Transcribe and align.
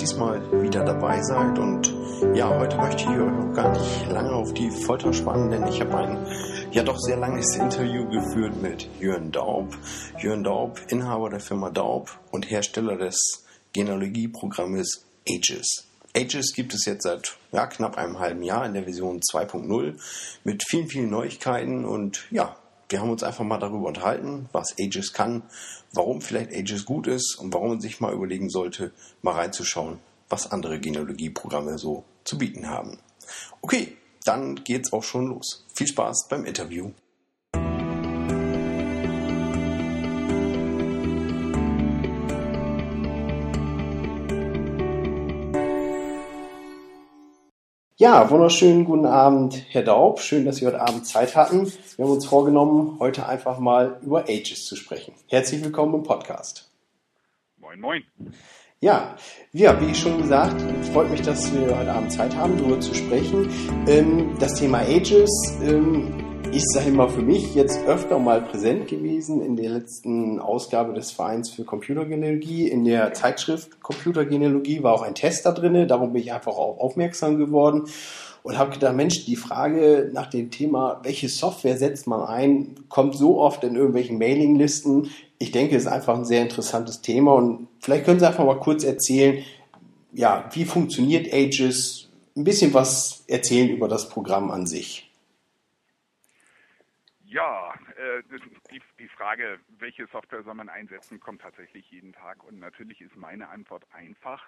diesmal 0.00 0.40
wieder 0.62 0.82
dabei 0.84 1.20
seid 1.22 1.58
und 1.58 1.94
ja, 2.34 2.48
heute 2.58 2.76
möchte 2.76 3.02
ich 3.02 3.08
euch 3.08 3.54
gar 3.54 3.70
nicht 3.72 4.08
lange 4.10 4.32
auf 4.32 4.52
die 4.54 4.70
Folter 4.70 5.12
spannen, 5.12 5.50
denn 5.50 5.66
ich 5.66 5.80
habe 5.80 5.96
ein 5.98 6.26
ja 6.70 6.82
doch 6.82 6.98
sehr 6.98 7.16
langes 7.16 7.56
Interview 7.56 8.08
geführt 8.08 8.60
mit 8.62 8.88
Jörn 8.98 9.30
Daub. 9.30 9.76
Jörn 10.18 10.42
Daub, 10.42 10.80
Inhaber 10.88 11.28
der 11.28 11.40
Firma 11.40 11.70
Daub 11.70 12.18
und 12.30 12.50
Hersteller 12.50 12.96
des 12.96 13.44
Genealogieprogrammes 13.72 15.04
Aegis. 15.28 15.86
Aegis 16.14 16.54
gibt 16.54 16.74
es 16.74 16.86
jetzt 16.86 17.04
seit 17.04 17.36
ja, 17.52 17.66
knapp 17.66 17.98
einem 17.98 18.18
halben 18.18 18.42
Jahr 18.42 18.64
in 18.66 18.74
der 18.74 18.84
Version 18.84 19.20
2.0 19.20 20.00
mit 20.44 20.64
vielen, 20.68 20.88
vielen 20.88 21.10
Neuigkeiten 21.10 21.84
und 21.84 22.26
ja, 22.30 22.56
wir 22.90 23.00
haben 23.00 23.10
uns 23.10 23.22
einfach 23.22 23.44
mal 23.44 23.58
darüber 23.58 23.86
unterhalten, 23.88 24.48
was 24.52 24.76
Aegis 24.78 25.12
kann, 25.12 25.44
warum 25.92 26.20
vielleicht 26.20 26.52
Aegis 26.52 26.84
gut 26.84 27.06
ist 27.06 27.36
und 27.38 27.54
warum 27.54 27.68
man 27.70 27.80
sich 27.80 28.00
mal 28.00 28.12
überlegen 28.12 28.50
sollte, 28.50 28.92
mal 29.22 29.34
reinzuschauen, 29.34 30.00
was 30.28 30.50
andere 30.50 30.80
Genealogieprogramme 30.80 31.78
so 31.78 32.04
zu 32.24 32.36
bieten 32.36 32.68
haben. 32.68 32.98
Okay, 33.62 33.96
dann 34.24 34.56
geht's 34.56 34.92
auch 34.92 35.04
schon 35.04 35.26
los. 35.26 35.64
Viel 35.74 35.86
Spaß 35.86 36.26
beim 36.28 36.44
Interview. 36.44 36.90
Ja, 48.00 48.30
wunderschönen 48.30 48.86
guten 48.86 49.04
Abend, 49.04 49.62
Herr 49.68 49.82
Daub. 49.82 50.20
Schön, 50.20 50.46
dass 50.46 50.56
Sie 50.56 50.66
heute 50.66 50.80
Abend 50.80 51.06
Zeit 51.06 51.36
hatten. 51.36 51.70
Wir 51.96 52.06
haben 52.06 52.12
uns 52.12 52.24
vorgenommen, 52.24 52.96
heute 52.98 53.26
einfach 53.26 53.58
mal 53.58 53.98
über 54.00 54.20
Ages 54.20 54.64
zu 54.64 54.74
sprechen. 54.74 55.12
Herzlich 55.28 55.62
willkommen 55.62 55.96
im 55.96 56.02
Podcast. 56.02 56.70
Moin, 57.58 57.78
moin. 57.78 58.02
Ja, 58.80 59.16
ja, 59.52 59.78
wie 59.82 59.94
schon 59.94 60.16
gesagt, 60.16 60.62
freut 60.94 61.10
mich, 61.10 61.20
dass 61.20 61.52
wir 61.52 61.76
heute 61.76 61.92
Abend 61.92 62.10
Zeit 62.10 62.34
haben, 62.34 62.56
darüber 62.56 62.80
zu 62.80 62.94
sprechen. 62.94 63.50
Ähm, 63.86 64.34
das 64.38 64.54
Thema 64.54 64.78
Ages 64.78 65.58
ich 66.52 66.92
mal, 66.92 67.08
für 67.08 67.22
mich 67.22 67.54
jetzt 67.54 67.86
öfter 67.86 68.18
mal 68.18 68.42
präsent 68.42 68.88
gewesen 68.88 69.40
in 69.40 69.56
der 69.56 69.70
letzten 69.70 70.40
Ausgabe 70.40 70.92
des 70.92 71.12
Vereins 71.12 71.50
für 71.50 71.64
Computergenealogie. 71.64 72.68
In 72.68 72.84
der 72.84 73.12
Zeitschrift 73.12 73.80
Computergenealogie 73.80 74.82
war 74.82 74.94
auch 74.94 75.02
ein 75.02 75.14
Test 75.14 75.46
da 75.46 75.52
drin, 75.52 75.86
darum 75.86 76.12
bin 76.12 76.22
ich 76.22 76.32
einfach 76.32 76.52
auch 76.52 76.78
aufmerksam 76.78 77.38
geworden 77.38 77.84
und 78.42 78.58
habe 78.58 78.72
gedacht, 78.72 78.96
Mensch, 78.96 79.26
die 79.26 79.36
Frage 79.36 80.10
nach 80.12 80.28
dem 80.28 80.50
Thema, 80.50 81.00
welche 81.02 81.28
Software 81.28 81.76
setzt 81.76 82.06
man 82.06 82.22
ein, 82.22 82.74
kommt 82.88 83.14
so 83.14 83.38
oft 83.38 83.62
in 83.62 83.76
irgendwelchen 83.76 84.18
Mailinglisten. 84.18 85.10
Ich 85.38 85.52
denke, 85.52 85.76
es 85.76 85.82
ist 85.82 85.88
einfach 85.88 86.16
ein 86.16 86.24
sehr 86.24 86.42
interessantes 86.42 87.00
Thema 87.00 87.34
und 87.34 87.68
vielleicht 87.80 88.04
können 88.04 88.18
Sie 88.18 88.26
einfach 88.26 88.44
mal 88.44 88.58
kurz 88.58 88.82
erzählen, 88.82 89.44
ja, 90.12 90.48
wie 90.52 90.64
funktioniert 90.64 91.32
Aegis, 91.32 92.08
ein 92.36 92.44
bisschen 92.44 92.74
was 92.74 93.24
erzählen 93.28 93.68
über 93.68 93.88
das 93.88 94.08
Programm 94.08 94.50
an 94.50 94.66
sich. 94.66 95.09
Ja, 97.30 97.74
äh, 97.96 98.22
die, 98.72 98.82
die, 98.98 99.08
Frage, 99.08 99.60
welche 99.78 100.08
Software 100.08 100.42
soll 100.42 100.54
man 100.54 100.68
einsetzen, 100.68 101.20
kommt 101.20 101.42
tatsächlich 101.42 101.88
jeden 101.92 102.12
Tag. 102.12 102.42
Und 102.42 102.58
natürlich 102.58 103.00
ist 103.00 103.14
meine 103.16 103.48
Antwort 103.48 103.86
einfach. 103.92 104.42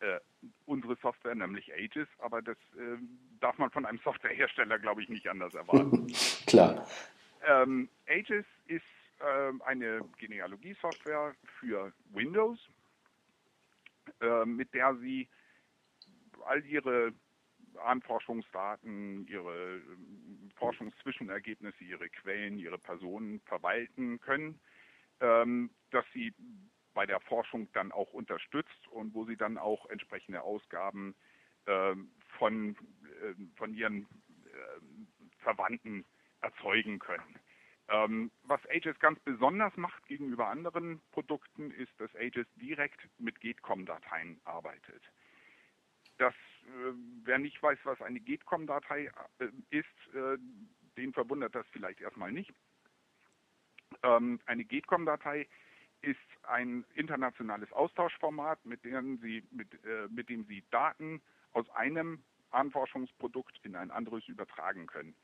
Äh, 0.00 0.18
unsere 0.66 0.96
Software, 0.96 1.36
nämlich 1.36 1.72
Aegis, 1.72 2.08
aber 2.18 2.42
das 2.42 2.56
äh, 2.76 2.98
darf 3.38 3.56
man 3.58 3.70
von 3.70 3.86
einem 3.86 3.98
Softwarehersteller, 3.98 4.80
glaube 4.80 5.02
ich, 5.02 5.08
nicht 5.08 5.28
anders 5.28 5.54
erwarten. 5.54 6.08
Klar. 6.48 6.88
Ähm, 7.46 7.88
Aegis 8.08 8.46
ist 8.66 8.82
äh, 9.20 9.52
eine 9.64 10.00
Genealogie-Software 10.18 11.36
für 11.60 11.92
Windows, 12.12 12.58
äh, 14.20 14.44
mit 14.44 14.74
der 14.74 14.96
Sie 14.96 15.28
all 16.46 16.64
Ihre 16.64 17.12
Anforschungsdaten, 17.76 19.26
ihre 19.26 19.76
ähm, 19.76 20.50
Forschungszwischenergebnisse, 20.56 21.84
ihre 21.84 22.08
Quellen, 22.08 22.58
ihre 22.58 22.78
Personen 22.78 23.40
verwalten 23.40 24.20
können, 24.20 24.60
ähm, 25.20 25.70
dass 25.90 26.04
sie 26.12 26.34
bei 26.94 27.06
der 27.06 27.20
Forschung 27.20 27.70
dann 27.72 27.92
auch 27.92 28.12
unterstützt 28.12 28.88
und 28.88 29.14
wo 29.14 29.24
sie 29.24 29.36
dann 29.36 29.58
auch 29.58 29.86
entsprechende 29.86 30.42
Ausgaben 30.42 31.14
ähm, 31.66 32.12
von, 32.38 32.76
äh, 33.22 33.34
von 33.56 33.72
ihren 33.72 34.06
Verwandten 35.38 36.04
erzeugen 36.42 36.98
können. 36.98 37.38
was 38.42 38.60
Aegis 38.68 38.98
ganz 38.98 39.18
besonders 39.20 39.74
macht 39.78 40.04
gegenüber 40.06 40.48
anderen 40.48 41.00
Produkten, 41.10 41.70
ist, 41.70 41.92
dass 41.98 42.14
Aegis 42.14 42.46
direkt 42.56 43.08
mit 43.18 43.40
GETCOM-Dateien 43.40 44.40
arbeitet. 44.44 45.02
Das 46.18 46.34
äh, 46.34 46.51
wer 47.24 47.38
nicht 47.38 47.62
weiß, 47.62 47.78
was 47.84 48.00
eine 48.02 48.20
GETCOM-Datei 48.20 49.10
äh, 49.38 49.48
ist, 49.70 49.86
äh, 50.14 50.38
den 50.96 51.12
verwundert 51.12 51.54
das 51.54 51.66
vielleicht 51.72 52.00
erstmal 52.00 52.32
nicht. 52.32 52.52
Ähm, 54.02 54.40
eine 54.46 54.64
GETCOM-Datei 54.64 55.48
ist 56.02 56.18
ein 56.42 56.84
internationales 56.94 57.72
Austauschformat, 57.72 58.64
mit 58.64 58.84
dem, 58.84 59.18
Sie, 59.18 59.44
mit, 59.52 59.68
mit 60.10 60.28
dem 60.28 60.44
Sie 60.46 60.64
Daten 60.72 61.22
aus 61.52 61.70
einem 61.70 62.24
Anforschungsprodukt 62.50 63.60
in 63.62 63.76
ein 63.76 63.92
anderes 63.92 64.26
übertragen 64.26 64.88
können. 64.88 65.14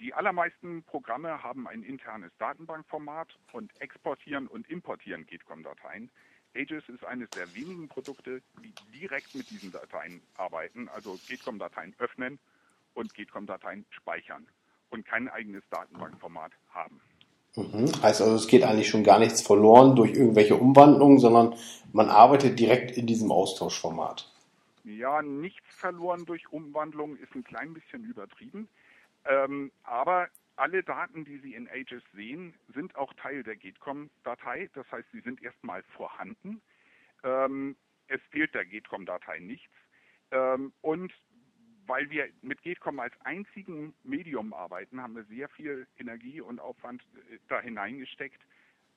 Die 0.00 0.12
allermeisten 0.12 0.82
Programme 0.82 1.42
haben 1.44 1.68
ein 1.68 1.84
internes 1.84 2.36
Datenbankformat 2.38 3.38
und 3.52 3.80
exportieren 3.80 4.48
und 4.48 4.68
importieren 4.68 5.26
GETCOM-Dateien. 5.26 6.10
Aegis 6.54 6.88
ist 6.88 7.04
eines 7.04 7.30
der 7.30 7.52
wenigen 7.54 7.88
Produkte, 7.88 8.42
die 8.62 8.72
direkt 8.98 9.34
mit 9.34 9.50
diesen 9.50 9.72
Dateien 9.72 10.20
arbeiten, 10.36 10.88
also 10.88 11.18
GETCOM-Dateien 11.28 11.94
öffnen 11.98 12.38
und 12.94 13.14
GETCOM-Dateien 13.14 13.84
speichern 13.90 14.46
und 14.90 15.04
kein 15.04 15.28
eigenes 15.28 15.62
Datenbankformat 15.70 16.52
haben. 16.70 17.00
Mhm. 17.56 17.90
Heißt 18.02 18.20
also, 18.20 18.34
es 18.34 18.46
geht 18.46 18.64
eigentlich 18.64 18.88
schon 18.88 19.04
gar 19.04 19.18
nichts 19.18 19.42
verloren 19.42 19.94
durch 19.96 20.12
irgendwelche 20.12 20.56
Umwandlungen, 20.56 21.18
sondern 21.18 21.54
man 21.92 22.08
arbeitet 22.08 22.58
direkt 22.58 22.96
in 22.96 23.06
diesem 23.06 23.30
Austauschformat. 23.30 24.30
Ja, 24.84 25.22
nichts 25.22 25.66
verloren 25.68 26.26
durch 26.26 26.52
Umwandlung 26.52 27.16
ist 27.16 27.34
ein 27.34 27.44
klein 27.44 27.72
bisschen 27.72 28.04
übertrieben. 28.04 28.68
Ähm, 29.24 29.70
aber 29.84 30.28
alle 30.56 30.82
Daten, 30.82 31.24
die 31.24 31.38
Sie 31.38 31.54
in 31.54 31.68
Aegis 31.68 32.02
sehen, 32.12 32.54
sind 32.74 32.94
auch 32.96 33.12
Teil 33.14 33.42
der 33.42 33.56
GETCOM-Datei. 33.56 34.70
Das 34.74 34.90
heißt, 34.90 35.08
sie 35.12 35.20
sind 35.20 35.42
erstmal 35.42 35.82
vorhanden. 35.96 36.62
Ähm, 37.22 37.76
es 38.08 38.20
fehlt 38.30 38.54
der 38.54 38.64
GETCOM-Datei 38.64 39.40
nichts. 39.40 39.72
Ähm, 40.30 40.72
und 40.80 41.12
weil 41.86 42.08
wir 42.10 42.28
mit 42.42 42.62
GETCOM 42.62 42.98
als 43.00 43.14
einzigen 43.22 43.94
Medium 44.04 44.52
arbeiten, 44.52 45.00
haben 45.00 45.16
wir 45.16 45.24
sehr 45.24 45.48
viel 45.50 45.86
Energie 45.98 46.40
und 46.40 46.60
Aufwand 46.60 47.02
äh, 47.30 47.38
da 47.48 47.60
hineingesteckt, 47.60 48.42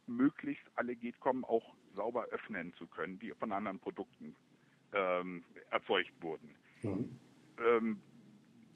möglichst 0.05 0.65
alle 0.75 0.95
GETCOM 0.95 1.43
auch 1.43 1.75
sauber 1.95 2.25
öffnen 2.25 2.73
zu 2.75 2.87
können, 2.87 3.19
die 3.19 3.31
von 3.31 3.51
anderen 3.51 3.79
Produkten 3.79 4.35
ähm, 4.93 5.43
erzeugt 5.69 6.13
wurden. 6.21 6.55
Mhm. 6.81 7.19
Ähm, 7.59 8.01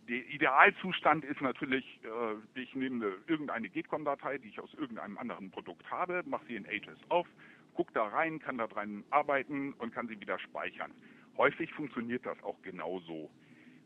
der 0.08 0.28
Idealzustand 0.28 1.24
ist 1.26 1.42
natürlich, 1.42 1.86
äh, 2.04 2.60
ich 2.60 2.74
nehme 2.76 3.18
irgendeine 3.28 3.70
GETCOM-Datei, 3.70 4.38
die 4.40 4.50
ich 4.50 4.60
aus 4.60 4.74
irgendeinem 4.74 5.18
anderen 5.18 5.52
Produkt 5.52 5.90
habe, 5.90 6.24
mache 6.26 6.46
sie 6.48 6.56
in 6.56 6.66
Aegis 6.66 6.98
auf, 7.10 7.28
gucke 7.74 7.94
da 7.94 8.08
rein, 8.08 8.40
kann 8.40 8.58
da 8.58 8.68
dran 8.68 9.04
arbeiten 9.10 9.74
und 9.74 9.94
kann 9.94 10.08
sie 10.08 10.20
wieder 10.20 10.40
speichern. 10.40 10.92
Häufig 11.38 11.72
funktioniert 11.74 12.26
das 12.26 12.42
auch 12.44 12.62
genauso. 12.62 13.30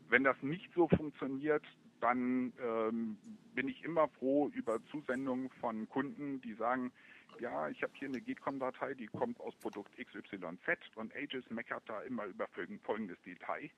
Wenn 0.09 0.23
das 0.23 0.41
nicht 0.41 0.71
so 0.73 0.87
funktioniert, 0.87 1.63
dann 1.99 2.53
ähm, 2.61 3.17
bin 3.53 3.67
ich 3.67 3.83
immer 3.83 4.07
froh 4.19 4.49
über 4.53 4.83
Zusendungen 4.85 5.49
von 5.61 5.87
Kunden, 5.89 6.41
die 6.41 6.53
sagen, 6.53 6.91
ja, 7.39 7.69
ich 7.69 7.81
habe 7.83 7.93
hier 7.95 8.07
eine 8.07 8.21
GETCOM-Datei, 8.21 8.93
die 8.93 9.07
kommt 9.07 9.39
aus 9.41 9.55
Produkt 9.55 9.91
XYZ 9.97 10.95
und 10.95 11.15
Aegis 11.15 11.49
meckert 11.49 11.83
da 11.87 12.01
immer 12.01 12.25
über 12.25 12.47
folgendes 12.83 13.21
Detail. 13.23 13.69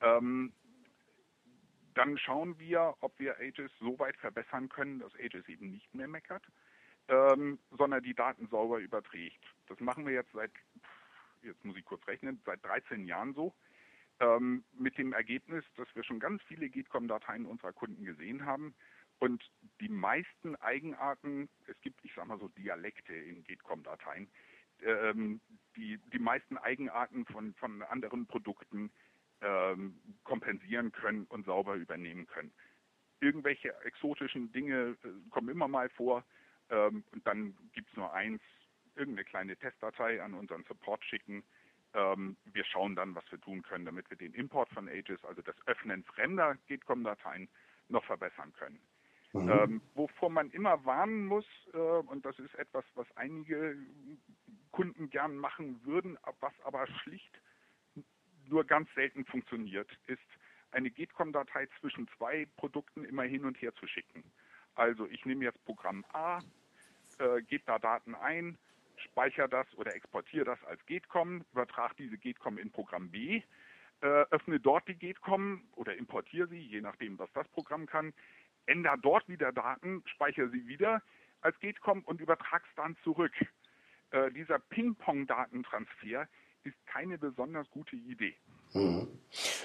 Ähm, 0.00 0.52
dann 1.96 2.18
schauen 2.18 2.58
wir, 2.58 2.94
ob 3.00 3.18
wir 3.18 3.38
Aegis 3.38 3.70
so 3.80 3.98
weit 3.98 4.16
verbessern 4.18 4.68
können, 4.68 5.00
dass 5.00 5.14
Aegis 5.14 5.48
eben 5.48 5.70
nicht 5.70 5.94
mehr 5.94 6.08
meckert, 6.08 6.44
ähm, 7.08 7.58
sondern 7.70 8.02
die 8.02 8.14
Daten 8.14 8.48
sauber 8.48 8.78
überträgt. 8.78 9.42
Das 9.68 9.80
machen 9.80 10.04
wir 10.06 10.12
jetzt 10.12 10.32
seit, 10.32 10.50
jetzt 11.42 11.64
muss 11.64 11.76
ich 11.76 11.84
kurz 11.84 12.06
rechnen, 12.06 12.40
seit 12.44 12.62
13 12.64 13.06
Jahren 13.06 13.32
so. 13.32 13.54
Ähm, 14.20 14.64
mit 14.78 14.98
dem 14.98 15.12
Ergebnis, 15.12 15.64
dass 15.76 15.88
wir 15.94 16.02
schon 16.04 16.20
ganz 16.20 16.42
viele 16.42 16.68
GETCOM-Dateien 16.68 17.46
unserer 17.46 17.72
Kunden 17.72 18.04
gesehen 18.04 18.44
haben 18.44 18.74
und 19.18 19.42
die 19.80 19.88
meisten 19.88 20.56
Eigenarten, 20.56 21.48
es 21.66 21.80
gibt, 21.80 22.04
ich 22.04 22.14
sage 22.14 22.28
mal 22.28 22.38
so 22.38 22.48
Dialekte 22.48 23.14
in 23.14 23.42
GETCOM-Dateien, 23.44 24.28
ähm, 24.82 25.40
die, 25.76 25.98
die 26.12 26.18
meisten 26.18 26.58
Eigenarten 26.58 27.24
von, 27.26 27.54
von 27.54 27.82
anderen 27.82 28.26
Produkten 28.26 28.90
ähm, 29.40 30.00
kompensieren 30.24 30.92
können 30.92 31.24
und 31.26 31.46
sauber 31.46 31.74
übernehmen 31.74 32.26
können. 32.26 32.52
Irgendwelche 33.20 33.74
exotischen 33.84 34.52
Dinge 34.52 34.96
äh, 35.04 35.08
kommen 35.30 35.48
immer 35.48 35.68
mal 35.68 35.88
vor 35.90 36.24
ähm, 36.70 37.04
und 37.12 37.26
dann 37.26 37.56
gibt 37.72 37.90
es 37.90 37.96
nur 37.96 38.12
eins, 38.12 38.40
irgendeine 38.94 39.24
kleine 39.24 39.56
Testdatei 39.56 40.22
an 40.22 40.34
unseren 40.34 40.64
Support 40.64 41.04
schicken. 41.04 41.44
Ähm, 41.94 42.36
wir 42.44 42.64
schauen 42.64 42.96
dann, 42.96 43.14
was 43.14 43.24
wir 43.30 43.40
tun 43.40 43.62
können, 43.62 43.84
damit 43.84 44.08
wir 44.10 44.16
den 44.16 44.34
Import 44.34 44.68
von 44.70 44.88
Ages, 44.88 45.22
also 45.24 45.42
das 45.42 45.56
Öffnen 45.66 46.04
fremder 46.04 46.56
Gitcom-Dateien, 46.66 47.48
noch 47.88 48.04
verbessern 48.04 48.52
können. 48.54 48.80
Mhm. 49.32 49.50
Ähm, 49.50 49.82
wovor 49.94 50.30
man 50.30 50.50
immer 50.50 50.84
warnen 50.84 51.26
muss, 51.26 51.46
äh, 51.72 51.76
und 51.76 52.24
das 52.24 52.38
ist 52.38 52.54
etwas, 52.54 52.84
was 52.94 53.06
einige 53.16 53.76
Kunden 54.72 55.10
gern 55.10 55.36
machen 55.36 55.84
würden, 55.84 56.18
was 56.40 56.52
aber 56.64 56.86
schlicht 56.86 57.40
nur 58.48 58.64
ganz 58.64 58.88
selten 58.94 59.24
funktioniert, 59.24 59.88
ist 60.06 60.20
eine 60.72 60.90
GETCOM-Datei 60.90 61.68
zwischen 61.80 62.08
zwei 62.16 62.46
Produkten 62.56 63.04
immer 63.04 63.22
hin 63.22 63.44
und 63.44 63.60
her 63.60 63.74
zu 63.74 63.86
schicken. 63.86 64.22
Also 64.74 65.06
ich 65.06 65.24
nehme 65.24 65.44
jetzt 65.44 65.64
Programm 65.64 66.04
A, 66.12 66.40
äh, 67.18 67.42
gebe 67.42 67.64
da 67.66 67.78
Daten 67.78 68.14
ein, 68.14 68.58
speichere 68.96 69.48
das 69.48 69.66
oder 69.76 69.94
exportiere 69.94 70.44
das 70.44 70.62
als 70.64 70.84
GETCOM, 70.86 71.44
übertrage 71.52 71.94
diese 71.98 72.18
GETCOM 72.18 72.58
in 72.58 72.70
Programm 72.70 73.10
B, 73.10 73.42
äh, 74.02 74.06
öffne 74.30 74.60
dort 74.60 74.86
die 74.88 74.94
GETCOM 74.94 75.62
oder 75.76 75.96
importiere 75.96 76.48
sie, 76.48 76.60
je 76.60 76.80
nachdem, 76.80 77.18
was 77.18 77.32
das 77.32 77.48
Programm 77.48 77.86
kann, 77.86 78.12
ändere 78.66 78.98
dort 78.98 79.28
wieder 79.28 79.52
Daten, 79.52 80.02
speichere 80.06 80.50
sie 80.50 80.66
wieder 80.66 81.02
als 81.40 81.58
GETCOM 81.60 82.02
und 82.02 82.20
übertrage 82.20 82.64
es 82.68 82.74
dann 82.74 82.96
zurück. 83.02 83.32
Äh, 84.10 84.30
dieser 84.32 84.58
Ping-Pong-Datentransfer 84.58 86.28
ist 86.66 86.76
keine 86.86 87.16
besonders 87.18 87.70
gute 87.70 87.96
Idee. 87.96 88.34
Mhm. 88.74 89.08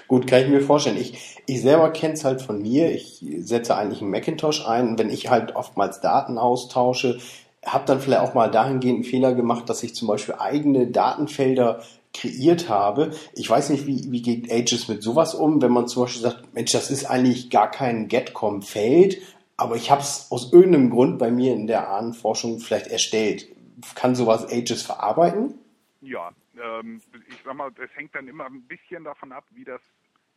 Gut, 0.08 0.26
kann 0.26 0.42
ich 0.42 0.48
mir 0.48 0.60
vorstellen. 0.60 0.96
Ich, 0.96 1.38
ich 1.46 1.60
selber 1.60 1.90
kenne 1.90 2.14
es 2.14 2.24
halt 2.24 2.40
von 2.40 2.62
mir. 2.62 2.92
Ich 2.92 3.24
setze 3.38 3.76
eigentlich 3.76 4.00
einen 4.00 4.10
Macintosh 4.10 4.66
ein. 4.66 4.98
Wenn 4.98 5.10
ich 5.10 5.28
halt 5.28 5.54
oftmals 5.56 6.00
Daten 6.00 6.38
austausche, 6.38 7.18
habe 7.64 7.84
dann 7.86 8.00
vielleicht 8.00 8.22
auch 8.22 8.34
mal 8.34 8.50
dahingehend 8.50 8.96
einen 8.96 9.04
Fehler 9.04 9.34
gemacht, 9.34 9.68
dass 9.68 9.82
ich 9.82 9.94
zum 9.94 10.08
Beispiel 10.08 10.36
eigene 10.38 10.86
Datenfelder 10.86 11.82
kreiert 12.14 12.68
habe. 12.68 13.12
Ich 13.34 13.48
weiß 13.48 13.70
nicht, 13.70 13.86
wie, 13.86 14.10
wie 14.10 14.22
geht 14.22 14.52
Ages 14.52 14.88
mit 14.88 15.02
sowas 15.02 15.34
um, 15.34 15.62
wenn 15.62 15.72
man 15.72 15.88
zum 15.88 16.02
Beispiel 16.02 16.22
sagt, 16.22 16.54
Mensch, 16.54 16.72
das 16.72 16.90
ist 16.90 17.06
eigentlich 17.06 17.50
gar 17.50 17.70
kein 17.70 18.08
Getcom-Feld, 18.08 19.18
aber 19.56 19.76
ich 19.76 19.90
habe 19.90 20.02
es 20.02 20.26
aus 20.30 20.52
irgendeinem 20.52 20.90
Grund 20.90 21.18
bei 21.18 21.30
mir 21.30 21.54
in 21.54 21.66
der 21.66 21.88
Ahnenforschung 21.88 22.58
vielleicht 22.58 22.88
erstellt. 22.88 23.46
Kann 23.94 24.14
sowas 24.14 24.46
Ages 24.50 24.82
verarbeiten? 24.82 25.54
Ja, 26.02 26.32
ähm, 26.60 27.00
ich 27.28 27.42
sag 27.44 27.54
mal, 27.54 27.72
es 27.78 27.94
hängt 27.96 28.14
dann 28.14 28.28
immer 28.28 28.46
ein 28.46 28.66
bisschen 28.66 29.04
davon 29.04 29.32
ab, 29.32 29.46
wie 29.50 29.64
das 29.64 29.80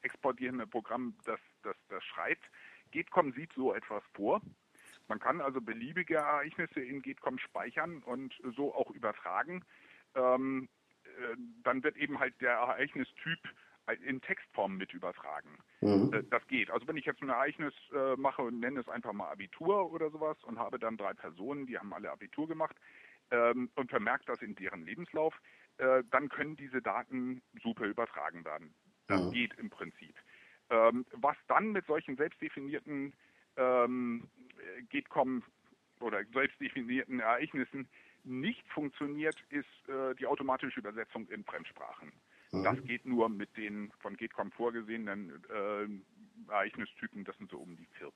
exportierende 0.01 0.67
Programm 0.67 1.15
das, 1.25 1.39
das, 1.63 1.75
das 1.89 2.03
schreibt. 2.03 2.43
Getcom 2.91 3.33
sieht 3.33 3.51
so 3.53 3.73
etwas 3.73 4.03
vor. 4.13 4.41
Man 5.07 5.19
kann 5.19 5.41
also 5.41 5.61
beliebige 5.61 6.15
Ereignisse 6.15 6.79
in 6.79 7.01
Getcom 7.01 7.37
speichern 7.37 8.01
und 8.03 8.33
so 8.55 8.73
auch 8.73 8.89
übertragen. 8.91 9.63
Ähm, 10.15 10.69
äh, 11.03 11.35
dann 11.63 11.83
wird 11.83 11.97
eben 11.97 12.19
halt 12.19 12.39
der 12.41 12.53
Ereignistyp 12.53 13.39
in 14.03 14.19
Textform 14.21 14.77
mit 14.77 14.93
übertragen. 14.93 15.59
Mhm. 15.81 16.11
Äh, 16.13 16.23
das 16.29 16.45
geht. 16.47 16.71
Also 16.71 16.87
wenn 16.87 16.97
ich 16.97 17.05
jetzt 17.05 17.21
ein 17.21 17.29
Ereignis 17.29 17.73
äh, 17.93 18.15
mache 18.15 18.41
und 18.41 18.59
nenne 18.59 18.79
es 18.79 18.89
einfach 18.89 19.13
mal 19.13 19.29
Abitur 19.29 19.91
oder 19.91 20.09
sowas 20.09 20.37
und 20.43 20.57
habe 20.57 20.79
dann 20.79 20.97
drei 20.97 21.13
Personen, 21.13 21.67
die 21.67 21.77
haben 21.77 21.93
alle 21.93 22.11
Abitur 22.11 22.47
gemacht 22.47 22.75
ähm, 23.31 23.69
und 23.75 23.89
vermerkt 23.89 24.27
das 24.27 24.41
in 24.41 24.55
deren 24.55 24.85
Lebenslauf, 24.85 25.35
äh, 25.77 26.03
dann 26.11 26.29
können 26.29 26.55
diese 26.55 26.81
Daten 26.81 27.41
super 27.61 27.85
übertragen 27.85 28.45
werden. 28.45 28.73
Das 29.07 29.21
mhm. 29.21 29.31
geht 29.31 29.53
im 29.55 29.69
Prinzip. 29.69 30.15
Ähm, 30.69 31.05
was 31.11 31.37
dann 31.47 31.71
mit 31.71 31.85
solchen 31.85 32.17
selbstdefinierten 32.17 33.13
ähm, 33.57 34.27
GETCOM 34.89 35.43
oder 35.99 36.23
selbstdefinierten 36.33 37.19
Ereignissen 37.19 37.87
nicht 38.23 38.67
funktioniert, 38.69 39.35
ist 39.49 39.89
äh, 39.89 40.15
die 40.15 40.25
automatische 40.25 40.79
Übersetzung 40.79 41.27
in 41.29 41.43
Fremdsprachen. 41.43 42.11
Mhm. 42.51 42.63
Das 42.63 42.83
geht 42.83 43.05
nur 43.05 43.29
mit 43.29 43.55
den 43.57 43.91
von 43.99 44.17
GETCOM 44.17 44.51
vorgesehenen 44.51 45.43
äh, 45.49 46.51
Ereignistypen, 46.51 47.23
das 47.23 47.37
sind 47.37 47.51
so 47.51 47.57
um 47.59 47.75
die 47.75 47.87
40. 47.97 48.13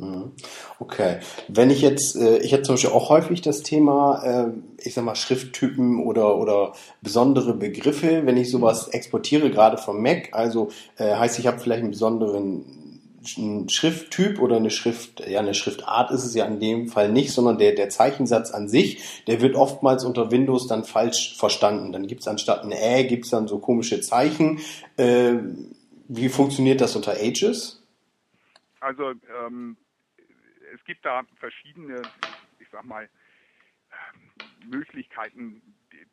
Mhm. 0.00 0.32
Okay. 0.78 1.18
Wenn 1.48 1.70
ich 1.70 1.82
jetzt, 1.82 2.16
äh, 2.16 2.38
ich 2.38 2.52
hätte 2.52 2.62
zum 2.62 2.74
Beispiel 2.74 2.90
auch 2.90 3.10
häufig 3.10 3.42
das 3.42 3.62
Thema, 3.62 4.22
äh, 4.24 4.50
ich 4.78 4.94
sag 4.94 5.04
mal, 5.04 5.14
Schrifttypen 5.14 6.02
oder, 6.02 6.38
oder 6.38 6.72
besondere 7.02 7.52
Begriffe, 7.52 8.24
wenn 8.24 8.38
ich 8.38 8.50
sowas 8.50 8.88
exportiere, 8.88 9.50
gerade 9.50 9.76
vom 9.76 10.02
Mac, 10.02 10.30
also 10.32 10.70
äh, 10.96 11.14
heißt, 11.14 11.38
ich 11.38 11.46
habe 11.46 11.58
vielleicht 11.58 11.82
einen 11.82 11.90
besonderen 11.90 12.64
Schrifttyp 13.68 14.40
oder 14.40 14.56
eine 14.56 14.70
Schrift, 14.70 15.20
ja, 15.28 15.40
eine 15.40 15.52
Schriftart 15.52 16.10
ist 16.10 16.24
es 16.24 16.34
ja 16.34 16.46
in 16.46 16.58
dem 16.58 16.88
Fall 16.88 17.12
nicht, 17.12 17.32
sondern 17.32 17.58
der, 17.58 17.72
der 17.72 17.90
Zeichensatz 17.90 18.50
an 18.50 18.66
sich, 18.66 19.22
der 19.26 19.42
wird 19.42 19.56
oftmals 19.56 20.06
unter 20.06 20.30
Windows 20.30 20.66
dann 20.66 20.84
falsch 20.84 21.36
verstanden. 21.36 21.92
Dann 21.92 22.06
gibt 22.06 22.22
es 22.22 22.28
anstatt 22.28 22.64
ein 22.64 22.72
Ä, 22.72 23.04
gibt 23.04 23.26
es 23.26 23.30
dann 23.30 23.46
so 23.46 23.58
komische 23.58 24.00
Zeichen. 24.00 24.60
Wie 24.96 26.28
funktioniert 26.30 26.80
das 26.80 26.96
unter 26.96 27.12
Ages? 27.12 27.80
Also 28.80 29.10
ähm, 29.10 29.76
es 30.74 30.82
gibt 30.84 31.04
da 31.04 31.24
verschiedene, 31.36 32.10
ich 32.58 32.68
sag 32.70 32.84
mal, 32.84 33.08
Möglichkeiten, 34.64 35.62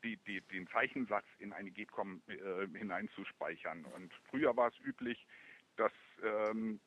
die, 0.03 0.17
die, 0.25 0.41
den 0.41 0.67
Zeichensatz 0.67 1.25
in 1.39 1.53
eine 1.53 1.69
GETCOM 1.71 2.21
äh, 2.27 2.67
hineinzuspeichern. 2.77 3.85
Und 3.85 4.13
früher 4.29 4.55
war 4.55 4.69
es 4.69 4.79
üblich, 4.79 5.27
dass 5.75 5.91
ähm, 6.23 6.79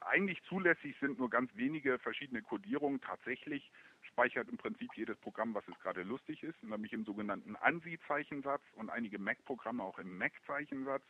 eigentlich 0.00 0.42
zulässig 0.44 0.96
sind 1.00 1.18
nur 1.18 1.30
ganz 1.30 1.54
wenige 1.54 1.98
verschiedene 1.98 2.42
Codierungen. 2.42 3.00
Tatsächlich 3.00 3.70
speichert 4.00 4.48
im 4.48 4.56
Prinzip 4.56 4.90
jedes 4.94 5.18
Programm, 5.18 5.54
was 5.54 5.66
es 5.68 5.78
gerade 5.80 6.02
lustig 6.02 6.42
ist, 6.42 6.60
nämlich 6.62 6.92
im 6.92 7.04
sogenannten 7.04 7.56
ANSI-Zeichensatz 7.56 8.62
und 8.74 8.90
einige 8.90 9.18
Mac-Programme 9.18 9.82
auch 9.82 9.98
im 9.98 10.16
Mac-Zeichensatz. 10.16 11.04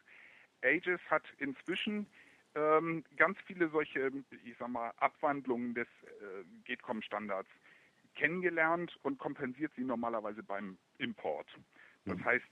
Aegis 0.62 1.00
hat 1.08 1.24
inzwischen 1.38 2.06
ähm, 2.54 3.04
ganz 3.16 3.38
viele 3.46 3.68
solche, 3.70 4.10
ich 4.44 4.56
sag 4.58 4.68
mal, 4.68 4.92
Abwandlungen 4.98 5.74
des 5.74 5.88
äh, 6.04 6.44
GETCOM-Standards 6.64 7.48
kennengelernt 8.14 8.98
und 9.02 9.18
kompensiert 9.18 9.72
sie 9.74 9.84
normalerweise 9.84 10.42
beim 10.42 10.76
Import. 10.98 11.48
Das 12.04 12.18
mhm. 12.18 12.24
heißt, 12.24 12.44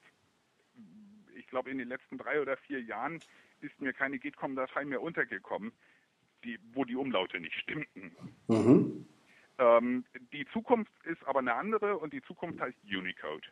ich 1.36 1.46
glaube, 1.48 1.70
in 1.70 1.78
den 1.78 1.88
letzten 1.88 2.18
drei 2.18 2.40
oder 2.40 2.56
vier 2.56 2.80
Jahren 2.80 3.20
ist 3.60 3.78
mir 3.80 3.92
keine 3.92 4.18
GETCOM-Datei 4.18 4.84
mehr 4.84 5.02
untergekommen, 5.02 5.72
die, 6.44 6.58
wo 6.72 6.84
die 6.84 6.96
Umlaute 6.96 7.40
nicht 7.40 7.56
stimmten. 7.56 8.16
Mhm. 8.48 9.06
Ähm, 9.58 10.04
die 10.32 10.46
Zukunft 10.46 10.92
ist 11.04 11.22
aber 11.26 11.40
eine 11.40 11.54
andere 11.54 11.98
und 11.98 12.12
die 12.12 12.22
Zukunft 12.22 12.60
heißt 12.60 12.78
Unicode. 12.84 13.46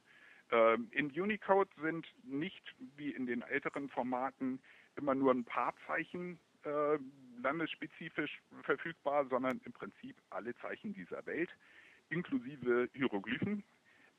Ähm, 0.51 0.89
in 0.93 1.11
Unicode 1.11 1.71
sind 1.83 2.07
nicht 2.23 2.75
wie 2.97 3.11
in 3.11 3.27
den 3.27 3.43
älteren 3.43 3.91
Formaten 3.91 4.61
immer 4.99 5.15
nur 5.15 5.33
ein 5.33 5.45
paar 5.45 5.75
Zeichen 5.87 6.39
äh, 6.65 6.99
landesspezifisch 7.41 8.43
verfügbar, 8.63 9.27
sondern 9.29 9.61
im 9.65 9.73
Prinzip 9.73 10.17
alle 10.31 10.55
Zeichen 10.57 10.93
dieser 10.93 11.25
Welt, 11.25 11.51
inklusive 12.11 12.91
Hieroglyphen. 12.93 13.65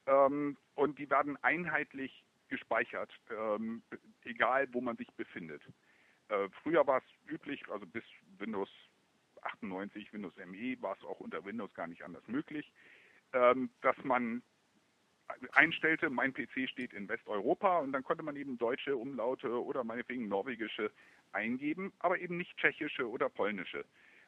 Ähm, 0.08 0.58
und 0.76 0.98
die 0.98 1.10
werden 1.10 1.38
einheitlich 1.44 2.24
gespeichert, 2.48 3.12
ähm, 3.30 3.84
egal 4.24 4.68
wo 4.72 4.82
man 4.82 4.98
sich 4.98 5.12
befindet. 5.14 5.62
Äh, 6.30 6.50
früher 6.64 6.88
war 6.88 7.00
es 7.00 7.32
üblich, 7.32 7.62
also 7.70 7.86
bis 7.86 8.04
Windows 8.38 8.70
98, 9.42 10.12
Windows 10.14 10.36
ME 10.38 10.82
war 10.82 10.96
es 10.98 11.04
auch 11.04 11.20
unter 11.20 11.44
Windows 11.46 11.74
gar 11.74 11.88
nicht 11.88 12.04
anders 12.04 12.28
möglich, 12.28 12.72
ähm, 13.34 13.70
dass 13.82 13.98
man 14.04 14.42
einstellte, 15.54 16.10
mein 16.10 16.34
PC 16.34 16.70
steht 16.70 16.94
in 16.94 17.08
Westeuropa 17.08 17.80
und 17.80 17.92
dann 17.92 18.04
konnte 18.04 18.24
man 18.24 18.36
eben 18.36 18.58
deutsche 18.58 18.96
Umlaute 18.96 19.64
oder 19.64 19.84
meinetwegen 19.84 20.28
norwegische 20.28 20.92
eingeben, 21.32 21.94
aber 22.00 22.20
eben 22.20 22.38
nicht 22.38 22.58
tschechische 22.58 23.08
oder 23.10 23.30
polnische. 23.30 23.86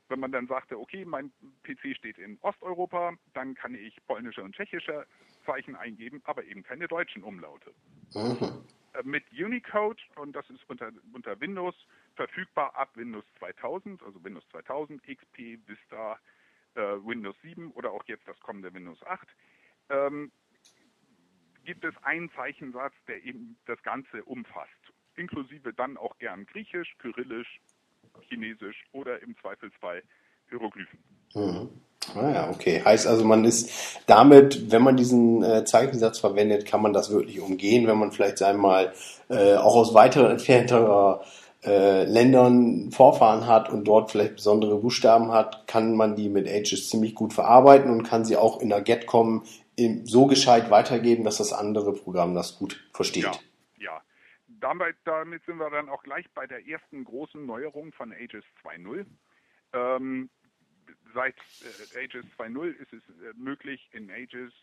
Wenn 0.09 0.19
man 0.19 0.31
dann 0.31 0.47
sagte, 0.47 0.77
okay, 0.77 1.05
mein 1.05 1.31
PC 1.63 1.95
steht 1.95 2.17
in 2.17 2.37
Osteuropa, 2.41 3.13
dann 3.33 3.55
kann 3.55 3.75
ich 3.75 3.95
polnische 4.07 4.43
und 4.43 4.55
tschechische 4.55 5.05
Zeichen 5.45 5.75
eingeben, 5.75 6.21
aber 6.25 6.43
eben 6.43 6.63
keine 6.63 6.87
deutschen 6.87 7.23
Umlaute. 7.23 7.71
Mhm. 8.13 8.65
Mit 9.03 9.23
Unicode, 9.31 10.01
und 10.17 10.35
das 10.35 10.49
ist 10.49 10.69
unter, 10.69 10.91
unter 11.13 11.39
Windows 11.39 11.75
verfügbar 12.15 12.75
ab 12.75 12.89
Windows 12.95 13.23
2000, 13.39 14.03
also 14.03 14.21
Windows 14.23 14.43
2000, 14.51 15.01
XP, 15.01 15.59
Vista, 15.65 16.19
äh, 16.75 16.81
Windows 16.81 17.35
7 17.41 17.71
oder 17.71 17.91
auch 17.91 18.03
jetzt 18.05 18.27
das 18.27 18.37
kommende 18.41 18.73
Windows 18.73 19.01
8, 19.05 19.27
ähm, 19.89 20.31
gibt 21.65 21.85
es 21.85 21.93
einen 22.03 22.31
Zeichensatz, 22.35 22.93
der 23.07 23.23
eben 23.23 23.57
das 23.65 23.81
Ganze 23.83 24.23
umfasst, 24.23 24.69
inklusive 25.15 25.73
dann 25.73 25.97
auch 25.97 26.17
gern 26.17 26.45
Griechisch, 26.45 26.95
Kyrillisch, 26.99 27.59
Chinesisch 28.27 28.83
oder 28.91 29.21
im 29.21 29.35
Zweifelsfall 29.37 30.03
Hieroglyphen. 30.49 30.99
Mhm. 31.33 31.69
Ah 32.15 32.31
ja, 32.31 32.49
okay. 32.49 32.81
Heißt 32.83 33.05
also, 33.05 33.23
man 33.23 33.45
ist 33.45 34.01
damit, 34.07 34.71
wenn 34.71 34.81
man 34.81 34.97
diesen 34.97 35.43
äh, 35.43 35.63
Zeichensatz 35.65 36.19
verwendet, 36.19 36.65
kann 36.65 36.81
man 36.81 36.93
das 36.93 37.11
wirklich 37.11 37.39
umgehen, 37.39 37.87
wenn 37.87 37.99
man 37.99 38.11
vielleicht 38.11 38.41
einmal 38.41 38.93
äh, 39.29 39.55
auch 39.55 39.75
aus 39.75 39.93
weiterer 39.93 40.31
entfernter 40.31 41.21
äh, 41.63 42.05
Ländern 42.05 42.89
Vorfahren 42.91 43.45
hat 43.45 43.69
und 43.69 43.87
dort 43.87 44.09
vielleicht 44.09 44.37
besondere 44.37 44.77
Buchstaben 44.77 45.31
hat, 45.31 45.67
kann 45.67 45.95
man 45.95 46.15
die 46.15 46.27
mit 46.27 46.47
Ages 46.47 46.89
ziemlich 46.89 47.13
gut 47.13 47.33
verarbeiten 47.33 47.91
und 47.91 48.03
kann 48.03 48.25
sie 48.25 48.35
auch 48.35 48.59
in 48.61 48.69
der 48.69 48.81
Getcom 48.81 49.43
so 50.03 50.27
gescheit 50.27 50.69
weitergeben, 50.69 51.23
dass 51.23 51.37
das 51.37 51.53
andere 51.53 51.93
Programm 51.93 52.35
das 52.35 52.57
gut 52.57 52.83
versteht. 52.93 53.23
Ja, 53.23 53.39
ja. 53.77 54.01
Damit, 54.47 54.95
damit 55.05 55.43
sind 55.45 55.57
wir 55.57 55.69
dann 55.69 55.89
auch 55.89 56.03
gleich 56.03 56.29
bei 56.33 56.45
der 56.45 56.67
ersten 56.67 57.03
großen 57.03 57.45
Neuerung 57.45 57.93
von 57.93 58.11
Ages 58.11 58.43
2.0. 58.63 59.05
Ähm, 59.73 60.29
seit 61.13 61.35
äh, 61.95 62.03
Ages 62.03 62.25
2.0 62.37 62.71
ist 62.73 62.93
es 62.93 63.01
äh, 63.23 63.33
möglich, 63.35 63.89
in 63.91 64.11
Ages 64.11 64.53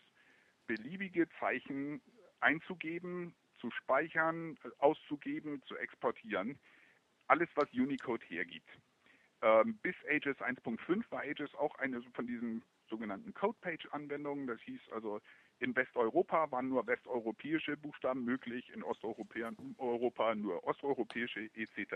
beliebige 0.67 1.27
Zeichen 1.39 2.01
einzugeben, 2.39 3.33
zu 3.59 3.71
speichern, 3.71 4.57
auszugeben, 4.77 5.61
zu 5.67 5.75
exportieren. 5.75 6.57
Alles, 7.27 7.49
was 7.55 7.67
Unicode 7.73 8.23
hergibt. 8.27 8.69
Ähm, 9.41 9.77
bis 9.81 9.95
Ages 10.09 10.37
1.5 10.37 11.03
war 11.09 11.21
Ages 11.21 11.53
auch 11.55 11.75
eine 11.75 12.01
von 12.13 12.27
diesen 12.27 12.63
sogenannten 12.89 13.33
Code-Page-Anwendungen. 13.33 14.47
Das 14.47 14.59
hieß 14.61 14.81
also, 14.91 15.19
in 15.59 15.75
Westeuropa 15.75 16.51
waren 16.51 16.69
nur 16.69 16.87
westeuropäische 16.87 17.77
Buchstaben 17.77 18.23
möglich, 18.23 18.69
in 18.73 18.83
Osteuropa 18.83 20.35
nur 20.35 20.63
osteuropäische 20.63 21.49
etc. 21.53 21.95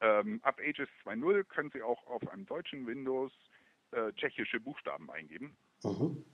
Ähm, 0.00 0.40
ab 0.42 0.60
Ages 0.60 0.88
2.0 1.04 1.44
können 1.44 1.70
Sie 1.72 1.82
auch 1.82 2.06
auf 2.06 2.26
einem 2.28 2.46
deutschen 2.46 2.86
Windows 2.86 3.32
äh, 3.90 4.12
tschechische 4.12 4.60
Buchstaben 4.60 5.10
eingeben. 5.10 5.56
Mhm. 5.82 6.24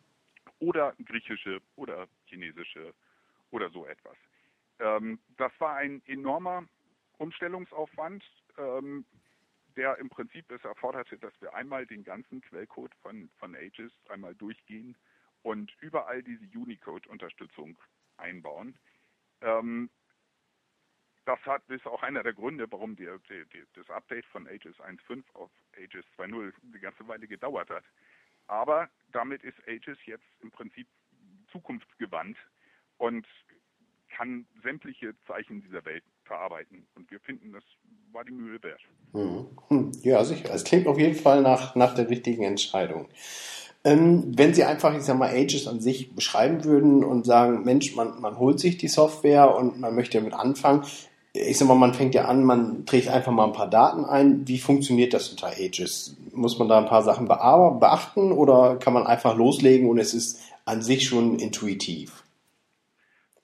Oder 0.58 0.94
griechische 1.04 1.60
oder 1.76 2.06
chinesische 2.26 2.94
oder 3.50 3.70
so 3.70 3.86
etwas. 3.86 4.16
Ähm, 4.80 5.18
das 5.36 5.52
war 5.58 5.76
ein 5.76 6.02
enormer 6.06 6.64
Umstellungsaufwand, 7.18 8.24
ähm, 8.58 9.04
der 9.76 9.98
im 9.98 10.08
Prinzip 10.08 10.50
es 10.50 10.64
erforderte, 10.64 11.18
dass 11.18 11.32
wir 11.40 11.54
einmal 11.54 11.86
den 11.86 12.04
ganzen 12.04 12.40
Quellcode 12.40 12.94
von, 13.02 13.30
von 13.38 13.54
Aegis 13.54 13.92
einmal 14.08 14.34
durchgehen 14.34 14.96
und 15.42 15.74
überall 15.80 16.22
diese 16.22 16.44
Unicode-Unterstützung 16.58 17.78
einbauen. 18.16 18.76
Ähm, 19.40 19.90
das 21.24 21.40
hat, 21.46 21.62
ist 21.68 21.86
auch 21.86 22.02
einer 22.02 22.22
der 22.22 22.34
Gründe, 22.34 22.70
warum 22.70 22.96
die, 22.96 23.08
die, 23.28 23.44
die, 23.52 23.64
das 23.74 23.88
Update 23.90 24.26
von 24.26 24.46
Aegis 24.46 24.76
1.5 24.76 25.24
auf 25.34 25.50
Aegis 25.76 26.04
2.0 26.18 26.52
eine 26.62 26.80
ganze 26.80 27.08
Weile 27.08 27.26
gedauert 27.26 27.70
hat. 27.70 27.84
Aber 28.46 28.90
damit 29.12 29.42
ist 29.42 29.56
Aegis 29.66 29.98
jetzt 30.04 30.26
im 30.40 30.50
Prinzip 30.50 30.86
zukunftsgewandt 31.50 32.36
und 32.98 33.26
kann 34.08 34.46
sämtliche 34.62 35.14
Zeichen 35.26 35.62
dieser 35.62 35.84
Welt 35.84 36.04
verarbeiten. 36.24 36.86
Und 36.96 37.10
wir 37.10 37.20
finden, 37.20 37.52
das 37.52 37.64
war 38.12 38.24
die 38.24 38.32
Mühe 38.32 38.62
wert. 38.62 38.80
Hm. 39.12 39.92
Ja, 40.02 40.24
sicher. 40.24 40.52
Es 40.52 40.64
klingt 40.64 40.86
auf 40.86 40.98
jeden 40.98 41.14
Fall 41.14 41.42
nach, 41.42 41.74
nach 41.74 41.94
der 41.94 42.08
richtigen 42.08 42.42
Entscheidung. 42.42 43.08
Ähm, 43.84 44.32
wenn 44.36 44.54
Sie 44.54 44.64
einfach, 44.64 44.96
ich 44.96 45.02
sag 45.02 45.18
mal, 45.18 45.30
Ages 45.30 45.68
an 45.68 45.80
sich 45.80 46.14
beschreiben 46.14 46.64
würden 46.64 47.04
und 47.04 47.26
sagen, 47.26 47.64
Mensch, 47.64 47.94
man, 47.94 48.20
man 48.20 48.38
holt 48.38 48.58
sich 48.58 48.78
die 48.78 48.88
Software 48.88 49.54
und 49.54 49.78
man 49.78 49.94
möchte 49.94 50.18
damit 50.18 50.32
anfangen. 50.32 50.84
Ich 51.34 51.58
sag 51.58 51.68
mal, 51.68 51.74
man 51.74 51.92
fängt 51.92 52.14
ja 52.14 52.24
an, 52.24 52.44
man 52.44 52.86
trägt 52.86 53.08
einfach 53.08 53.32
mal 53.32 53.44
ein 53.44 53.52
paar 53.52 53.68
Daten 53.68 54.04
ein. 54.04 54.48
Wie 54.48 54.58
funktioniert 54.58 55.12
das 55.12 55.28
unter 55.28 55.48
Ages? 55.48 56.16
Muss 56.32 56.58
man 56.58 56.68
da 56.68 56.78
ein 56.78 56.86
paar 56.86 57.02
Sachen 57.02 57.26
beachten 57.26 58.32
oder 58.32 58.76
kann 58.76 58.94
man 58.94 59.06
einfach 59.06 59.36
loslegen 59.36 59.88
und 59.88 59.98
es 59.98 60.14
ist 60.14 60.40
an 60.64 60.80
sich 60.80 61.06
schon 61.06 61.38
intuitiv? 61.38 62.23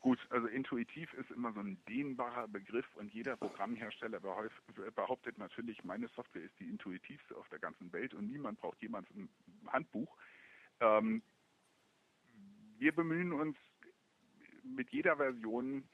Gut, 0.00 0.18
also 0.30 0.46
intuitiv 0.46 1.12
ist 1.14 1.30
immer 1.30 1.52
so 1.52 1.60
ein 1.60 1.78
dehnbarer 1.86 2.48
Begriff 2.48 2.86
und 2.96 3.12
jeder 3.12 3.36
Programmhersteller 3.36 4.18
behauptet 4.18 5.36
natürlich, 5.36 5.84
meine 5.84 6.08
Software 6.08 6.42
ist 6.42 6.58
die 6.58 6.70
intuitivste 6.70 7.36
auf 7.36 7.46
der 7.50 7.58
ganzen 7.58 7.92
Welt 7.92 8.14
und 8.14 8.30
niemand 8.30 8.58
braucht 8.60 8.80
jemals 8.80 9.06
ein 9.10 9.28
Handbuch. 9.66 10.16
Ähm, 10.80 11.22
wir 12.78 12.94
bemühen 12.94 13.34
uns 13.34 13.58
mit 14.62 14.90
jeder 14.90 15.16
Version 15.16 15.86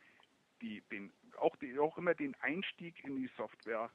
die, 0.62 0.82
den, 0.92 1.12
auch, 1.38 1.56
die, 1.56 1.76
auch 1.76 1.98
immer 1.98 2.14
den 2.14 2.36
Einstieg 2.36 3.02
in 3.04 3.16
die 3.16 3.30
Software 3.36 3.90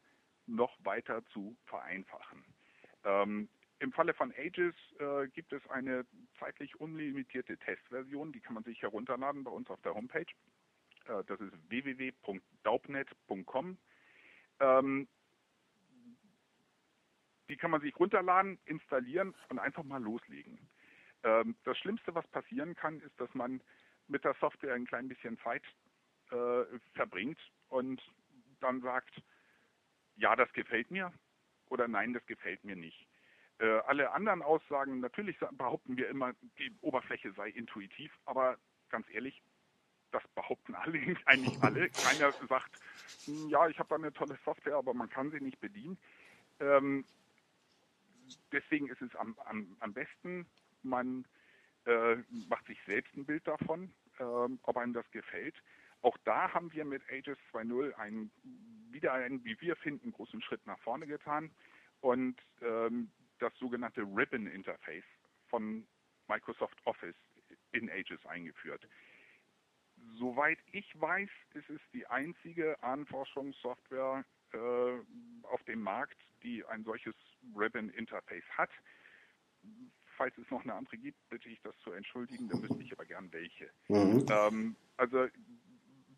noch 0.45 0.77
weiter 0.83 1.25
zu 1.27 1.55
vereinfachen. 1.65 2.43
Ähm, 3.05 3.47
im 3.81 3.91
Falle 3.91 4.13
von 4.13 4.31
Ages 4.37 4.75
äh, 4.99 5.27
gibt 5.29 5.51
es 5.53 5.67
eine 5.69 6.05
zeitlich 6.39 6.79
unlimitierte 6.79 7.57
Testversion, 7.57 8.31
die 8.31 8.39
kann 8.39 8.53
man 8.53 8.63
sich 8.63 8.83
herunterladen 8.83 9.43
bei 9.43 9.49
uns 9.49 9.71
auf 9.71 9.81
der 9.81 9.95
Homepage. 9.95 10.27
Äh, 11.05 11.23
das 11.25 11.41
ist 11.41 11.51
www.daubnet.com. 11.69 13.77
Ähm, 14.59 15.07
die 17.49 17.57
kann 17.57 17.71
man 17.71 17.81
sich 17.81 17.99
runterladen, 17.99 18.59
installieren 18.65 19.33
und 19.49 19.57
einfach 19.57 19.81
mal 19.83 19.99
loslegen. 20.01 20.69
Ähm, 21.23 21.55
das 21.63 21.75
Schlimmste, 21.79 22.13
was 22.13 22.27
passieren 22.27 22.75
kann, 22.75 22.99
ist, 22.99 23.19
dass 23.19 23.33
man 23.33 23.63
mit 24.07 24.23
der 24.23 24.35
Software 24.35 24.75
ein 24.75 24.85
klein 24.85 25.07
bisschen 25.07 25.39
Zeit 25.39 25.63
äh, 26.29 26.65
verbringt 26.93 27.39
und 27.69 27.99
dann 28.59 28.81
sagt, 28.81 29.23
ja, 30.17 30.35
das 30.35 30.53
gefällt 30.53 30.91
mir 30.91 31.11
oder 31.69 31.87
nein, 31.87 32.13
das 32.13 32.23
gefällt 32.27 32.63
mir 32.63 32.75
nicht. 32.75 33.07
Äh, 33.61 33.79
alle 33.85 34.11
anderen 34.11 34.41
Aussagen, 34.41 35.01
natürlich 35.01 35.37
behaupten 35.51 35.95
wir 35.95 36.09
immer, 36.09 36.33
die 36.57 36.75
Oberfläche 36.81 37.31
sei 37.33 37.49
intuitiv, 37.49 38.11
aber 38.25 38.57
ganz 38.89 39.05
ehrlich, 39.11 39.39
das 40.09 40.23
behaupten 40.33 40.73
alle, 40.73 40.97
eigentlich 41.25 41.61
alle. 41.61 41.89
Keiner 41.91 42.33
sagt, 42.49 42.71
hm, 43.25 43.49
ja, 43.49 43.67
ich 43.67 43.77
habe 43.77 43.89
da 43.89 43.95
eine 43.95 44.11
tolle 44.13 44.35
Software, 44.43 44.77
aber 44.77 44.95
man 44.95 45.09
kann 45.09 45.29
sie 45.29 45.39
nicht 45.39 45.59
bedienen. 45.59 45.99
Ähm, 46.59 47.05
deswegen 48.51 48.87
ist 48.87 49.01
es 49.03 49.15
am, 49.15 49.37
am, 49.45 49.77
am 49.79 49.93
besten, 49.93 50.47
man 50.81 51.25
äh, 51.85 52.15
macht 52.49 52.65
sich 52.65 52.79
selbst 52.87 53.15
ein 53.15 53.27
Bild 53.27 53.47
davon, 53.47 53.93
äh, 54.17 54.23
ob 54.23 54.75
einem 54.75 54.93
das 54.93 55.09
gefällt. 55.11 55.55
Auch 56.01 56.17
da 56.23 56.51
haben 56.51 56.73
wir 56.73 56.83
mit 56.83 57.07
Aegis 57.11 57.37
2.0 57.53 57.93
einen, 57.93 58.31
wieder 58.89 59.13
einen, 59.13 59.45
wie 59.45 59.61
wir 59.61 59.75
finden, 59.75 60.11
großen 60.11 60.41
Schritt 60.41 60.65
nach 60.65 60.79
vorne 60.79 61.05
getan. 61.05 61.51
Und 61.99 62.41
ähm, 62.61 63.11
das 63.41 63.53
sogenannte 63.59 64.01
Ribbon 64.01 64.47
Interface 64.47 65.03
von 65.47 65.87
Microsoft 66.27 66.77
Office 66.85 67.15
in 67.71 67.89
Ages 67.89 68.25
eingeführt. 68.25 68.87
Soweit 70.17 70.59
ich 70.71 70.99
weiß, 70.99 71.29
ist 71.53 71.69
es 71.69 71.81
die 71.93 72.07
einzige 72.07 72.81
Ahnenforschungssoftware 72.81 74.23
äh, 74.53 75.47
auf 75.47 75.63
dem 75.67 75.81
Markt, 75.81 76.17
die 76.43 76.65
ein 76.65 76.83
solches 76.83 77.15
Ribbon 77.55 77.89
Interface 77.89 78.47
hat. 78.57 78.71
Falls 80.17 80.37
es 80.37 80.49
noch 80.49 80.63
eine 80.63 80.73
andere 80.73 80.97
gibt, 80.97 81.17
bitte 81.29 81.49
ich 81.49 81.61
das 81.61 81.77
zu 81.79 81.91
entschuldigen, 81.91 82.49
dann 82.49 82.61
wüsste 82.61 82.83
ich 82.83 82.91
aber 82.93 83.05
gern 83.05 83.31
welche. 83.31 83.69
Mhm. 83.89 84.25
Ähm, 84.29 84.75
also 84.97 85.27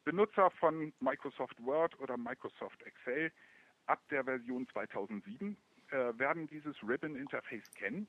Benutzer 0.03 0.49
von 0.51 0.93
Microsoft 0.99 1.61
Word 1.63 1.97
oder 1.99 2.17
Microsoft 2.17 2.81
Excel 2.83 3.31
ab 3.85 4.01
der 4.09 4.23
Version 4.23 4.67
2007 4.69 5.57
äh, 5.93 6.17
werden 6.17 6.47
dieses 6.47 6.75
Ribbon-Interface 6.81 7.71
kennen. 7.75 8.07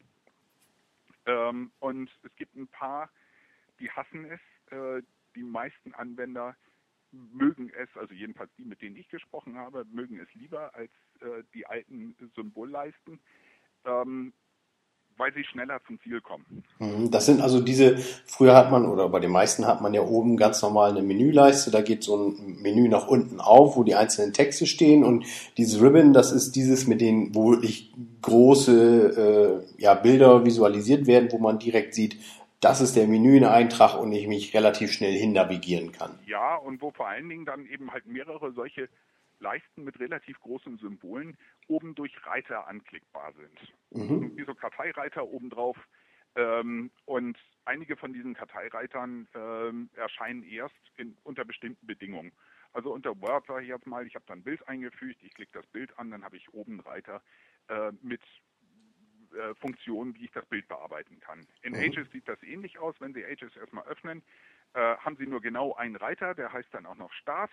Ähm, 1.26 1.70
und 1.80 2.10
es 2.22 2.34
gibt 2.36 2.56
ein 2.56 2.66
paar, 2.68 3.10
die 3.78 3.90
hassen 3.90 4.24
es. 4.24 4.40
Äh, 4.72 5.02
die 5.36 5.42
meisten 5.42 5.92
Anwender 5.94 6.56
mögen 7.10 7.70
es, 7.70 7.88
also 7.96 8.14
jedenfalls 8.14 8.50
die, 8.56 8.64
mit 8.64 8.80
denen 8.80 8.96
ich 8.96 9.08
gesprochen 9.08 9.56
habe, 9.56 9.84
mögen 9.84 10.18
es 10.18 10.32
lieber 10.34 10.74
als 10.74 10.90
äh, 11.20 11.44
die 11.52 11.66
alten 11.66 12.16
Symbolleisten. 12.34 13.20
Ähm, 13.84 14.32
weil 15.16 15.32
sie 15.32 15.44
schneller 15.44 15.80
zum 15.86 16.00
Ziel 16.00 16.20
kommen. 16.20 16.64
Mhm, 16.78 17.10
das 17.10 17.26
sind 17.26 17.40
also 17.40 17.60
diese, 17.60 17.96
früher 18.26 18.54
hat 18.54 18.70
man, 18.70 18.86
oder 18.86 19.08
bei 19.08 19.20
den 19.20 19.30
meisten 19.30 19.66
hat 19.66 19.80
man 19.80 19.94
ja 19.94 20.02
oben 20.02 20.36
ganz 20.36 20.60
normal 20.62 20.90
eine 20.90 21.02
Menüleiste, 21.02 21.70
da 21.70 21.82
geht 21.82 22.02
so 22.02 22.16
ein 22.16 22.62
Menü 22.62 22.88
nach 22.88 23.06
unten 23.06 23.40
auf, 23.40 23.76
wo 23.76 23.84
die 23.84 23.94
einzelnen 23.94 24.32
Texte 24.32 24.66
stehen 24.66 25.04
und 25.04 25.24
dieses 25.56 25.80
Ribbon, 25.80 26.12
das 26.12 26.32
ist 26.32 26.56
dieses 26.56 26.86
mit 26.86 27.00
denen, 27.00 27.34
wo 27.34 27.54
ich 27.54 27.92
große 28.22 29.64
äh, 29.78 29.82
ja, 29.82 29.94
Bilder 29.94 30.44
visualisiert 30.44 31.06
werden, 31.06 31.30
wo 31.32 31.38
man 31.38 31.58
direkt 31.58 31.94
sieht, 31.94 32.18
das 32.60 32.80
ist 32.80 32.96
der 32.96 33.06
Menüeintrag 33.06 34.00
und 34.00 34.10
ich 34.12 34.26
mich 34.26 34.54
relativ 34.54 34.90
schnell 34.90 35.12
hin 35.12 35.32
navigieren 35.32 35.92
kann. 35.92 36.18
Ja, 36.26 36.56
und 36.56 36.80
wo 36.80 36.90
vor 36.90 37.08
allen 37.08 37.28
Dingen 37.28 37.44
dann 37.44 37.66
eben 37.66 37.92
halt 37.92 38.06
mehrere 38.06 38.52
solche 38.52 38.88
Leisten 39.40 39.84
mit 39.84 40.00
relativ 40.00 40.40
großen 40.40 40.78
Symbolen 40.78 41.36
oben 41.68 41.94
durch 41.94 42.14
Reiter 42.26 42.66
anklickbar 42.66 43.32
sind. 43.32 43.74
Mhm. 43.92 44.36
Wie 44.36 44.44
so 44.44 44.54
Karteireiter 44.54 45.24
obendrauf. 45.24 45.76
Ähm, 46.36 46.90
und 47.04 47.38
einige 47.64 47.96
von 47.96 48.12
diesen 48.12 48.34
Karteireitern 48.34 49.28
ähm, 49.34 49.90
erscheinen 49.94 50.42
erst 50.42 50.74
in, 50.96 51.16
unter 51.22 51.44
bestimmten 51.44 51.86
Bedingungen. 51.86 52.32
Also 52.72 52.92
unter 52.92 53.20
Word 53.20 53.46
sage 53.46 53.62
ich 53.62 53.68
jetzt 53.68 53.86
mal, 53.86 54.04
ich 54.06 54.16
habe 54.16 54.24
dann 54.26 54.40
ein 54.40 54.44
Bild 54.44 54.66
eingefügt, 54.66 55.22
ich 55.22 55.32
klicke 55.32 55.52
das 55.52 55.66
Bild 55.68 55.96
an, 55.96 56.10
dann 56.10 56.24
habe 56.24 56.36
ich 56.36 56.52
oben 56.52 56.80
Reiter 56.80 57.22
äh, 57.68 57.92
mit 58.02 58.20
äh, 59.34 59.54
Funktionen, 59.56 60.14
wie 60.16 60.24
ich 60.24 60.32
das 60.32 60.46
Bild 60.46 60.66
bearbeiten 60.68 61.20
kann. 61.20 61.46
In 61.62 61.74
mhm. 61.74 61.80
Ages 61.80 62.10
sieht 62.10 62.28
das 62.28 62.42
ähnlich 62.42 62.78
aus. 62.78 62.96
Wenn 63.00 63.14
Sie 63.14 63.24
Ages 63.24 63.56
erstmal 63.56 63.84
öffnen, 63.86 64.22
äh, 64.74 64.96
haben 64.96 65.16
Sie 65.16 65.26
nur 65.26 65.40
genau 65.40 65.74
einen 65.74 65.96
Reiter, 65.96 66.34
der 66.34 66.52
heißt 66.52 66.72
dann 66.72 66.86
auch 66.86 66.96
noch 66.96 67.12
Start. 67.12 67.50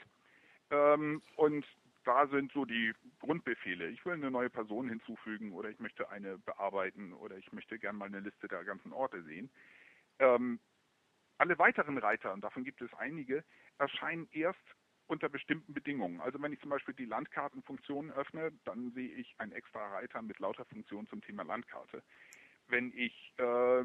Ähm, 0.72 1.22
und 1.36 1.66
da 2.04 2.28
sind 2.28 2.52
so 2.52 2.66
die 2.66 2.94
Grundbefehle. 3.20 3.88
Ich 3.90 4.04
will 4.06 4.14
eine 4.14 4.32
neue 4.32 4.50
Person 4.50 4.90
hinzufügen 4.90 5.54
oder 5.54 5.70
ich 5.70 5.80
möchte 5.80 6.10
eine 6.10 6.38
bearbeiten 6.40 7.14
oder 7.14 7.38
ich 7.38 7.52
möchte 7.52 7.78
gerne 7.80 7.98
mal 7.98 8.06
eine 8.06 8.20
Liste 8.20 8.48
der 8.48 8.64
ganzen 8.64 8.92
Orte 8.94 9.24
sehen. 9.24 9.52
Ähm, 10.20 10.60
alle 11.38 11.58
weiteren 11.58 11.98
Reiter, 11.98 12.34
und 12.34 12.44
davon 12.44 12.64
gibt 12.64 12.82
es 12.82 12.94
einige, 12.94 13.44
erscheinen 13.80 14.28
erst 14.32 14.60
unter 15.08 15.28
bestimmten 15.28 15.74
Bedingungen. 15.74 16.22
Also 16.22 16.42
wenn 16.42 16.54
ich 16.54 16.62
zum 16.62 16.70
Beispiel 16.70 16.94
die 16.94 17.06
Landkartenfunktion 17.06 18.12
öffne, 18.12 18.52
dann 18.64 18.92
sehe 18.92 19.14
ich 19.16 19.36
einen 19.40 19.52
extra 19.52 19.88
Reiter 19.90 20.22
mit 20.22 20.40
lauter 20.40 20.66
Funktionen 20.66 21.08
zum 21.08 21.22
Thema 21.22 21.44
Landkarte. 21.44 22.04
Wenn 22.68 22.94
ich 22.96 23.34
äh, 23.38 23.82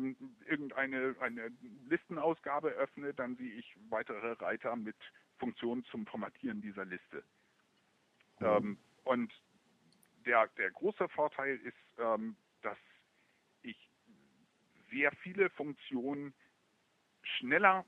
irgendeine 0.47 1.17
eine 1.19 1.51
Listenausgabe 1.89 2.69
öffne, 2.69 3.13
dann 3.15 3.37
sehe 3.37 3.55
ich 3.55 3.75
weitere 3.89 4.33
Reiter 4.33 4.77
mit 4.77 4.97
Funktionen 5.39 5.83
zum 5.85 6.07
Formatieren 6.07 6.61
dieser 6.61 6.85
Liste. 6.85 7.25
Mhm. 8.41 8.47
Ähm, 8.47 8.79
und 9.05 9.33
der, 10.25 10.49
der 10.59 10.71
große 10.71 11.09
Vorteil 11.11 11.57
ist, 11.59 11.77
ähm, 11.99 12.37
dass 12.63 12.79
ich 13.63 13.91
sehr 14.91 15.13
viele 15.23 15.51
Funktionen 15.51 16.35
schneller 17.23 17.85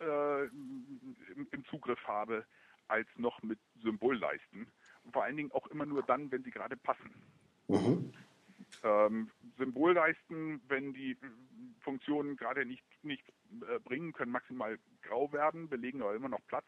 äh, 0.00 0.46
im, 0.46 1.48
im, 1.50 1.64
Zugriff 1.66 2.02
habe 2.06 2.46
als 2.88 3.08
noch 3.16 3.42
mit 3.42 3.58
Symbolleisten. 3.82 4.70
Und 5.04 5.12
vor 5.12 5.24
allen 5.24 5.36
Dingen 5.36 5.52
auch 5.52 5.66
immer 5.68 5.86
nur 5.86 6.02
dann, 6.02 6.30
wenn 6.30 6.42
sie 6.42 6.50
gerade 6.50 6.76
passen. 6.76 7.14
Mhm. 7.68 8.12
Ähm, 8.82 9.30
Symbolleisten, 9.58 10.60
wenn 10.68 10.92
die 10.92 11.16
Funktionen 11.80 12.36
gerade 12.36 12.64
nicht, 12.64 12.84
nicht 13.02 13.26
äh, 13.68 13.78
bringen, 13.78 14.12
können 14.12 14.32
maximal 14.32 14.78
grau 15.02 15.32
werden, 15.32 15.68
belegen 15.68 16.02
aber 16.02 16.14
immer 16.14 16.28
noch 16.28 16.44
Platz. 16.46 16.66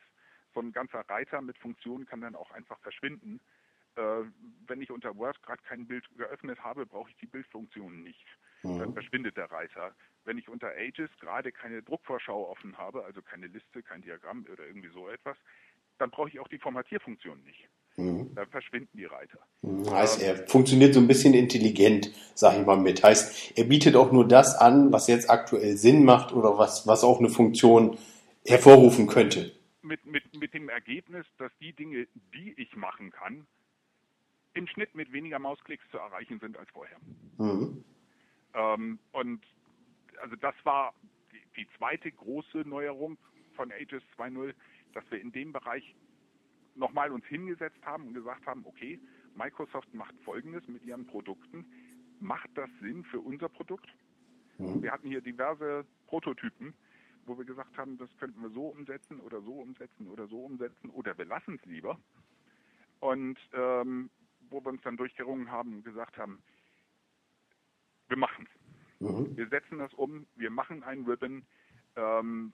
So 0.54 0.60
ein 0.60 0.72
ganzer 0.72 1.00
Reiter 1.08 1.40
mit 1.40 1.58
Funktionen 1.58 2.06
kann 2.06 2.20
dann 2.20 2.34
auch 2.34 2.50
einfach 2.50 2.78
verschwinden. 2.80 3.40
Äh, 3.96 4.24
wenn 4.66 4.80
ich 4.80 4.90
unter 4.90 5.16
Word 5.16 5.42
gerade 5.42 5.62
kein 5.62 5.86
Bild 5.86 6.04
geöffnet 6.16 6.62
habe, 6.62 6.86
brauche 6.86 7.10
ich 7.10 7.16
die 7.16 7.26
Bildfunktion 7.26 8.02
nicht. 8.02 8.26
Mhm. 8.62 8.78
Dann 8.78 8.92
verschwindet 8.94 9.36
der 9.36 9.50
Reiter. 9.50 9.94
Wenn 10.24 10.38
ich 10.38 10.48
unter 10.48 10.68
Ages 10.68 11.10
gerade 11.20 11.52
keine 11.52 11.82
Druckvorschau 11.82 12.48
offen 12.48 12.78
habe, 12.78 13.04
also 13.04 13.20
keine 13.22 13.48
Liste, 13.48 13.82
kein 13.82 14.02
Diagramm 14.02 14.46
oder 14.50 14.66
irgendwie 14.66 14.90
so 14.90 15.08
etwas, 15.08 15.36
dann 15.98 16.10
brauche 16.10 16.28
ich 16.28 16.40
auch 16.40 16.48
die 16.48 16.58
Formatierfunktion 16.58 17.42
nicht. 17.42 17.68
Mhm. 17.96 18.34
Dann 18.34 18.48
verschwinden 18.48 18.96
die 18.96 19.04
Reiter. 19.04 19.38
Mhm. 19.62 19.90
Heißt, 19.90 20.22
er 20.22 20.36
funktioniert 20.48 20.94
so 20.94 21.00
ein 21.00 21.06
bisschen 21.06 21.34
intelligent, 21.34 22.10
sage 22.34 22.60
ich 22.60 22.66
mal 22.66 22.78
mit. 22.78 23.02
Heißt, 23.02 23.58
er 23.58 23.64
bietet 23.64 23.96
auch 23.96 24.10
nur 24.10 24.26
das 24.26 24.54
an, 24.54 24.92
was 24.92 25.06
jetzt 25.06 25.28
aktuell 25.28 25.76
Sinn 25.76 26.04
macht 26.04 26.32
oder 26.32 26.56
was, 26.56 26.86
was 26.86 27.04
auch 27.04 27.18
eine 27.18 27.28
Funktion 27.28 27.98
hervorrufen 28.46 29.06
könnte. 29.06 29.52
Mit, 29.82 30.06
mit, 30.06 30.36
mit 30.36 30.54
dem 30.54 30.68
Ergebnis, 30.68 31.26
dass 31.38 31.50
die 31.60 31.72
Dinge, 31.72 32.06
die 32.32 32.52
ich 32.56 32.76
machen 32.76 33.10
kann, 33.10 33.46
im 34.54 34.66
Schnitt 34.68 34.94
mit 34.94 35.12
weniger 35.12 35.38
Mausklicks 35.38 35.84
zu 35.90 35.98
erreichen 35.98 36.38
sind 36.40 36.56
als 36.56 36.70
vorher. 36.70 36.98
Mhm. 37.38 37.84
Ähm, 38.54 38.98
und 39.12 39.44
also 40.20 40.36
das 40.36 40.54
war 40.64 40.94
die, 41.32 41.42
die, 41.62 41.68
zweite 41.78 42.12
große 42.12 42.58
Neuerung 42.58 43.18
von 43.54 43.72
Aegis 43.72 44.02
2.0, 44.16 44.54
dass 44.92 45.04
wir 45.10 45.20
in 45.20 45.32
dem 45.32 45.52
Bereich 45.52 45.94
nochmal 46.74 47.10
uns 47.10 47.24
hingesetzt 47.26 47.80
haben 47.84 48.08
und 48.08 48.14
gesagt 48.14 48.46
haben, 48.46 48.64
okay, 48.66 49.00
Microsoft 49.34 49.92
macht 49.94 50.14
Folgendes 50.24 50.66
mit 50.68 50.84
ihren 50.84 51.06
Produkten. 51.06 51.66
Macht 52.20 52.50
das 52.54 52.70
Sinn 52.80 53.04
für 53.04 53.20
unser 53.20 53.48
Produkt? 53.48 53.88
Mhm. 54.58 54.82
Wir 54.82 54.92
hatten 54.92 55.08
hier 55.08 55.20
diverse 55.20 55.84
Prototypen, 56.06 56.74
wo 57.26 57.38
wir 57.38 57.44
gesagt 57.44 57.76
haben, 57.78 57.98
das 57.98 58.08
könnten 58.18 58.40
wir 58.42 58.50
so 58.50 58.68
umsetzen 58.68 59.20
oder 59.20 59.40
so 59.42 59.60
umsetzen 59.60 60.08
oder 60.08 60.26
so 60.26 60.44
umsetzen 60.44 60.90
oder 60.90 61.16
wir 61.16 61.24
lassen 61.24 61.56
es 61.56 61.64
lieber. 61.66 61.98
Und 63.00 63.38
ähm, 63.52 64.10
wo 64.50 64.60
wir 64.64 64.70
uns 64.70 64.82
dann 64.82 64.96
durchgerungen 64.96 65.50
haben 65.50 65.74
und 65.74 65.84
gesagt 65.84 66.18
haben, 66.18 66.42
wir 68.08 68.16
machen 68.16 68.46
es. 68.46 69.08
Mhm. 69.08 69.36
Wir 69.36 69.48
setzen 69.48 69.78
das 69.78 69.92
um, 69.94 70.26
wir 70.36 70.50
machen 70.50 70.82
einen 70.82 71.04
Ribbon 71.06 71.44
ähm, 71.96 72.52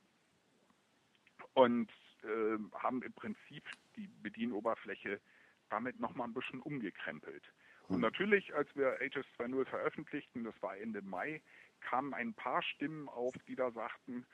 und 1.54 1.90
äh, 2.22 2.58
haben 2.74 3.02
im 3.02 3.12
Prinzip 3.12 3.64
die 3.96 4.08
Bedienoberfläche 4.22 5.20
damit 5.68 6.00
nochmal 6.00 6.28
ein 6.28 6.34
bisschen 6.34 6.60
umgekrempelt. 6.60 7.42
Und 7.88 7.96
mhm. 7.96 8.02
natürlich, 8.02 8.54
als 8.54 8.74
wir 8.76 9.00
Aegis 9.00 9.26
2.0 9.38 9.64
veröffentlichten, 9.66 10.44
das 10.44 10.54
war 10.62 10.76
Ende 10.76 11.02
Mai, 11.02 11.42
kamen 11.80 12.14
ein 12.14 12.34
paar 12.34 12.62
Stimmen 12.62 13.08
auf, 13.08 13.34
die 13.46 13.56
da 13.56 13.70
sagten, 13.70 14.26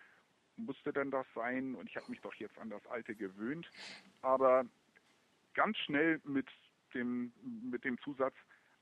musste 0.56 0.92
denn 0.92 1.10
das 1.10 1.26
sein? 1.34 1.74
Und 1.74 1.88
ich 1.88 1.96
habe 1.96 2.10
mich 2.10 2.20
doch 2.20 2.34
jetzt 2.34 2.58
an 2.58 2.70
das 2.70 2.84
Alte 2.86 3.14
gewöhnt. 3.14 3.68
Aber 4.22 4.64
ganz 5.54 5.76
schnell 5.78 6.20
mit 6.24 6.48
dem, 6.94 7.32
mit 7.42 7.84
dem 7.84 7.98
Zusatz, 8.00 8.34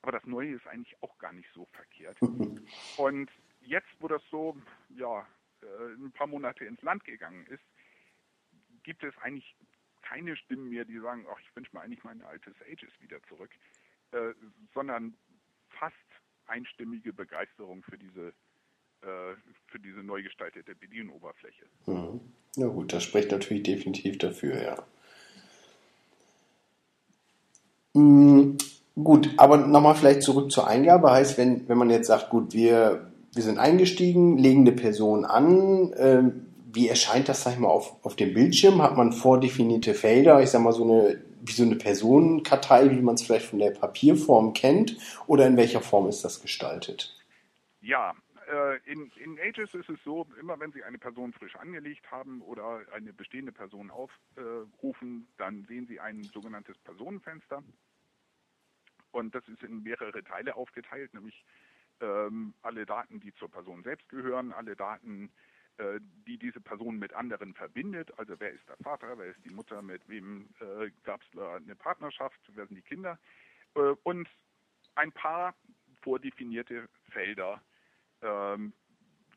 aber 0.03 0.13
das 0.13 0.25
Neue 0.27 0.55
ist 0.55 0.67
eigentlich 0.67 0.97
auch 1.03 1.17
gar 1.19 1.33
nicht 1.33 1.49
so 1.55 1.67
verkehrt. 1.67 2.19
Und 2.97 3.31
jetzt, 3.61 3.89
wo 4.01 4.09
das 4.09 4.23
so 4.31 4.57
ja, 4.91 5.27
äh, 5.63 5.95
ein 5.95 6.13
paar 6.13 6.27
Monate 6.27 6.65
ins 6.65 6.83
Land 6.83 7.05
gegangen 7.05 7.47
ist, 7.47 7.63
gibt 8.83 9.05
es 9.05 9.17
eigentlich 9.19 9.55
keine 10.03 10.37
Stimmen 10.37 10.69
mehr, 10.69 10.85
die 10.85 10.99
sagen, 10.99 11.27
ach, 11.31 11.41
ich 11.41 11.57
wünsche 11.57 11.71
mir 11.73 11.83
eigentlich 11.83 12.05
mein 12.05 12.23
altes 12.23 12.55
Ages 12.63 12.93
wieder 13.01 13.23
zurück, 13.25 13.51
äh, 14.11 14.35
sondern 14.75 15.17
fast 15.69 15.97
einstimmige 16.47 17.13
Begeisterung 17.13 17.83
für 17.85 17.97
diese 17.97 18.35
für 19.03 19.79
diese 19.79 20.01
neu 20.01 20.23
gestaltete 20.23 20.75
Bedienoberfläche. 20.75 21.65
Mhm. 21.87 22.21
Ja 22.57 22.67
gut, 22.69 22.93
das 22.93 23.03
spricht 23.03 23.31
natürlich 23.31 23.63
definitiv 23.63 24.19
dafür, 24.19 24.63
ja. 24.63 24.77
Mhm. 27.95 28.59
Gut, 28.95 29.31
aber 29.39 29.57
nochmal 29.57 29.95
vielleicht 29.95 30.23
zurück 30.23 30.53
zur 30.53 30.67
Eingabe. 30.67 31.11
Heißt, 31.11 31.39
wenn, 31.39 31.67
wenn 31.69 31.79
man 31.79 31.89
jetzt 31.89 32.09
sagt, 32.09 32.29
gut, 32.29 32.53
wir, 32.53 33.11
wir 33.33 33.43
sind 33.43 33.59
eingestiegen, 33.59 34.37
legen 34.37 34.61
eine 34.61 34.73
Person 34.73 35.25
an, 35.25 35.93
äh, 35.95 36.23
wie 36.75 36.89
erscheint 36.89 37.29
das, 37.29 37.43
sag 37.43 37.55
ich 37.55 37.59
mal, 37.59 37.69
auf, 37.69 37.97
auf 38.05 38.17
dem 38.17 38.35
Bildschirm? 38.35 38.83
Hat 38.83 38.97
man 38.97 39.13
vordefinierte 39.13 39.95
Felder, 39.95 40.43
ich 40.43 40.51
sag 40.51 40.63
mal, 40.63 40.73
so 40.73 40.85
eine, 40.85 41.23
wie 41.41 41.53
so 41.53 41.63
eine 41.63 41.77
Personenkartei, 41.77 42.91
wie 42.91 43.01
man 43.01 43.15
es 43.15 43.23
vielleicht 43.23 43.47
von 43.47 43.59
der 43.59 43.71
Papierform 43.71 44.53
kennt? 44.53 44.99
Oder 45.27 45.47
in 45.47 45.57
welcher 45.57 45.81
Form 45.81 46.09
ist 46.09 46.23
das 46.23 46.43
gestaltet? 46.43 47.17
Ja, 47.81 48.15
äh, 48.53 48.77
in, 48.85 49.11
in 49.17 49.41
Ages 49.41 49.73
ist 49.73 49.89
es 49.89 49.99
so, 50.05 50.27
immer 50.39 50.61
wenn 50.61 50.73
Sie 50.73 50.85
eine 50.85 50.99
Person 50.99 51.33
frisch 51.33 51.57
angelegt 51.57 52.11
haben 52.11 52.43
oder 52.43 52.83
eine 52.93 53.13
bestehende 53.13 53.53
Person 53.53 53.91
aufrufen, 53.91 55.27
dann 55.39 55.65
sehen 55.65 55.87
Sie 55.87 55.99
ein 55.99 56.31
sogenanntes 56.35 56.77
Personenfenster. 56.79 57.63
Und 59.11 59.35
das 59.35 59.47
ist 59.49 59.63
in 59.63 59.83
mehrere 59.83 60.23
Teile 60.23 60.55
aufgeteilt, 60.55 61.15
nämlich 61.15 61.45
ähm, 62.01 62.55
alle 62.63 62.85
Daten, 62.85 63.21
die 63.21 63.35
zur 63.35 63.51
Person 63.51 63.83
selbst 63.83 64.09
gehören, 64.09 64.53
alle 64.53 64.77
Daten, 64.77 65.31
äh, 65.79 65.99
die 66.27 66.39
diese 66.39 66.61
Person 66.61 66.99
mit 66.99 67.15
anderen 67.15 67.55
verbindet. 67.55 68.13
Also 68.19 68.39
wer 68.39 68.51
ist 68.51 68.69
der 68.69 68.77
Vater, 68.79 69.17
wer 69.19 69.27
ist 69.27 69.45
die 69.45 69.55
Mutter, 69.55 69.81
mit 69.81 70.07
wem 70.09 70.49
äh, 70.61 70.91
gab 71.05 71.23
es 71.23 71.39
eine 71.39 71.75
Partnerschaft, 71.75 72.41
wer 72.49 72.67
sind 72.67 72.77
die 72.77 72.83
Kinder. 72.83 73.19
Äh, 73.75 73.95
und 74.03 74.29
ein 74.95 75.13
paar 75.13 75.55
vordefinierte 76.03 76.89
Felder, 77.11 77.63
ähm, 78.23 78.73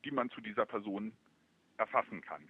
die 0.03 0.11
man 0.11 0.29
zu 0.29 0.41
dieser 0.41 0.65
Person 0.65 1.11
erfassen 1.77 2.21
kann. 2.21 2.47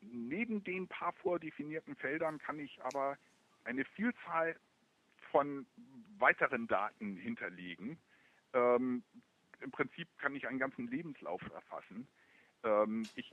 Neben 0.00 0.62
den 0.64 0.88
paar 0.88 1.12
vordefinierten 1.14 1.96
Feldern 1.96 2.38
kann 2.38 2.58
ich 2.58 2.82
aber 2.84 3.16
eine 3.64 3.84
Vielzahl 3.84 4.56
von 5.30 5.66
weiteren 6.18 6.66
Daten 6.66 7.16
hinterlegen. 7.16 7.98
Ähm, 8.52 9.02
Im 9.60 9.70
Prinzip 9.70 10.08
kann 10.18 10.34
ich 10.34 10.46
einen 10.46 10.58
ganzen 10.58 10.88
Lebenslauf 10.88 11.40
erfassen. 11.52 12.06
Ähm, 12.62 13.04
ich 13.14 13.32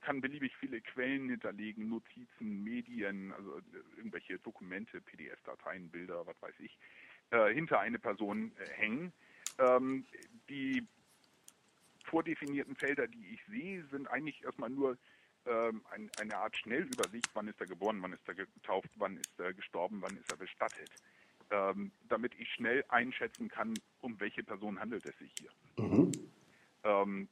kann 0.00 0.20
beliebig 0.20 0.56
viele 0.56 0.80
Quellen 0.80 1.28
hinterlegen, 1.28 1.88
Notizen, 1.88 2.64
Medien, 2.64 3.32
also 3.32 3.60
irgendwelche 3.96 4.38
Dokumente, 4.38 5.00
PDF-Dateien, 5.00 5.90
Bilder, 5.90 6.26
was 6.26 6.40
weiß 6.40 6.54
ich, 6.60 6.78
äh, 7.30 7.52
hinter 7.52 7.80
eine 7.80 7.98
Person 7.98 8.52
äh, 8.58 8.68
hängen. 8.70 9.12
Ähm, 9.58 10.04
die 10.48 10.86
vordefinierten 12.06 12.76
Felder, 12.76 13.06
die 13.06 13.34
ich 13.34 13.40
sehe, 13.46 13.84
sind 13.86 14.08
eigentlich 14.08 14.42
erstmal 14.44 14.70
nur 14.70 14.98
ähm, 15.46 15.82
ein, 15.90 16.10
eine 16.20 16.36
Art 16.36 16.56
Schnellübersicht, 16.56 17.28
wann 17.34 17.48
ist 17.48 17.60
er 17.60 17.66
geboren, 17.66 18.02
wann 18.02 18.12
ist 18.12 18.26
er 18.26 18.34
getauft, 18.34 18.90
wann 18.96 19.16
ist 19.16 19.38
er 19.38 19.52
gestorben, 19.52 20.02
wann 20.02 20.16
ist 20.16 20.30
er 20.30 20.38
bestattet 20.38 20.90
ähm, 21.50 21.92
damit 22.08 22.32
ich 22.38 22.50
schnell 22.52 22.84
einschätzen 22.88 23.48
kann, 23.48 23.74
um 24.00 24.18
welche 24.20 24.42
Person 24.42 24.80
handelt 24.80 25.06
es 25.06 25.16
sich 25.18 25.32
hier. 25.38 25.50
Mhm. 25.84 26.12
Ähm, 26.82 27.28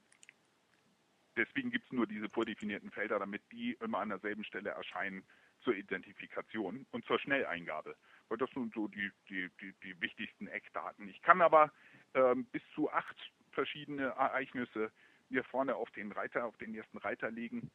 deswegen 1.35 1.71
gibt 1.71 1.85
es 1.85 1.91
nur 1.91 2.07
diese 2.07 2.29
vordefinierten 2.29 2.91
Felder, 2.91 3.19
damit 3.19 3.41
die 3.51 3.77
immer 3.81 3.99
an 3.99 4.09
derselben 4.09 4.43
Stelle 4.43 4.71
erscheinen 4.71 5.23
zur 5.61 5.75
Identifikation 5.75 6.85
und 6.91 7.05
zur 7.05 7.19
Schnelleingabe. 7.19 7.95
Weil 8.29 8.37
das 8.37 8.49
sind 8.51 8.73
so 8.73 8.87
die, 8.87 9.11
die, 9.29 9.49
die, 9.61 9.73
die 9.83 10.01
wichtigsten 10.01 10.47
Eckdaten. 10.47 11.07
Ich 11.09 11.21
kann 11.21 11.41
aber 11.41 11.71
ähm, 12.13 12.45
bis 12.45 12.61
zu 12.73 12.91
acht 12.91 13.17
verschiedene 13.55 14.03
Ereignisse 14.03 14.91
mir 15.29 15.43
vorne 15.45 15.75
auf 15.75 15.89
den 15.91 16.11
Reiter, 16.11 16.45
auf 16.45 16.57
den 16.57 16.75
ersten 16.75 16.99
Reiter 16.99 17.31
legen 17.31 17.71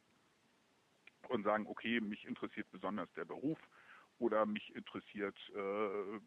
und 1.27 1.43
sagen, 1.43 1.67
okay, 1.67 1.99
mich 1.99 2.25
interessiert 2.25 2.71
besonders 2.71 3.11
der 3.13 3.25
Beruf 3.25 3.59
oder 4.19 4.45
mich 4.45 4.73
interessiert 4.75 5.37
äh, 5.55 6.19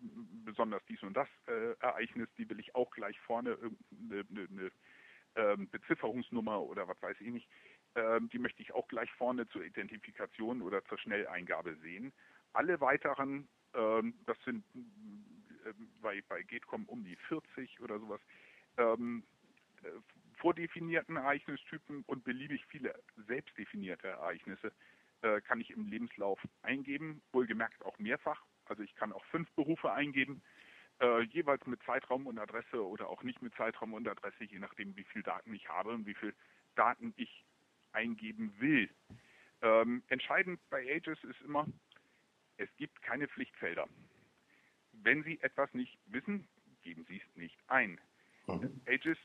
besonders 0.44 0.84
dies 0.88 1.02
und 1.02 1.16
das 1.16 1.28
äh, 1.46 1.74
Ereignis, 1.80 2.28
die 2.36 2.48
will 2.50 2.60
ich 2.60 2.74
auch 2.74 2.90
gleich 2.90 3.18
vorne 3.20 3.56
eine, 3.58 4.24
eine, 4.30 4.48
eine 4.50 4.70
ähm, 5.36 5.68
Bezifferungsnummer 5.70 6.60
oder 6.60 6.86
was 6.88 7.00
weiß 7.00 7.16
ich 7.20 7.30
nicht, 7.30 7.48
ähm, 7.94 8.28
die 8.30 8.38
möchte 8.38 8.62
ich 8.62 8.72
auch 8.74 8.88
gleich 8.88 9.10
vorne 9.12 9.48
zur 9.48 9.64
Identifikation 9.64 10.62
oder 10.62 10.84
zur 10.86 10.98
Schnelleingabe 10.98 11.76
sehen. 11.76 12.12
Alle 12.52 12.80
weiteren, 12.80 13.48
ähm, 13.74 14.14
das 14.26 14.36
sind 14.44 14.64
äh, 15.64 15.72
bei, 16.02 16.22
bei 16.28 16.42
GETCOM 16.42 16.84
um 16.86 17.04
die 17.04 17.16
40 17.16 17.80
oder 17.80 17.98
sowas, 17.98 18.20
ähm, 18.76 19.22
äh, 19.22 19.33
vordefinierten 20.36 21.16
Ereignistypen 21.16 22.04
und 22.06 22.24
beliebig 22.24 22.64
viele 22.66 22.94
selbstdefinierte 23.26 24.08
Ereignisse 24.08 24.72
äh, 25.22 25.40
kann 25.40 25.60
ich 25.60 25.70
im 25.70 25.86
Lebenslauf 25.86 26.38
eingeben, 26.62 27.22
wohlgemerkt 27.32 27.84
auch 27.84 27.98
mehrfach. 27.98 28.42
Also 28.66 28.82
ich 28.82 28.94
kann 28.94 29.12
auch 29.12 29.24
fünf 29.26 29.50
Berufe 29.52 29.92
eingeben, 29.92 30.42
äh, 31.00 31.22
jeweils 31.22 31.66
mit 31.66 31.82
Zeitraum 31.82 32.26
und 32.26 32.38
Adresse 32.38 32.86
oder 32.86 33.08
auch 33.08 33.22
nicht 33.22 33.42
mit 33.42 33.54
Zeitraum 33.54 33.94
und 33.94 34.06
Adresse, 34.06 34.44
je 34.44 34.58
nachdem, 34.58 34.96
wie 34.96 35.04
viel 35.04 35.22
Daten 35.22 35.54
ich 35.54 35.68
habe 35.68 35.90
und 35.90 36.06
wie 36.06 36.14
viel 36.14 36.34
Daten 36.74 37.14
ich 37.16 37.44
eingeben 37.92 38.54
will. 38.58 38.90
Ähm, 39.62 40.02
entscheidend 40.08 40.60
bei 40.68 40.82
Ages 40.94 41.22
ist 41.24 41.40
immer, 41.42 41.66
es 42.56 42.68
gibt 42.76 43.00
keine 43.02 43.28
Pflichtfelder. 43.28 43.88
Wenn 44.92 45.22
Sie 45.24 45.40
etwas 45.40 45.72
nicht 45.74 45.98
wissen, 46.06 46.46
geben 46.82 47.04
Sie 47.08 47.20
es 47.20 47.36
nicht 47.36 47.58
ein. 47.68 48.00
Mhm. 48.46 48.80
Aegis 48.86 49.18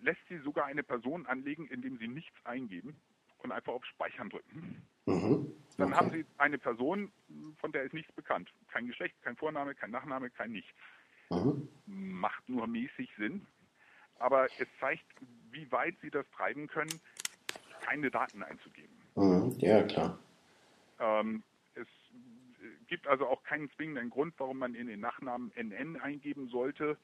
lässt 0.00 0.20
Sie 0.28 0.38
sogar 0.38 0.66
eine 0.66 0.82
Person 0.82 1.26
anlegen, 1.26 1.66
indem 1.68 1.98
Sie 1.98 2.08
nichts 2.08 2.36
eingeben 2.44 2.96
und 3.38 3.52
einfach 3.52 3.72
auf 3.72 3.84
Speichern 3.84 4.30
drücken. 4.30 4.86
Mhm. 5.06 5.52
Okay. 5.78 5.78
Dann 5.78 5.94
haben 5.94 6.10
Sie 6.10 6.24
eine 6.38 6.58
Person, 6.58 7.12
von 7.58 7.72
der 7.72 7.82
ist 7.84 7.92
nichts 7.92 8.12
bekannt. 8.12 8.52
Kein 8.68 8.86
Geschlecht, 8.86 9.14
kein 9.22 9.36
Vorname, 9.36 9.74
kein 9.74 9.90
Nachname, 9.90 10.30
kein 10.30 10.52
Nichts. 10.52 10.72
Mhm. 11.30 11.68
Macht 11.86 12.48
nur 12.48 12.66
mäßig 12.66 13.10
Sinn. 13.16 13.46
Aber 14.18 14.48
es 14.58 14.68
zeigt, 14.80 15.04
wie 15.50 15.70
weit 15.70 15.96
Sie 16.00 16.10
das 16.10 16.28
treiben 16.30 16.66
können, 16.68 17.00
keine 17.80 18.10
Daten 18.10 18.42
einzugeben. 18.42 18.96
Mhm. 19.16 19.54
Ja, 19.58 19.82
klar. 19.82 20.18
Ähm, 20.98 21.42
es 21.74 21.86
gibt 22.86 23.06
also 23.06 23.26
auch 23.26 23.42
keinen 23.42 23.70
zwingenden 23.72 24.10
Grund, 24.10 24.34
warum 24.38 24.58
man 24.58 24.74
in 24.74 24.86
den 24.86 25.00
Nachnamen 25.00 25.52
NN 25.54 26.00
eingeben 26.00 26.48
sollte. 26.48 26.98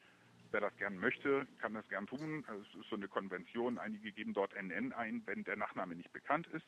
Wer 0.53 0.61
das 0.61 0.77
gern 0.77 0.97
möchte, 0.97 1.47
kann 1.59 1.73
das 1.73 1.89
gern 1.89 2.05
tun. 2.05 2.45
Es 2.47 2.79
ist 2.79 2.87
so 2.87 2.95
eine 2.95 3.07
Konvention. 3.07 3.79
Einige 3.79 4.11
geben 4.11 4.35
dort 4.35 4.53
NN 4.53 4.93
ein, 4.93 5.23
wenn 5.25 5.43
der 5.43 5.55
Nachname 5.55 5.95
nicht 5.95 6.13
bekannt 6.13 6.45
ist. 6.53 6.67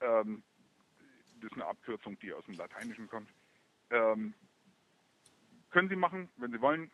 Ähm, 0.00 0.44
das 1.40 1.50
ist 1.50 1.54
eine 1.54 1.66
Abkürzung, 1.66 2.16
die 2.20 2.32
aus 2.32 2.44
dem 2.44 2.54
Lateinischen 2.54 3.08
kommt. 3.08 3.28
Ähm, 3.90 4.34
können 5.70 5.88
Sie 5.88 5.96
machen, 5.96 6.28
wenn 6.36 6.52
Sie 6.52 6.60
wollen. 6.60 6.92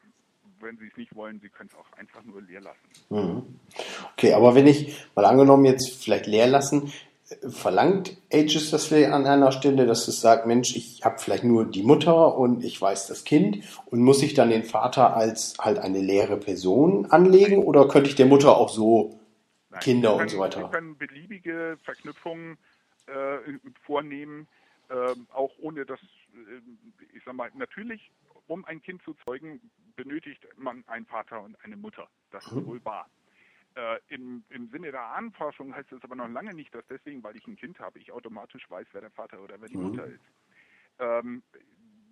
Wenn 0.61 0.79
Sie 0.79 0.87
es 0.87 0.97
nicht 0.97 1.15
wollen, 1.15 1.41
Sie 1.41 1.51
können 1.51 1.69
es 1.71 1.79
auch 1.79 1.93
einfach 1.99 2.25
nur 2.25 2.41
leer 2.41 2.63
lassen. 2.63 2.89
Mhm. 3.11 3.61
Okay, 4.15 4.33
aber 4.33 4.55
wenn 4.55 4.67
ich 4.67 4.97
mal 5.15 5.27
angenommen 5.27 5.67
jetzt 5.67 6.03
vielleicht 6.03 6.27
leer 6.27 6.47
lassen, 6.47 6.91
verlangt 7.49 8.17
Aegis 8.33 8.71
das 8.71 8.93
an 8.93 9.27
einer 9.27 9.53
Stelle, 9.53 9.87
dass 9.87 10.09
es 10.09 10.21
sagt, 10.21 10.47
Mensch, 10.47 10.75
ich 10.75 11.05
habe 11.05 11.19
vielleicht 11.19 11.45
nur 11.45 11.67
die 11.67 11.83
Mutter 11.83 12.37
und 12.37 12.65
ich 12.65 12.81
weiß 12.81 13.07
das 13.07 13.25
Kind 13.25 13.65
und 13.87 14.01
muss 14.01 14.23
ich 14.23 14.35
dann 14.35 14.51
den 14.51 14.65
Vater 14.65 15.15
als 15.15 15.57
halt 15.59 15.79
eine 15.79 16.01
leere 16.01 16.39
Person 16.39 17.07
anlegen 17.07 17.59
oder 17.63 17.87
könnte 17.87 18.09
ich 18.09 18.17
der 18.17 18.27
Mutter 18.27 18.57
auch 18.57 18.71
so 18.71 19.21
Nein, 19.71 19.81
Kinder 19.81 20.11
können, 20.11 20.23
und 20.23 20.29
so 20.31 20.39
weiter? 20.39 20.63
Sie 20.65 20.71
können 20.71 20.97
beliebige 20.97 21.79
Verknüpfungen 21.85 22.57
äh, 23.07 23.39
vornehmen, 23.85 24.49
äh, 24.89 25.15
auch 25.33 25.53
ohne 25.61 25.85
dass, 25.85 26.01
äh, 26.01 27.15
ich 27.15 27.23
sag 27.25 27.35
mal, 27.35 27.51
natürlich, 27.55 28.11
um 28.47 28.65
ein 28.65 28.83
Kind 28.83 29.03
zu 29.03 29.15
zeugen, 29.25 29.61
benötigt 29.97 30.47
man 30.57 30.83
einen 30.87 31.05
Vater 31.05 31.43
und 31.43 31.57
eine 31.63 31.77
Mutter. 31.77 32.09
Das 32.31 32.47
ist 32.47 32.53
mhm. 32.53 32.67
wohl 32.67 32.85
wahr. 32.85 33.07
Äh, 33.75 33.99
im, 34.09 34.45
Im 34.49 34.69
Sinne 34.71 34.91
der 34.91 35.03
Ahnenforschung 35.03 35.75
heißt 35.75 35.93
es 35.93 36.03
aber 36.03 36.17
noch 36.17 36.29
lange 36.29 36.55
nicht, 36.55 36.75
dass 36.75 36.87
deswegen, 36.87 37.23
weil 37.23 37.37
ich 37.37 37.47
ein 37.47 37.57
Kind 37.57 37.79
habe, 37.79 37.99
ich 37.99 38.13
automatisch 38.13 38.69
weiß, 38.69 38.87
wer 38.93 39.03
der 39.03 39.11
Vater 39.11 39.41
oder 39.41 39.61
wer 39.61 39.69
die 39.69 39.77
mhm. 39.77 39.85
Mutter 39.85 40.07
ist. 40.07 40.25
Ähm, 40.99 41.43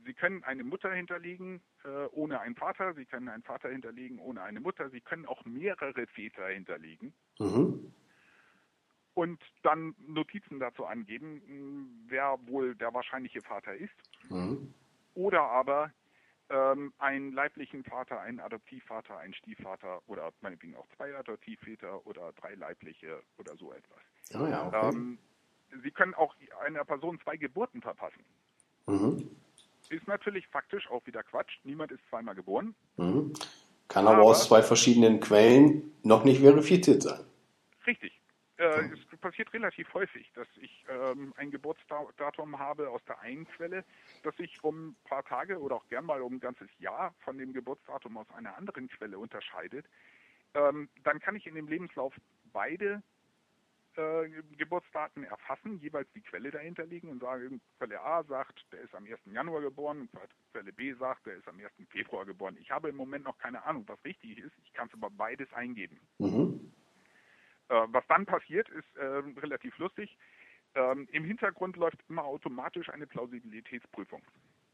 Sie 0.05 0.15
können 0.15 0.45
eine 0.45 0.63
Mutter 0.63 0.93
hinterlegen 0.93 1.61
äh, 1.85 2.07
ohne 2.13 2.39
einen 2.39 2.55
Vater, 2.55 2.95
Sie 2.95 3.07
können 3.07 3.29
einen 3.29 3.43
Vater 3.43 3.71
hinterlegen 3.71 4.21
ohne 4.21 4.43
eine 4.43 4.61
Mutter, 4.61 4.89
Sie 4.91 5.01
können 5.01 5.27
auch 5.27 5.45
mehrere 5.45 6.07
Väter 6.07 6.47
hinterlegen. 6.47 7.13
Mhm. 7.41 7.93
Und 9.15 9.43
dann 9.63 9.97
Notizen 9.99 10.61
dazu 10.61 10.85
angeben, 10.85 12.05
wer 12.07 12.39
wohl 12.47 12.77
der 12.77 12.95
wahrscheinliche 12.95 13.43
Vater 13.43 13.75
ist. 13.75 13.95
Mhm. 14.31 14.73
Oder 15.15 15.43
aber 15.43 15.93
ähm, 16.51 16.93
einen 16.99 17.33
leiblichen 17.33 17.85
Vater, 17.85 18.21
einen 18.21 18.41
Adoptivvater, 18.41 19.19
einen 19.19 19.35
Stiefvater 19.35 20.01
oder 20.07 20.33
meinetwegen 20.41 20.77
auch 20.77 20.87
zwei 20.97 21.15
Adoptivväter 21.15 22.07
oder 22.07 22.33
drei 22.33 22.55
leibliche 22.55 23.23
oder 23.39 23.57
so 23.57 23.73
etwas. 23.73 23.99
Oh 24.35 24.47
ja, 24.47 24.67
okay. 24.69 24.89
ähm, 24.89 25.19
Sie 25.83 25.91
können 25.91 26.15
auch 26.15 26.35
einer 26.65 26.85
Person 26.85 27.19
zwei 27.23 27.37
Geburten 27.37 27.83
verpassen. 27.83 28.25
Mhm. 28.87 29.29
Ist 29.89 30.07
natürlich 30.07 30.47
faktisch 30.49 30.89
auch 30.91 31.05
wieder 31.07 31.23
Quatsch. 31.23 31.59
Niemand 31.65 31.93
ist 31.93 32.01
zweimal 32.09 32.35
geboren. 32.35 32.75
Mhm. 32.97 33.33
Kann 33.89 34.07
aber, 34.07 34.17
aber 34.19 34.27
aus 34.27 34.49
zwei 34.49 34.63
verschiedenen 34.63 35.21
Quellen 35.21 35.93
noch 36.03 36.25
nicht 36.25 36.41
verifiziert 36.41 37.03
sein. 37.03 37.25
Richtig. 37.87 38.21
Äh, 38.59 38.85
es 38.93 39.21
passiert 39.21 39.53
relativ 39.53 39.93
häufig, 39.93 40.31
dass 40.35 40.49
ich 40.57 40.85
ähm, 40.89 41.35
ein 41.37 41.51
Geburtsdatum 41.51 42.59
habe 42.59 42.89
aus 42.89 43.05
der 43.05 43.21
einen 43.21 43.47
Quelle, 43.47 43.85
das 44.23 44.35
sich 44.37 44.63
um 44.65 44.89
ein 44.89 44.97
paar 45.05 45.25
Tage 45.25 45.61
oder 45.61 45.77
auch 45.77 45.87
gern 45.89 46.07
mal 46.07 46.23
um 46.23 46.35
ein 46.35 46.41
ganzes 46.41 46.69
Jahr 46.79 47.15
von 47.21 47.37
dem 47.37 47.53
Geburtsdatum 47.53 48.17
aus 48.17 48.31
einer 48.31 48.57
anderen 48.57 48.89
Quelle 48.89 49.19
unterscheidet. 49.19 49.87
Ähm, 50.55 50.89
dann 51.03 51.21
kann 51.21 51.37
ich 51.37 51.47
in 51.47 51.55
dem 51.55 51.69
Lebenslauf 51.69 52.15
beide 52.53 53.03
äh, 53.97 54.29
Geburtsdaten 54.57 55.25
erfassen, 55.25 55.79
jeweils 55.81 56.11
die 56.15 56.23
Quelle 56.23 56.51
dahinter 56.51 56.87
liegen 56.87 57.11
und 57.11 57.21
sage, 57.21 57.51
Quelle 57.79 58.01
A 58.01 58.25
sagt, 58.25 58.65
der 58.73 58.81
ist 58.81 58.95
am 58.95 59.05
1. 59.05 59.21
Januar 59.27 59.61
geboren, 59.61 60.09
Quelle 60.53 60.73
B 60.73 60.95
sagt, 60.95 61.27
der 61.27 61.37
ist 61.37 61.49
am 61.49 61.59
1. 61.59 61.73
Februar 61.91 62.25
geboren. 62.25 62.57
Ich 62.59 62.71
habe 62.71 62.89
im 62.89 62.97
Moment 62.97 63.25
noch 63.25 63.37
keine 63.37 63.65
Ahnung, 63.65 63.85
was 63.87 64.03
richtig 64.05 64.39
ist, 64.39 64.53
ich 64.65 64.73
kann 64.73 64.89
es 64.89 64.95
aber 64.95 65.11
beides 65.11 65.53
eingeben. 65.53 66.01
Mhm. 66.19 66.73
Äh, 67.69 67.87
was 67.89 68.05
dann 68.09 68.27
passiert, 68.27 68.69
ist 68.69 68.97
äh, 68.97 69.23
relativ 69.41 69.77
lustig. 69.79 70.17
Ähm, 70.75 71.09
Im 71.11 71.25
Hintergrund 71.25 71.77
läuft 71.77 71.99
immer 72.09 72.25
automatisch 72.25 72.89
eine 72.91 73.07
Plausibilitätsprüfung. 73.07 74.23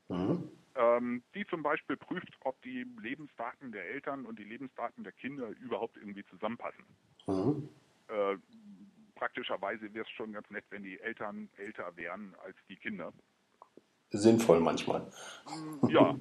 Mhm. 0.09 0.51
Ähm, 0.75 1.23
die 1.35 1.47
zum 1.47 1.63
Beispiel 1.63 1.97
prüft, 1.97 2.33
ob 2.41 2.61
die 2.63 2.85
Lebensdaten 3.01 3.73
der 3.73 3.87
Eltern 3.87 4.27
und 4.27 4.39
die 4.39 4.45
Lebensdaten 4.45 5.05
der 5.05 5.13
Kinder 5.13 5.49
überhaupt 5.61 5.97
irgendwie 5.97 6.25
zusammenpassen. 6.25 6.85
Mhm. 7.27 7.69
Äh, 8.09 8.37
praktischerweise 9.15 9.93
wäre 9.95 10.05
es 10.05 10.11
schon 10.11 10.33
ganz 10.33 10.51
nett, 10.51 10.65
wenn 10.71 10.83
die 10.83 10.99
Eltern 11.01 11.49
älter 11.57 11.97
wären 11.97 12.35
als 12.45 12.57
die 12.69 12.77
Kinder. 12.77 13.13
Sinnvoll 14.11 14.61
manchmal. 14.61 15.11
Ja. 15.89 16.15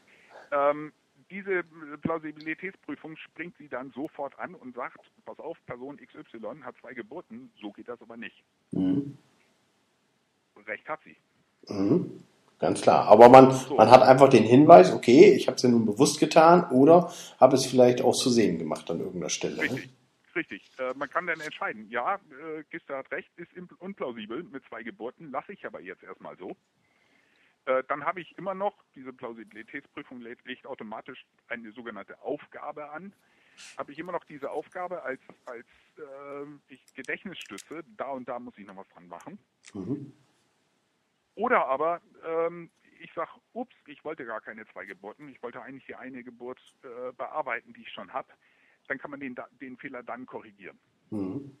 ähm, 0.52 0.92
diese 1.32 1.64
Plausibilitätsprüfung 2.02 3.16
springt 3.16 3.56
sie 3.58 3.68
dann 3.68 3.90
sofort 3.92 4.38
an 4.38 4.54
und 4.54 4.74
sagt, 4.74 5.00
pass 5.24 5.38
auf, 5.38 5.56
Person 5.66 5.96
XY 5.96 6.62
hat 6.62 6.76
zwei 6.80 6.92
Geburten, 6.92 7.50
so 7.60 7.72
geht 7.72 7.88
das 7.88 8.00
aber 8.02 8.16
nicht. 8.16 8.44
Mhm. 8.72 9.16
Recht 10.66 10.88
hat 10.88 11.00
sie. 11.04 11.16
Mhm. 11.72 12.22
Ganz 12.58 12.82
klar. 12.82 13.08
Aber 13.08 13.28
man, 13.28 13.50
so. 13.50 13.74
man 13.74 13.90
hat 13.90 14.02
einfach 14.02 14.28
den 14.28 14.44
Hinweis, 14.44 14.92
okay, 14.92 15.32
ich 15.32 15.48
habe 15.48 15.56
es 15.56 15.62
ja 15.62 15.68
nun 15.68 15.86
bewusst 15.86 16.20
getan 16.20 16.70
oder 16.70 17.10
habe 17.40 17.56
es 17.56 17.66
vielleicht 17.66 18.02
auch 18.02 18.14
zu 18.14 18.30
sehen 18.30 18.58
gemacht 18.58 18.88
an 18.90 19.00
irgendeiner 19.00 19.30
Stelle. 19.30 19.56
Ne? 19.56 19.62
Richtig. 19.62 19.86
Ne? 19.86 19.92
Richtig. 20.34 20.70
Äh, 20.78 20.94
man 20.96 21.10
kann 21.10 21.26
dann 21.26 21.40
entscheiden, 21.40 21.90
ja, 21.90 22.16
äh, 22.16 22.62
Gister 22.70 22.98
hat 22.98 23.10
recht, 23.10 23.30
ist 23.36 23.50
unplausibel 23.80 24.42
mit 24.44 24.64
zwei 24.66 24.82
Geburten, 24.82 25.30
lasse 25.30 25.52
ich 25.52 25.66
aber 25.66 25.80
jetzt 25.80 26.02
erstmal 26.02 26.36
so. 26.36 26.56
Äh, 27.64 27.84
dann 27.88 28.04
habe 28.04 28.20
ich 28.20 28.36
immer 28.38 28.54
noch, 28.54 28.82
diese 28.94 29.12
Plausibilitätsprüfung 29.12 30.20
legt 30.20 30.66
automatisch 30.66 31.24
eine 31.48 31.72
sogenannte 31.72 32.20
Aufgabe 32.20 32.90
an, 32.90 33.14
habe 33.76 33.92
ich 33.92 33.98
immer 33.98 34.12
noch 34.12 34.24
diese 34.24 34.50
Aufgabe 34.50 35.02
als, 35.02 35.20
als 35.44 35.66
äh, 35.96 36.72
ich 36.72 36.92
Gedächtnisstütze, 36.94 37.84
da 37.96 38.10
und 38.10 38.28
da 38.28 38.38
muss 38.38 38.58
ich 38.58 38.66
noch 38.66 38.76
was 38.76 38.88
dran 38.88 39.06
machen. 39.06 39.38
Mhm. 39.74 40.12
Oder 41.34 41.66
aber 41.66 42.02
ähm, 42.24 42.70
ich 43.00 43.12
sage, 43.14 43.30
ups, 43.52 43.74
ich 43.86 44.04
wollte 44.04 44.24
gar 44.24 44.40
keine 44.40 44.66
zwei 44.66 44.84
Geburten, 44.84 45.28
ich 45.28 45.42
wollte 45.42 45.62
eigentlich 45.62 45.86
die 45.86 45.94
eine 45.94 46.22
Geburt 46.22 46.60
äh, 46.82 47.12
bearbeiten, 47.12 47.72
die 47.72 47.82
ich 47.82 47.92
schon 47.92 48.12
habe. 48.12 48.32
Dann 48.88 48.98
kann 48.98 49.10
man 49.10 49.20
den, 49.20 49.36
den 49.60 49.76
Fehler 49.76 50.02
dann 50.02 50.26
korrigieren. 50.26 50.78
Mhm. 51.10 51.56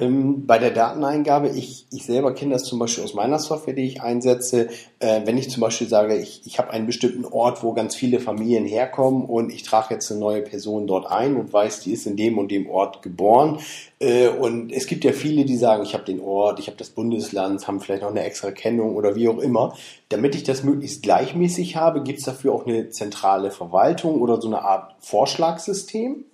Ähm, 0.00 0.46
bei 0.46 0.58
der 0.58 0.70
Dateneingabe, 0.70 1.48
ich, 1.48 1.86
ich 1.90 2.04
selber 2.04 2.34
kenne 2.34 2.54
das 2.54 2.64
zum 2.64 2.78
Beispiel 2.78 3.04
aus 3.04 3.12
meiner 3.12 3.38
Software, 3.38 3.74
die 3.74 3.86
ich 3.86 4.02
einsetze. 4.02 4.68
Äh, 4.98 5.26
wenn 5.26 5.36
ich 5.36 5.50
zum 5.50 5.60
Beispiel 5.60 5.88
sage, 5.88 6.16
ich, 6.16 6.46
ich 6.46 6.58
habe 6.58 6.70
einen 6.70 6.86
bestimmten 6.86 7.26
Ort, 7.26 7.62
wo 7.62 7.74
ganz 7.74 7.94
viele 7.94 8.18
Familien 8.18 8.64
herkommen 8.64 9.26
und 9.26 9.52
ich 9.52 9.62
trage 9.62 9.94
jetzt 9.94 10.10
eine 10.10 10.20
neue 10.20 10.42
Person 10.42 10.86
dort 10.86 11.06
ein 11.06 11.36
und 11.36 11.52
weiß, 11.52 11.80
die 11.80 11.92
ist 11.92 12.06
in 12.06 12.16
dem 12.16 12.38
und 12.38 12.50
dem 12.50 12.68
Ort 12.70 13.02
geboren. 13.02 13.60
Äh, 13.98 14.28
und 14.28 14.72
es 14.72 14.86
gibt 14.86 15.04
ja 15.04 15.12
viele, 15.12 15.44
die 15.44 15.56
sagen, 15.56 15.82
ich 15.82 15.92
habe 15.92 16.04
den 16.04 16.20
Ort, 16.20 16.58
ich 16.58 16.68
habe 16.68 16.78
das 16.78 16.88
Bundesland, 16.90 17.66
haben 17.68 17.80
vielleicht 17.80 18.02
noch 18.02 18.10
eine 18.10 18.24
extra 18.24 18.52
Kennung 18.52 18.96
oder 18.96 19.14
wie 19.16 19.28
auch 19.28 19.38
immer. 19.38 19.76
Damit 20.08 20.34
ich 20.34 20.44
das 20.44 20.62
möglichst 20.62 21.02
gleichmäßig 21.02 21.76
habe, 21.76 22.02
gibt 22.02 22.20
es 22.20 22.24
dafür 22.24 22.54
auch 22.54 22.66
eine 22.66 22.88
zentrale 22.88 23.50
Verwaltung 23.50 24.22
oder 24.22 24.40
so 24.40 24.48
eine 24.48 24.62
Art 24.62 24.96
Vorschlagssystem? 25.00 26.24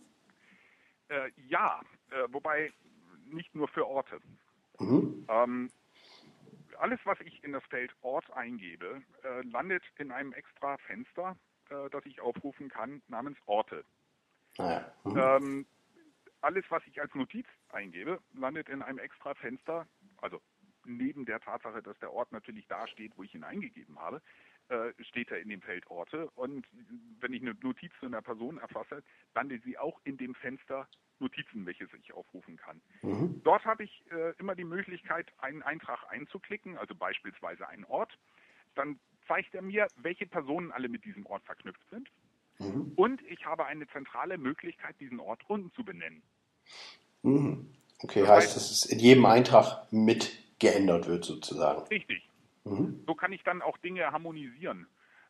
Äh, 1.09 1.31
ja, 1.49 1.81
äh, 2.11 2.33
wobei 2.33 2.71
nicht 3.27 3.55
nur 3.55 3.69
für 3.69 3.87
Orte. 3.87 4.21
Mhm. 4.79 5.27
Ähm, 5.29 5.71
alles, 6.79 7.01
was 7.05 7.19
ich 7.21 7.43
in 7.43 7.53
das 7.53 7.65
Feld 7.65 7.95
Ort 8.03 8.31
eingebe, 8.33 9.03
äh, 9.23 9.43
landet 9.43 9.83
in 9.99 10.13
einem 10.13 10.33
extra 10.33 10.77
Fenster, 10.79 11.37
äh, 11.71 11.89
das 11.91 12.05
ich 12.05 12.21
aufrufen 12.21 12.69
kann, 12.69 13.03
namens 13.09 13.39
Orte. 13.47 13.85
Ah 14.59 14.83
mhm. 15.05 15.17
ähm, 15.17 15.67
alles, 16.41 16.65
was 16.69 16.83
ich 16.87 17.01
als 17.01 17.15
Notiz 17.15 17.47
eingebe, 17.71 18.21
landet 18.33 18.69
in 18.69 18.83
einem 18.83 18.99
extra 18.99 19.35
Fenster, 19.35 19.87
also 20.19 20.41
neben 20.85 21.25
der 21.25 21.41
Tatsache, 21.41 21.83
dass 21.83 21.99
der 21.99 22.13
Ort 22.13 22.31
natürlich 22.31 22.67
da 22.69 22.87
steht, 22.87 23.17
wo 23.17 23.25
ich 23.25 23.35
ihn 23.35 23.43
eingegeben 23.43 23.99
habe, 23.99 24.23
äh, 24.69 24.93
steht 25.01 25.31
er 25.31 25.41
in 25.41 25.49
dem 25.49 25.63
Feld 25.63 25.87
Orte. 25.89 26.31
Und 26.37 26.67
wenn 27.21 27.33
ich 27.33 27.43
eine 27.43 27.55
Notiz 27.55 27.93
zu 27.99 28.07
einer 28.07 28.23
Person 28.23 28.59
erfasse, 28.59 29.03
landet 29.35 29.65
sie 29.65 29.77
auch 29.79 30.01
in 30.05 30.17
dem 30.17 30.35
Fenster 30.35 30.89
Notizen, 31.21 31.67
welches 31.67 31.89
ich 31.95 32.13
aufrufen 32.13 32.57
kann. 32.57 32.81
Mhm. 33.03 33.41
Dort 33.45 33.65
habe 33.65 33.85
ich 33.85 34.03
äh, 34.11 34.33
immer 34.39 34.55
die 34.55 34.65
Möglichkeit, 34.65 35.27
einen 35.39 35.63
Eintrag 35.63 36.01
einzuklicken, 36.11 36.77
also 36.77 36.95
beispielsweise 36.95 37.69
einen 37.69 37.85
Ort. 37.85 38.19
Dann 38.75 38.99
zeigt 39.27 39.55
er 39.55 39.63
mir, 39.63 39.89
welche 39.97 40.27
Personen 40.27 40.73
alle 40.73 40.89
mit 40.89 41.05
diesem 41.05 41.27
Ort 41.27 41.45
verknüpft 41.45 41.89
sind. 41.91 42.09
Mhm. 42.59 42.93
Und 42.97 43.23
ich 43.23 43.45
habe 43.45 43.67
eine 43.67 43.87
zentrale 43.89 44.39
Möglichkeit, 44.39 44.99
diesen 45.01 45.21
Ort 45.21 45.43
unten 45.49 45.73
zu 45.73 45.85
benennen. 45.85 46.23
Mhm. 47.23 47.73
Okay, 48.03 48.21
das 48.21 48.31
heißt, 48.31 48.57
dass 48.57 48.71
es 48.71 48.85
in 48.85 48.99
jedem 48.99 49.27
Eintrag 49.27 49.91
mit 49.93 50.31
geändert 50.59 51.07
wird 51.07 51.25
sozusagen. 51.25 51.83
Richtig. 51.89 52.29
Mhm. 52.65 53.03
So 53.07 53.15
kann 53.15 53.33
ich 53.33 53.43
dann 53.43 53.63
auch 53.63 53.79
Dinge 53.79 54.11
harmonisieren. 54.11 54.87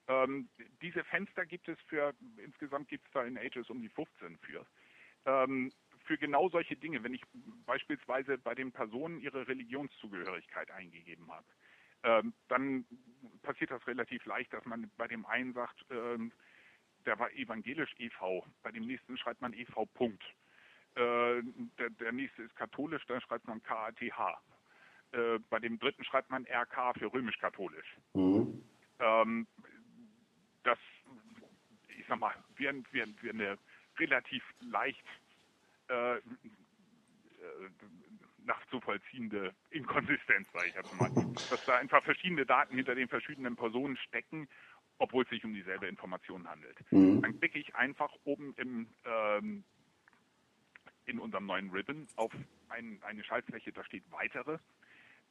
Ähm, 0.09 0.49
diese 0.83 1.03
Fenster 1.05 1.47
gibt 1.47 1.69
es 1.69 1.79
für, 1.89 2.15
insgesamt 2.45 2.89
gibt 2.89 3.07
es 3.07 3.13
da 3.13 3.25
in 3.25 3.37
Ages 3.37 3.69
um 3.71 3.83
die 3.83 3.89
15 3.89 4.39
für 4.39 4.65
ähm, 5.27 5.73
für 6.07 6.17
genau 6.17 6.49
solche 6.49 6.77
Dinge, 6.77 7.03
wenn 7.03 7.15
ich 7.15 7.23
beispielsweise 7.67 8.39
bei 8.39 8.55
den 8.55 8.73
Personen 8.73 9.21
ihre 9.21 9.47
Religionszugehörigkeit 9.47 10.71
eingegeben 10.71 11.31
habe, 11.31 11.47
ähm, 12.05 12.33
dann 12.49 12.87
passiert 13.43 13.73
das 13.73 13.87
relativ 13.87 14.25
leicht, 14.25 14.53
dass 14.53 14.65
man 14.65 14.91
bei 14.97 15.09
dem 15.09 15.27
einen 15.27 15.53
sagt, 15.53 15.85
ähm, 15.91 16.33
der 17.05 17.19
war 17.19 17.31
evangelisch 17.33 17.93
e.V., 17.99 18.45
bei 18.63 18.71
dem 18.71 18.85
nächsten 18.85 19.17
schreibt 19.17 19.41
man 19.41 19.53
e.V. 19.53 19.87
Punkt. 19.87 20.23
Äh, 20.95 21.43
der, 21.79 21.91
der, 21.91 22.13
nächste 22.13 22.43
ist 22.43 22.57
katholisch, 22.57 23.05
dann 23.07 23.21
schreibt 23.21 23.47
man 23.47 23.63
KATH. 23.63 24.01
Äh, 25.13 25.39
bei 25.51 25.59
dem 25.59 25.79
dritten 25.79 26.05
schreibt 26.05 26.31
man 26.31 26.47
RK 26.47 26.99
für 26.99 27.13
römisch-katholisch. 27.13 27.97
Mhm. 28.15 28.65
Ähm, 28.99 29.47
das, 30.63 30.79
ich 31.99 32.07
sag 32.09 32.19
mal, 32.19 32.35
wäre 32.57 32.83
wär, 32.93 33.07
wär 33.23 33.33
eine 33.33 33.59
relativ 33.99 34.43
leicht 34.61 35.05
äh, 35.89 36.17
äh, 36.17 36.21
nachzuvollziehende 38.45 39.55
Inkonsistenz, 39.71 40.49
sage 40.53 40.69
ich 40.69 40.75
jetzt 40.75 40.93
mal. 40.93 41.11
Dass 41.49 41.61
da 41.67 41.77
einfach 41.77 42.03
verschiedene 42.05 42.47
Daten 42.47 42.77
hinter 42.77 42.95
den 42.95 43.09
verschiedenen 43.09 43.57
Personen 43.57 43.97
stecken, 43.97 44.49
obwohl 44.99 45.25
es 45.25 45.31
sich 45.31 45.45
um 45.45 45.53
dieselbe 45.53 45.87
Information 45.87 46.49
handelt. 46.49 46.79
Mhm. 46.93 47.23
Dann 47.23 47.39
klicke 47.39 47.59
ich 47.59 47.75
einfach 47.75 48.13
oben 48.25 48.55
im, 48.57 48.89
ähm, 49.05 49.65
in 51.07 51.19
unserem 51.19 51.47
neuen 51.47 51.71
Ribbon 51.71 52.07
auf 52.17 52.33
ein, 52.69 53.01
eine 53.03 53.25
Schaltfläche, 53.25 53.73
da 53.73 53.85
steht 53.85 54.05
Weitere. 54.11 54.59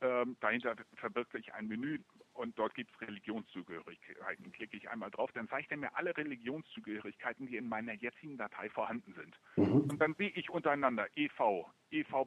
Ähm, 0.01 0.35
dahinter 0.41 0.75
verbirgt 0.95 1.31
sich 1.31 1.53
ein 1.53 1.67
Menü 1.67 1.99
und 2.35 2.57
dort 2.59 2.75
gibt 2.75 2.91
es 2.93 3.07
Religionszugehörigkeiten. 3.07 4.51
Klicke 4.51 4.77
ich 4.77 4.89
einmal 4.89 5.09
drauf, 5.09 5.31
dann 5.33 5.47
zeigt 5.47 5.71
er 5.71 5.77
mir 5.77 5.95
alle 5.95 6.15
Religionszugehörigkeiten, 6.15 7.47
die 7.47 7.57
in 7.57 7.67
meiner 7.67 7.93
jetzigen 7.93 8.37
Datei 8.37 8.69
vorhanden 8.69 9.13
sind. 9.13 9.35
Mhm. 9.55 9.89
Und 9.89 9.99
dann 9.99 10.13
sehe 10.15 10.29
ich 10.29 10.49
untereinander 10.49 11.07
EV, 11.15 11.65
EV. 11.91 12.25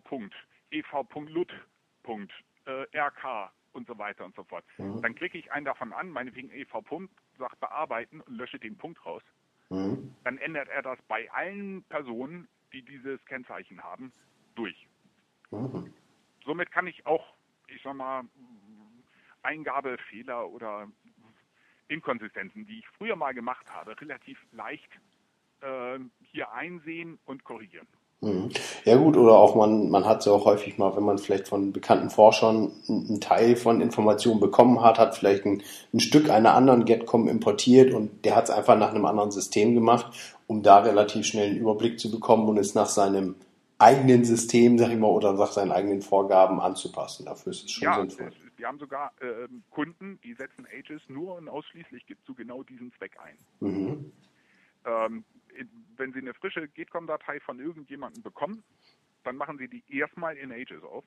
EV. 0.71 1.05
Lut. 1.29 1.53
Äh, 2.64 2.99
RK 2.99 3.53
und 3.73 3.87
so 3.87 3.99
weiter 3.99 4.25
und 4.25 4.35
so 4.35 4.42
fort. 4.44 4.64
Mhm. 4.79 5.03
Dann 5.03 5.14
klicke 5.14 5.37
ich 5.37 5.53
einen 5.53 5.66
davon 5.66 5.92
an, 5.92 6.09
meinetwegen 6.09 6.51
EV. 6.51 6.73
sage 7.38 7.57
bearbeiten 7.61 8.23
und 8.23 8.35
lösche 8.35 8.59
den 8.59 8.79
Punkt 8.79 9.05
raus. 9.05 9.23
Mhm. 9.68 10.14
Dann 10.25 10.38
ändert 10.38 10.68
er 10.68 10.81
das 10.81 10.99
bei 11.07 11.31
allen 11.31 11.83
Personen, 11.85 12.49
die 12.73 12.83
dieses 12.83 13.23
Kennzeichen 13.27 13.83
haben, 13.83 14.11
durch. 14.55 14.88
Mhm. 15.51 15.92
Somit 16.44 16.71
kann 16.71 16.87
ich 16.87 17.05
auch 17.05 17.35
ich 17.68 17.83
sag 17.83 17.94
mal, 17.94 18.25
Eingabefehler 19.48 20.48
oder 20.50 20.88
Inkonsistenzen, 21.88 22.66
die 22.66 22.80
ich 22.80 22.88
früher 22.98 23.16
mal 23.16 23.32
gemacht 23.32 23.66
habe, 23.70 23.98
relativ 23.98 24.38
leicht 24.52 24.90
äh, 25.62 25.98
hier 26.32 26.52
einsehen 26.52 27.18
und 27.24 27.44
korrigieren. 27.44 27.87
Mhm. 28.20 28.50
Ja 28.84 28.96
gut, 28.96 29.16
oder 29.16 29.38
auch 29.38 29.54
man, 29.54 29.90
man 29.90 30.04
hat 30.04 30.20
es 30.20 30.26
ja 30.26 30.32
auch 30.32 30.44
häufig 30.44 30.76
mal, 30.76 30.94
wenn 30.96 31.04
man 31.04 31.18
vielleicht 31.18 31.48
von 31.48 31.72
bekannten 31.72 32.11
Forschern 32.11 32.72
einen 32.88 33.20
Teil 33.20 33.56
von 33.56 33.80
Informationen 33.80 34.40
bekommen 34.40 34.82
hat, 34.82 34.98
hat 34.98 35.16
vielleicht 35.16 35.46
ein, 35.46 35.62
ein 35.94 36.00
Stück 36.00 36.28
einer 36.28 36.54
anderen 36.54 36.84
Getcom 36.84 37.28
importiert 37.28 37.94
und 37.94 38.24
der 38.24 38.37
hat 38.37 38.44
es 38.44 38.50
einfach 38.50 38.76
nach 38.76 38.90
einem 38.90 39.06
anderen 39.06 39.30
System 39.30 39.74
gemacht, 39.74 40.38
um 40.46 40.62
da 40.62 40.80
relativ 40.80 41.26
schnell 41.26 41.50
einen 41.50 41.58
Überblick 41.58 42.00
zu 42.00 42.11
bekommen 42.11 42.48
und 42.48 42.58
es 42.58 42.74
nach 42.74 42.88
seinem 42.88 43.37
eigenen 43.78 44.24
System, 44.24 44.78
sag 44.78 44.90
ich 44.90 44.98
mal, 44.98 45.06
oder 45.06 45.32
nach 45.32 45.52
seinen 45.52 45.70
eigenen 45.70 46.02
Vorgaben 46.02 46.61
anzupassen. 46.61 47.24
Dafür 47.24 47.52
ist 47.52 47.66
es 47.66 47.70
schon 47.70 47.84
ja, 47.84 48.00
sinnvoll. 48.00 48.32
Wir 48.59 48.66
haben 48.66 48.79
sogar 48.79 49.12
äh, 49.23 49.49
Kunden, 49.71 50.21
die 50.23 50.35
setzen 50.35 50.66
Ages 50.66 51.01
nur 51.09 51.37
und 51.37 51.49
ausschließlich 51.49 52.05
zu 52.27 52.35
genau 52.35 52.64
diesem 52.64 52.92
Zweck 52.94 53.18
ein. 53.21 53.38
Mhm. 53.61 54.12
Ähm, 54.85 55.25
wenn 55.97 56.12
Sie 56.12 56.18
eine 56.18 56.35
frische 56.35 56.68
Gitcom-Datei 56.68 57.40
von 57.40 57.61
irgendjemandem 57.61 58.23
bekommen, 58.23 58.62
dann 59.23 59.37
machen 59.37 59.59
Sie 59.59 59.68
die 59.68 59.85
erstmal 59.88 60.37
in 60.37 60.53
Ages 60.53 60.83
auf, 60.83 61.05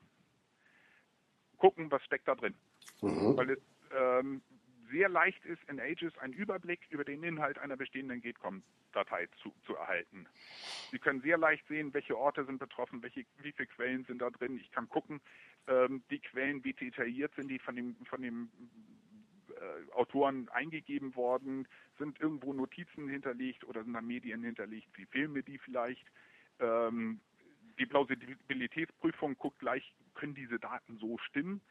gucken, 1.57 1.91
was 1.91 2.03
steckt 2.03 2.27
da 2.27 2.35
drin. 2.35 2.55
Mhm. 3.01 3.35
Weil 3.35 3.51
es 3.51 3.59
ähm, 3.93 4.41
sehr 4.91 5.09
leicht 5.09 5.43
ist, 5.45 5.63
in 5.69 5.79
Ages 5.79 6.17
einen 6.17 6.33
Überblick 6.33 6.81
über 6.89 7.03
den 7.03 7.23
Inhalt 7.23 7.57
einer 7.57 7.77
bestehenden 7.77 8.21
GitCom-Datei 8.21 9.27
zu, 9.41 9.53
zu 9.65 9.75
erhalten. 9.75 10.27
Sie 10.91 10.99
können 10.99 11.21
sehr 11.21 11.37
leicht 11.37 11.67
sehen, 11.67 11.93
welche 11.93 12.17
Orte 12.17 12.45
sind 12.45 12.59
betroffen, 12.59 13.01
welche, 13.01 13.25
wie 13.41 13.51
viele 13.51 13.67
Quellen 13.67 14.03
sind 14.05 14.21
da 14.21 14.29
drin. 14.29 14.57
Ich 14.57 14.71
kann 14.71 14.89
gucken, 14.89 15.21
ähm, 15.67 16.03
die 16.09 16.19
Quellen, 16.19 16.63
wie 16.63 16.73
detailliert 16.73 17.33
sind 17.35 17.49
die 17.49 17.59
von 17.59 17.75
dem, 17.75 17.95
von 18.05 18.21
dem 18.21 18.49
äh, 19.49 19.91
Autoren 19.93 20.49
eingegeben 20.49 21.15
worden, 21.15 21.67
sind 21.97 22.19
irgendwo 22.19 22.53
Notizen 22.53 23.07
hinterlegt 23.07 23.63
oder 23.63 23.83
sind 23.83 23.93
da 23.93 24.01
Medien 24.01 24.43
hinterlegt, 24.43 24.89
wie 24.97 25.05
Filme 25.05 25.43
die 25.43 25.57
vielleicht. 25.57 26.05
Ähm, 26.59 27.19
die 27.79 27.85
Plausibilitätsprüfung 27.85 29.37
guckt 29.37 29.59
gleich, 29.59 29.93
können 30.13 30.35
diese 30.35 30.59
Daten 30.59 30.97
so 30.97 31.17
stimmen? 31.17 31.61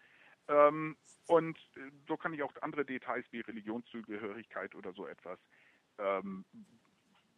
Ähm, 0.49 0.97
und 1.27 1.57
äh, 1.77 1.91
so 2.09 2.17
kann 2.17 2.35
ich 2.35 2.43
auch 2.43 2.53
andere 2.61 2.85
Details 2.85 3.25
wie 3.31 3.41
Religionszugehörigkeit 3.41 4.75
oder 4.75 4.93
so 4.93 5.07
etwas 5.07 5.39
ähm, 5.99 6.45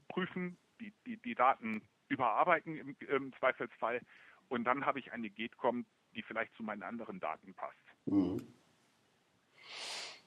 prüfen, 0.09 0.57
die, 0.81 0.93
die, 1.07 1.17
die 1.19 1.35
Daten 1.35 1.83
überarbeiten 2.09 2.77
im, 2.77 2.97
im, 3.09 3.33
Zweifelsfall 3.39 4.01
und 4.49 4.65
dann 4.65 4.85
habe 4.85 4.99
ich 4.99 5.13
eine 5.13 5.31
GETCOM, 5.31 5.87
die 6.15 6.23
vielleicht 6.23 6.55
zu 6.57 6.63
meinen 6.63 6.83
anderen 6.83 7.21
Daten 7.21 7.55
passt. 7.55 7.77
Mhm. 8.07 8.47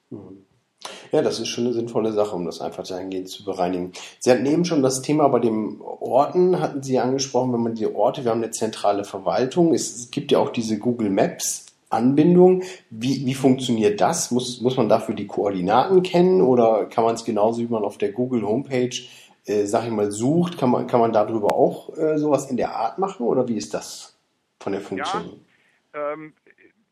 Mhm. 0.10 0.46
Ja, 1.12 1.22
das 1.22 1.40
ist 1.40 1.48
schon 1.48 1.66
eine 1.66 1.74
sinnvolle 1.74 2.12
Sache, 2.12 2.36
um 2.36 2.46
das 2.46 2.62
einfach 2.62 2.86
dahingehend 2.86 3.30
zu 3.30 3.44
bereinigen. 3.44 3.94
Sie 4.20 4.32
hatten 4.32 4.46
eben 4.46 4.66
schon 4.66 4.84
das 4.84 5.02
Thema 5.02 5.28
bei 5.30 5.40
den 5.40 5.80
Orten, 5.82 6.60
hatten 6.60 6.84
Sie 6.84 7.00
angesprochen, 7.00 7.54
wenn 7.54 7.64
man 7.64 7.76
die 7.76 7.88
Orte, 7.88 8.24
wir 8.24 8.32
haben 8.32 8.44
eine 8.44 8.52
zentrale 8.52 9.04
Verwaltung, 9.04 9.74
es, 9.74 9.96
es 9.96 10.12
gibt 10.12 10.32
ja 10.32 10.40
auch 10.40 10.50
diese 10.50 10.78
Google 10.78 11.10
Maps, 11.10 11.65
Anbindung. 11.96 12.64
Wie, 12.90 13.26
wie 13.26 13.34
funktioniert 13.34 14.02
das? 14.02 14.32
Muss, 14.32 14.62
muss 14.62 14.78
man 14.78 14.90
dafür 14.90 15.16
die 15.16 15.28
Koordinaten 15.28 16.04
kennen 16.04 16.42
oder 16.42 16.86
kann 16.86 17.04
man 17.04 17.16
es 17.16 17.26
genauso 17.26 17.62
wie 17.62 17.68
man 17.68 17.84
auf 17.84 17.98
der 17.98 18.12
Google 18.12 18.44
Homepage, 18.44 18.96
äh, 19.46 19.66
sag 19.66 19.86
ich 19.86 19.92
mal, 19.92 20.12
sucht, 20.12 20.58
kann 20.58 20.70
man, 20.70 20.88
kann 20.88 21.00
man 21.00 21.14
darüber 21.14 21.56
auch 21.56 21.96
äh, 21.98 22.18
sowas 22.18 22.50
in 22.50 22.58
der 22.58 22.76
Art 22.76 23.00
machen 23.00 23.26
oder 23.26 23.48
wie 23.48 23.58
ist 23.58 23.74
das 23.74 24.18
von 24.60 24.74
der 24.74 24.82
Funktion? 24.82 25.42
Ja, 25.94 26.14
ähm, 26.14 26.34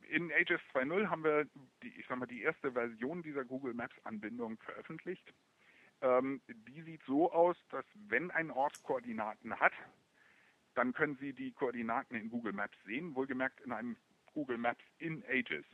in 0.10 0.32
Ages 0.32 0.62
2.0 0.74 1.10
haben 1.10 1.24
wir 1.24 1.46
die, 1.82 1.92
ich 2.00 2.06
sag 2.08 2.18
mal, 2.18 2.28
die 2.28 2.44
erste 2.44 2.72
Version 2.72 3.24
dieser 3.24 3.44
Google 3.44 3.74
Maps 3.74 3.96
Anbindung 4.04 4.58
veröffentlicht. 4.63 5.34
Ähm, 6.02 6.42
die 6.48 6.82
sieht 6.84 7.02
so 7.08 7.32
aus, 7.32 7.58
dass 7.72 7.86
wenn 8.08 8.30
ein 8.30 8.52
Ort 8.52 8.84
Koordinaten 8.84 9.60
hat, 9.60 9.74
dann 10.76 10.94
können 10.94 11.18
Sie 11.20 11.34
die 11.34 11.52
Koordinaten 11.52 12.16
in 12.16 12.30
Google 12.30 12.54
Maps 12.54 12.78
sehen, 12.86 13.16
wohlgemerkt 13.16 13.62
in 13.62 13.72
einem 13.72 13.96
Google 14.34 14.58
Maps 14.58 14.84
in 15.00 15.24
Ages. 15.30 15.65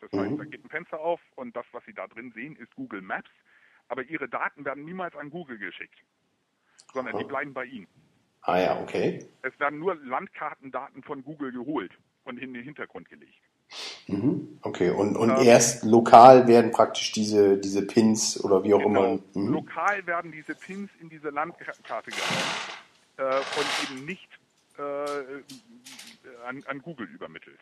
Das 0.00 0.10
heißt, 0.12 0.30
Mhm. 0.32 0.38
da 0.38 0.44
geht 0.44 0.64
ein 0.64 0.70
Fenster 0.70 0.98
auf 1.00 1.20
und 1.36 1.54
das, 1.54 1.66
was 1.72 1.84
Sie 1.84 1.94
da 1.94 2.06
drin 2.06 2.32
sehen, 2.34 2.56
ist 2.56 2.74
Google 2.74 3.02
Maps. 3.02 3.30
Aber 3.88 4.02
Ihre 4.04 4.28
Daten 4.28 4.64
werden 4.64 4.84
niemals 4.84 5.14
an 5.16 5.30
Google 5.30 5.58
geschickt, 5.58 5.98
sondern 6.94 7.16
die 7.18 7.24
Oh. 7.24 7.28
bleiben 7.28 7.52
bei 7.52 7.64
Ihnen. 7.66 7.88
Ah 8.42 8.58
ja, 8.58 8.80
okay. 8.80 9.26
Es 9.42 9.58
werden 9.60 9.78
nur 9.78 9.96
Landkartendaten 9.96 11.02
von 11.02 11.22
Google 11.24 11.52
geholt 11.52 11.92
und 12.24 12.38
in 12.38 12.54
den 12.54 12.62
Hintergrund 12.64 13.08
gelegt. 13.08 13.42
Mhm. 14.08 14.58
Okay, 14.62 14.90
und, 14.90 15.16
und 15.16 15.30
Ähm, 15.30 15.46
erst 15.46 15.84
lokal 15.84 16.48
werden 16.48 16.70
praktisch 16.72 17.12
diese, 17.12 17.58
diese 17.58 17.86
Pins 17.86 18.42
oder 18.42 18.64
wie 18.64 18.74
auch 18.74 18.80
Genau. 18.82 19.16
immer. 19.16 19.22
Mhm. 19.34 19.52
Lokal 19.52 20.06
werden 20.06 20.32
diese 20.32 20.54
Pins 20.54 20.90
in 21.00 21.08
diese 21.08 21.30
Landkarte 21.30 22.10
gehauen 22.10 22.60
äh, 23.18 23.38
und 23.60 23.90
eben 23.90 24.04
nicht 24.04 24.28
äh, 24.78 25.42
an, 26.46 26.62
an 26.66 26.82
Google 26.82 27.06
übermittelt. 27.08 27.60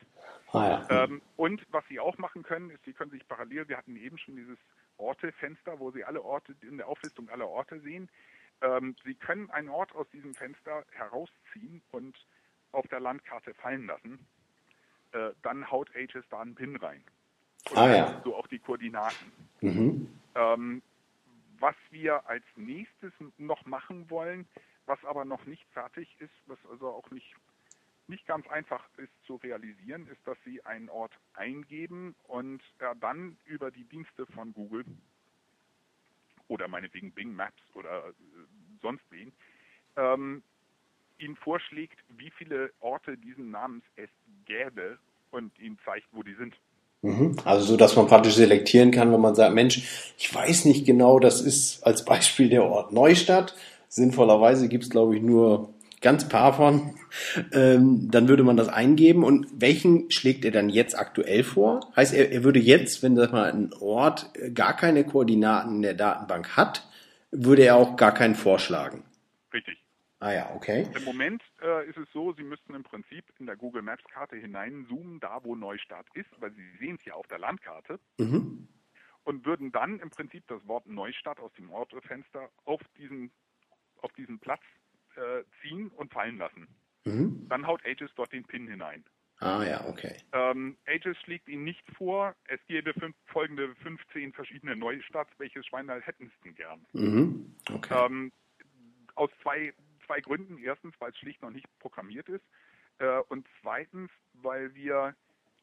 Ah 0.52 0.68
ja. 0.68 1.04
Ähm, 1.04 1.22
und 1.36 1.64
was 1.70 1.84
Sie 1.88 2.00
auch 2.00 2.18
machen 2.18 2.42
können, 2.42 2.70
ist, 2.70 2.84
Sie 2.84 2.92
können 2.92 3.10
sich 3.10 3.26
parallel, 3.28 3.68
wir 3.68 3.76
hatten 3.76 3.96
eben 3.96 4.18
schon 4.18 4.36
dieses 4.36 4.58
Orte-Fenster, 4.96 5.78
wo 5.78 5.90
Sie 5.90 6.04
alle 6.04 6.22
Orte 6.22 6.54
in 6.62 6.78
der 6.78 6.88
Auflistung 6.88 7.28
aller 7.28 7.48
Orte 7.48 7.80
sehen. 7.80 8.10
Ähm, 8.62 8.96
Sie 9.04 9.14
können 9.14 9.50
einen 9.50 9.68
Ort 9.68 9.94
aus 9.94 10.08
diesem 10.10 10.34
Fenster 10.34 10.84
herausziehen 10.92 11.82
und 11.92 12.16
auf 12.72 12.86
der 12.88 13.00
Landkarte 13.00 13.54
fallen 13.54 13.86
lassen. 13.86 14.26
Äh, 15.12 15.30
dann 15.42 15.70
haut 15.70 15.94
Aegis 15.94 16.24
da 16.30 16.40
einen 16.40 16.54
Pin 16.54 16.76
rein. 16.76 17.04
Und 17.70 17.78
Ah, 17.78 17.88
ja. 17.88 18.20
so 18.24 18.34
auch 18.36 18.46
die 18.48 18.58
Koordinaten. 18.58 19.32
Mhm. 19.60 20.20
Ähm, 20.34 20.82
was 21.58 21.76
wir 21.90 22.26
als 22.28 22.44
nächstes 22.56 23.12
noch 23.36 23.64
machen 23.66 24.08
wollen, 24.10 24.46
was 24.86 25.02
aber 25.04 25.24
noch 25.24 25.44
nicht 25.46 25.64
fertig 25.72 26.16
ist, 26.20 26.32
was 26.46 26.58
also 26.70 26.88
auch 26.88 27.10
nicht, 27.10 27.34
nicht 28.08 28.26
ganz 28.26 28.46
einfach 28.48 28.82
ist 28.96 29.12
zu 29.26 29.36
realisieren, 29.36 30.06
ist, 30.08 30.20
dass 30.26 30.36
Sie 30.44 30.64
einen 30.64 30.88
Ort 30.88 31.12
eingeben 31.34 32.14
und 32.24 32.62
er 32.78 32.94
dann 32.94 33.36
über 33.44 33.70
die 33.70 33.84
Dienste 33.84 34.26
von 34.26 34.52
Google 34.52 34.84
oder 36.48 36.68
meinetwegen 36.68 37.12
Bing 37.12 37.34
Maps 37.34 37.62
oder 37.74 38.08
äh, 38.08 38.12
sonst 38.80 39.04
wen, 39.10 39.32
ähm, 39.96 40.42
Ihnen 41.18 41.36
vorschlägt, 41.36 41.98
wie 42.16 42.30
viele 42.30 42.70
Orte 42.80 43.16
diesen 43.16 43.50
Namens 43.50 43.84
es 43.96 44.10
gäbe 44.46 44.98
und 45.30 45.58
Ihnen 45.58 45.78
zeigt, 45.84 46.06
wo 46.12 46.22
die 46.22 46.34
sind. 46.34 46.54
Mhm. 47.02 47.36
Also 47.44 47.64
so, 47.64 47.76
dass 47.76 47.96
man 47.96 48.06
praktisch 48.06 48.34
selektieren 48.34 48.90
kann, 48.90 49.12
wenn 49.12 49.20
man 49.20 49.34
sagt, 49.34 49.54
Mensch, 49.54 50.12
ich 50.16 50.34
weiß 50.34 50.64
nicht 50.64 50.86
genau, 50.86 51.18
das 51.18 51.40
ist 51.40 51.82
als 51.84 52.04
Beispiel 52.04 52.48
der 52.48 52.64
Ort 52.64 52.92
Neustadt. 52.92 53.54
Sinnvollerweise 53.88 54.68
gibt 54.68 54.84
es, 54.84 54.90
glaube 54.90 55.16
ich, 55.16 55.22
nur 55.22 55.72
ganz 56.00 56.28
paar 56.28 56.54
von. 56.54 56.94
Ähm, 57.52 58.10
dann 58.10 58.28
würde 58.28 58.44
man 58.44 58.56
das 58.56 58.68
eingeben. 58.68 59.24
Und 59.24 59.46
welchen 59.60 60.10
schlägt 60.10 60.44
er 60.44 60.50
dann 60.50 60.68
jetzt 60.68 60.98
aktuell 60.98 61.44
vor? 61.44 61.92
Heißt, 61.96 62.14
er, 62.14 62.30
er 62.32 62.44
würde 62.44 62.60
jetzt, 62.60 63.02
wenn 63.02 63.16
sag 63.16 63.32
mal, 63.32 63.50
ein 63.52 63.72
Ort 63.80 64.30
äh, 64.34 64.50
gar 64.50 64.76
keine 64.76 65.04
Koordinaten 65.04 65.76
in 65.76 65.82
der 65.82 65.94
Datenbank 65.94 66.56
hat, 66.56 66.88
würde 67.30 67.62
er 67.62 67.76
auch 67.76 67.96
gar 67.96 68.12
keinen 68.12 68.34
vorschlagen. 68.34 69.04
Richtig. 69.52 69.78
Ah 70.20 70.32
ja, 70.32 70.50
okay. 70.54 70.86
Im 70.96 71.04
Moment 71.04 71.42
äh, 71.62 71.88
ist 71.88 71.96
es 71.96 72.08
so, 72.12 72.32
Sie 72.32 72.42
müssten 72.42 72.74
im 72.74 72.82
Prinzip 72.82 73.24
in 73.38 73.46
der 73.46 73.56
Google 73.56 73.82
Maps 73.82 74.02
Karte 74.12 74.36
hineinzoomen, 74.36 75.20
da 75.20 75.38
wo 75.44 75.54
Neustadt 75.54 76.06
ist, 76.14 76.28
weil 76.40 76.50
Sie 76.52 76.76
sehen 76.80 76.96
es 76.98 77.04
ja 77.04 77.14
auf 77.14 77.26
der 77.28 77.38
Landkarte 77.38 78.00
Mhm. 78.18 78.66
und 79.22 79.46
würden 79.46 79.70
dann 79.70 80.00
im 80.00 80.10
Prinzip 80.10 80.42
das 80.48 80.66
Wort 80.66 80.86
Neustadt 80.86 81.38
aus 81.38 81.52
dem 81.52 81.70
Ortefenster 81.70 82.48
auf 82.64 82.80
diesen, 82.96 83.30
auf 84.02 84.12
diesen 84.14 84.40
Platz 84.40 84.62
äh, 85.18 85.44
ziehen 85.60 85.88
und 85.88 86.12
fallen 86.12 86.38
lassen. 86.38 86.68
Mhm. 87.04 87.46
Dann 87.48 87.66
haut 87.66 87.84
Aegis 87.84 88.10
dort 88.14 88.32
den 88.32 88.44
Pin 88.44 88.68
hinein. 88.68 89.04
Ah 89.40 89.62
ja, 89.64 89.86
okay. 89.86 90.22
Ähm, 90.32 90.76
Aegis 90.86 91.16
schlägt 91.18 91.48
Ihnen 91.48 91.64
nicht 91.64 91.84
vor, 91.96 92.34
es 92.48 92.60
gäbe 92.66 92.92
fünf, 92.94 93.16
folgende 93.26 93.74
15 93.76 94.32
verschiedene 94.32 94.76
Neustadts, 94.76 95.32
welches 95.38 95.66
Schweinal 95.66 96.02
hätten 96.02 96.26
Sie 96.28 96.40
denn 96.44 96.54
gern? 96.54 96.86
Mhm. 96.92 97.56
Okay. 97.72 97.94
Ähm, 98.06 98.32
aus 99.14 99.30
zwei, 99.42 99.72
zwei 100.06 100.20
Gründen. 100.20 100.58
Erstens, 100.58 100.94
weil 101.00 101.10
es 101.10 101.18
schlicht 101.18 101.42
noch 101.42 101.50
nicht 101.50 101.66
programmiert 101.78 102.28
ist. 102.28 102.44
Äh, 102.98 103.18
und 103.28 103.46
zweitens, 103.60 104.10
weil 104.34 104.74
wir 104.74 105.14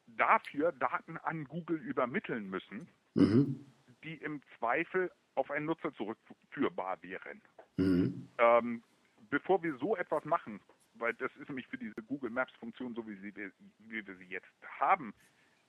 dafür 0.06 0.72
Daten 0.72 1.16
an 1.18 1.44
Google 1.44 1.78
übermitteln 1.78 2.48
müssen, 2.48 2.88
Mhm. 3.14 3.64
die 4.04 4.16
im 4.16 4.42
Zweifel 4.58 5.10
auf 5.34 5.50
einen 5.50 5.66
Nutzer 5.66 5.92
zurückführbar 5.94 6.98
wären. 7.02 7.42
Mhm. 7.76 8.28
Ähm, 8.38 8.82
bevor 9.30 9.62
wir 9.62 9.76
so 9.76 9.96
etwas 9.96 10.24
machen, 10.24 10.60
weil 10.94 11.14
das 11.14 11.34
ist 11.36 11.48
nämlich 11.48 11.66
für 11.68 11.78
diese 11.78 12.02
Google 12.02 12.30
Maps 12.30 12.52
Funktion, 12.58 12.94
so 12.94 13.06
wie, 13.06 13.16
sie, 13.16 13.34
wie 13.78 14.06
wir 14.06 14.16
sie 14.16 14.24
jetzt 14.24 14.50
haben, 14.78 15.14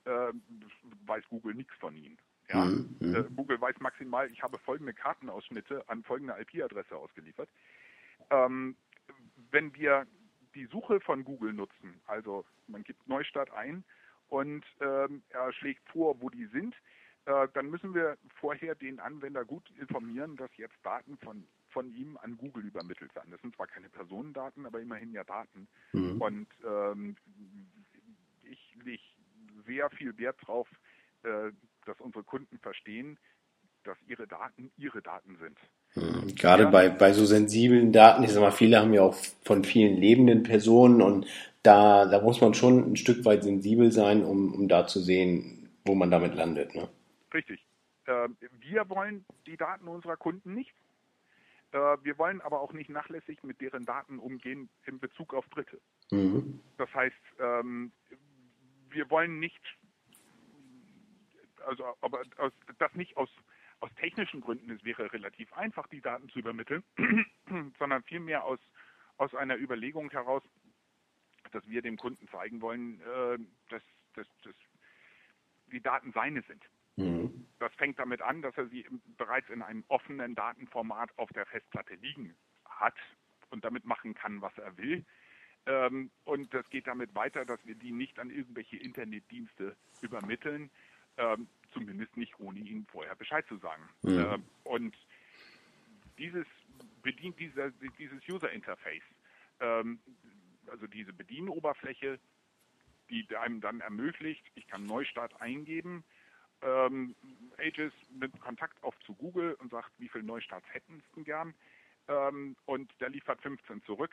äh, 0.04 0.32
weiß 1.06 1.24
Google 1.28 1.54
nichts 1.54 1.74
von 1.78 1.94
ihnen. 1.96 2.18
Ja? 2.48 2.64
Mhm. 2.64 2.96
Mhm. 3.00 3.14
Äh, 3.14 3.24
Google 3.36 3.60
weiß 3.60 3.78
maximal, 3.80 4.30
ich 4.30 4.42
habe 4.42 4.58
folgende 4.58 4.94
Kartenausschnitte 4.94 5.88
an 5.88 6.02
folgende 6.02 6.34
IP-Adresse 6.40 6.96
ausgeliefert. 6.96 7.48
Ähm, 8.30 8.76
wenn 9.50 9.74
wir 9.74 10.06
die 10.54 10.66
Suche 10.66 11.00
von 11.00 11.24
Google 11.24 11.52
nutzen, 11.52 12.00
also 12.06 12.44
man 12.66 12.82
gibt 12.82 13.06
Neustadt 13.08 13.50
ein 13.52 13.84
und 14.28 14.64
ähm, 14.80 15.22
er 15.30 15.52
schlägt 15.52 15.88
vor, 15.90 16.20
wo 16.20 16.30
die 16.30 16.46
sind, 16.46 16.74
äh, 17.26 17.48
dann 17.54 17.70
müssen 17.70 17.94
wir 17.94 18.16
vorher 18.40 18.74
den 18.74 19.00
Anwender 19.00 19.44
gut 19.44 19.70
informieren, 19.78 20.36
dass 20.36 20.50
jetzt 20.56 20.76
Daten 20.82 21.18
von, 21.18 21.46
von 21.78 21.94
ihm 21.94 22.18
an 22.22 22.36
Google 22.36 22.64
übermittelt 22.64 23.14
werden. 23.14 23.30
Das 23.30 23.40
sind 23.40 23.54
zwar 23.54 23.68
keine 23.68 23.88
Personendaten, 23.88 24.66
aber 24.66 24.80
immerhin 24.80 25.12
ja 25.12 25.22
Daten. 25.22 25.68
Mhm. 25.92 26.20
Und 26.20 26.48
ähm, 26.66 27.16
ich 28.42 28.74
lege 28.82 29.02
sehr 29.64 29.88
viel 29.90 30.18
Wert 30.18 30.36
darauf, 30.40 30.66
äh, 31.22 31.52
dass 31.86 32.00
unsere 32.00 32.24
Kunden 32.24 32.58
verstehen, 32.58 33.16
dass 33.84 33.96
ihre 34.08 34.26
Daten 34.26 34.72
ihre 34.76 35.02
Daten 35.02 35.36
sind. 35.36 35.56
Mhm. 35.94 36.34
Gerade 36.34 36.64
Ja. 36.64 36.70
bei, 36.70 36.88
bei 36.88 37.12
so 37.12 37.24
sensiblen 37.24 37.92
Daten, 37.92 38.24
ich 38.24 38.32
sag 38.32 38.40
mal, 38.40 38.50
viele 38.50 38.80
haben 38.80 38.92
ja 38.92 39.02
auch 39.02 39.14
von 39.44 39.62
vielen 39.62 39.96
lebenden 39.96 40.42
Personen 40.42 41.00
und 41.00 41.26
da, 41.62 42.06
da 42.06 42.20
muss 42.20 42.40
man 42.40 42.54
schon 42.54 42.90
ein 42.90 42.96
Stück 42.96 43.24
weit 43.24 43.44
sensibel 43.44 43.92
sein, 43.92 44.24
um, 44.24 44.52
um 44.52 44.66
da 44.66 44.88
zu 44.88 44.98
sehen, 44.98 45.68
wo 45.84 45.94
man 45.94 46.10
damit 46.10 46.34
landet. 46.34 46.74
Ne? 46.74 46.88
Richtig. 47.32 47.64
Äh, 48.06 48.28
wir 48.58 48.88
wollen 48.88 49.24
die 49.46 49.56
Daten 49.56 49.86
unserer 49.86 50.16
Kunden 50.16 50.54
nicht. 50.54 50.74
Äh, 51.72 51.96
wir 52.02 52.18
wollen 52.18 52.40
aber 52.40 52.60
auch 52.60 52.72
nicht 52.72 52.90
nachlässig 52.90 53.42
mit 53.42 53.60
deren 53.60 53.84
Daten 53.84 54.18
umgehen 54.18 54.68
in 54.86 54.98
Bezug 54.98 55.34
auf 55.34 55.46
Dritte. 55.48 55.80
Mhm. 56.10 56.60
Das 56.76 56.92
heißt, 56.94 57.16
ähm, 57.38 57.92
wir 58.90 59.10
wollen 59.10 59.38
nicht, 59.38 59.60
also 61.66 61.84
aber 62.00 62.22
aus, 62.38 62.52
das 62.78 62.94
nicht 62.94 63.16
aus, 63.16 63.28
aus 63.80 63.90
technischen 63.96 64.40
Gründen, 64.40 64.70
es 64.70 64.82
wäre 64.84 65.12
relativ 65.12 65.52
einfach, 65.52 65.86
die 65.88 66.00
Daten 66.00 66.28
zu 66.30 66.38
übermitteln, 66.38 66.82
sondern 67.78 68.02
vielmehr 68.04 68.44
aus, 68.44 68.60
aus 69.18 69.34
einer 69.34 69.56
Überlegung 69.56 70.10
heraus, 70.10 70.42
dass 71.52 71.66
wir 71.68 71.82
dem 71.82 71.96
Kunden 71.96 72.28
zeigen 72.28 72.60
wollen, 72.60 73.00
äh, 73.00 73.38
dass, 73.68 73.82
dass, 74.14 74.26
dass 74.42 74.54
die 75.70 75.80
Daten 75.82 76.12
seine 76.12 76.42
sind. 76.42 76.64
Mhm. 76.98 77.46
Das 77.60 77.72
fängt 77.74 77.98
damit 77.98 78.22
an, 78.22 78.42
dass 78.42 78.56
er 78.56 78.66
sie 78.66 78.84
bereits 79.16 79.48
in 79.50 79.62
einem 79.62 79.84
offenen 79.88 80.34
Datenformat 80.34 81.16
auf 81.16 81.30
der 81.30 81.46
Festplatte 81.46 81.94
liegen 81.94 82.34
hat 82.64 82.96
und 83.50 83.64
damit 83.64 83.84
machen 83.84 84.14
kann, 84.14 84.42
was 84.42 84.56
er 84.58 84.76
will. 84.76 85.04
Ähm, 85.66 86.10
und 86.24 86.52
das 86.52 86.68
geht 86.70 86.86
damit 86.86 87.14
weiter, 87.14 87.44
dass 87.44 87.64
wir 87.64 87.76
die 87.76 87.92
nicht 87.92 88.18
an 88.18 88.30
irgendwelche 88.30 88.76
Internetdienste 88.76 89.76
übermitteln, 90.00 90.70
ähm, 91.18 91.48
zumindest 91.72 92.16
nicht 92.16 92.38
ohne 92.40 92.58
ihnen 92.58 92.86
vorher 92.86 93.14
Bescheid 93.14 93.46
zu 93.46 93.58
sagen. 93.58 93.82
Mhm. 94.02 94.18
Ähm, 94.18 94.44
und 94.64 94.96
dieses 96.18 96.46
bedient 97.02 97.38
dieser, 97.38 97.70
dieses 97.98 98.20
User 98.28 98.50
Interface, 98.50 99.02
also 99.60 100.86
diese 100.86 101.12
Bedienoberfläche, 101.12 102.20
die 103.10 103.26
einem 103.36 103.60
dann 103.60 103.80
ermöglicht, 103.80 104.44
ich 104.54 104.66
kann 104.66 104.86
Neustart 104.86 105.40
eingeben, 105.40 106.04
ähm, 106.62 107.14
Aegis 107.58 107.92
nimmt 108.10 108.38
Kontakt 108.40 108.82
auf 108.82 108.98
zu 109.00 109.14
Google 109.14 109.54
und 109.54 109.70
sagt, 109.70 109.92
wie 109.98 110.08
viele 110.08 110.24
Neustarts 110.24 110.66
hätten 110.72 111.00
Sie 111.00 111.14
denn 111.16 111.24
gern? 111.24 111.54
Ähm, 112.08 112.56
und 112.66 112.92
der 113.00 113.10
liefert 113.10 113.40
15 113.42 113.82
zurück. 113.84 114.12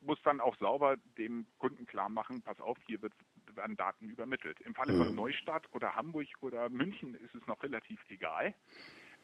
Muss 0.00 0.20
dann 0.22 0.40
auch 0.40 0.56
sauber 0.58 0.96
dem 1.18 1.46
Kunden 1.58 1.86
klar 1.86 2.08
machen, 2.08 2.42
pass 2.42 2.60
auf, 2.60 2.78
hier 2.86 3.00
wird, 3.02 3.14
werden 3.54 3.76
Daten 3.76 4.08
übermittelt. 4.10 4.60
Im 4.60 4.74
Falle 4.74 4.94
von 4.94 5.10
Mhm. 5.10 5.16
Neustadt 5.16 5.66
oder 5.72 5.94
Hamburg 5.96 6.28
oder 6.42 6.68
München 6.68 7.14
ist 7.14 7.34
es 7.34 7.46
noch 7.46 7.62
relativ 7.62 8.00
egal. 8.10 8.54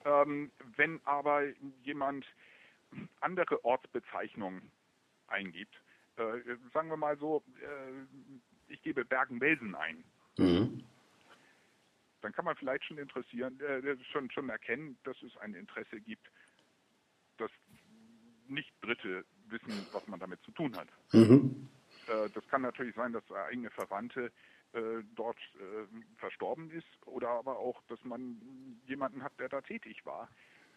Ähm, 0.05 0.51
wenn 0.77 1.05
aber 1.07 1.45
jemand 1.85 2.27
andere 3.21 3.65
Ortsbezeichnungen 3.65 4.71
eingibt, 5.29 5.75
äh, 6.17 6.57
sagen 6.73 6.89
wir 6.91 6.97
mal 6.97 7.17
so, 7.19 7.45
äh, 7.61 8.73
ich 8.73 8.83
gebe 8.83 9.05
Bergen-Belsen 9.05 9.75
ein, 9.75 10.05
Mhm. 10.39 10.85
Dann 12.23 12.33
kann 12.33 12.45
man 12.45 12.57
vielleicht 12.57 12.85
schon 12.85 12.99
interessieren, 12.99 13.61
äh, 13.61 13.97
schon, 14.13 14.31
schon 14.31 14.49
erkennen, 14.49 14.97
dass 15.05 15.21
es 15.23 15.37
ein 15.39 15.55
Interesse 15.55 16.01
gibt, 16.01 16.31
dass 17.37 17.51
nicht 18.47 18.73
Dritte 18.81 19.25
wissen, 19.47 19.87
was 19.93 20.07
man 20.07 20.21
damit 20.21 20.41
zu 20.43 20.53
tun 20.53 20.75
hat. 20.77 20.89
Mhm. 21.13 21.69
Äh, 22.07 22.31
das 22.31 22.47
kann 22.49 22.63
natürlich 22.63 22.95
sein, 22.95 23.13
dass 23.13 23.31
eigene 23.31 23.71
Verwandte 23.71 24.33
äh, 24.73 25.03
dort 25.15 25.39
äh, 25.57 25.87
verstorben 26.17 26.71
ist 26.71 27.07
oder 27.07 27.29
aber 27.29 27.59
auch, 27.59 27.83
dass 27.89 28.03
man 28.05 28.81
jemanden 28.87 29.23
hat, 29.23 29.39
der 29.39 29.49
da 29.49 29.61
tätig 29.61 30.05
war. 30.07 30.29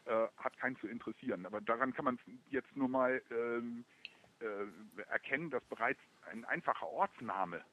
Äh, 0.05 0.27
hat 0.37 0.57
keinen 0.57 0.75
zu 0.77 0.87
interessieren. 0.87 1.45
Aber 1.45 1.61
daran 1.61 1.93
kann 1.93 2.05
man 2.05 2.19
jetzt 2.49 2.75
nur 2.75 2.87
mal 2.87 3.21
ähm, 3.31 3.85
äh, 4.39 5.01
erkennen, 5.09 5.49
dass 5.49 5.63
bereits 5.65 5.99
ein 6.29 6.45
einfacher 6.45 6.87
Ortsname 6.87 7.63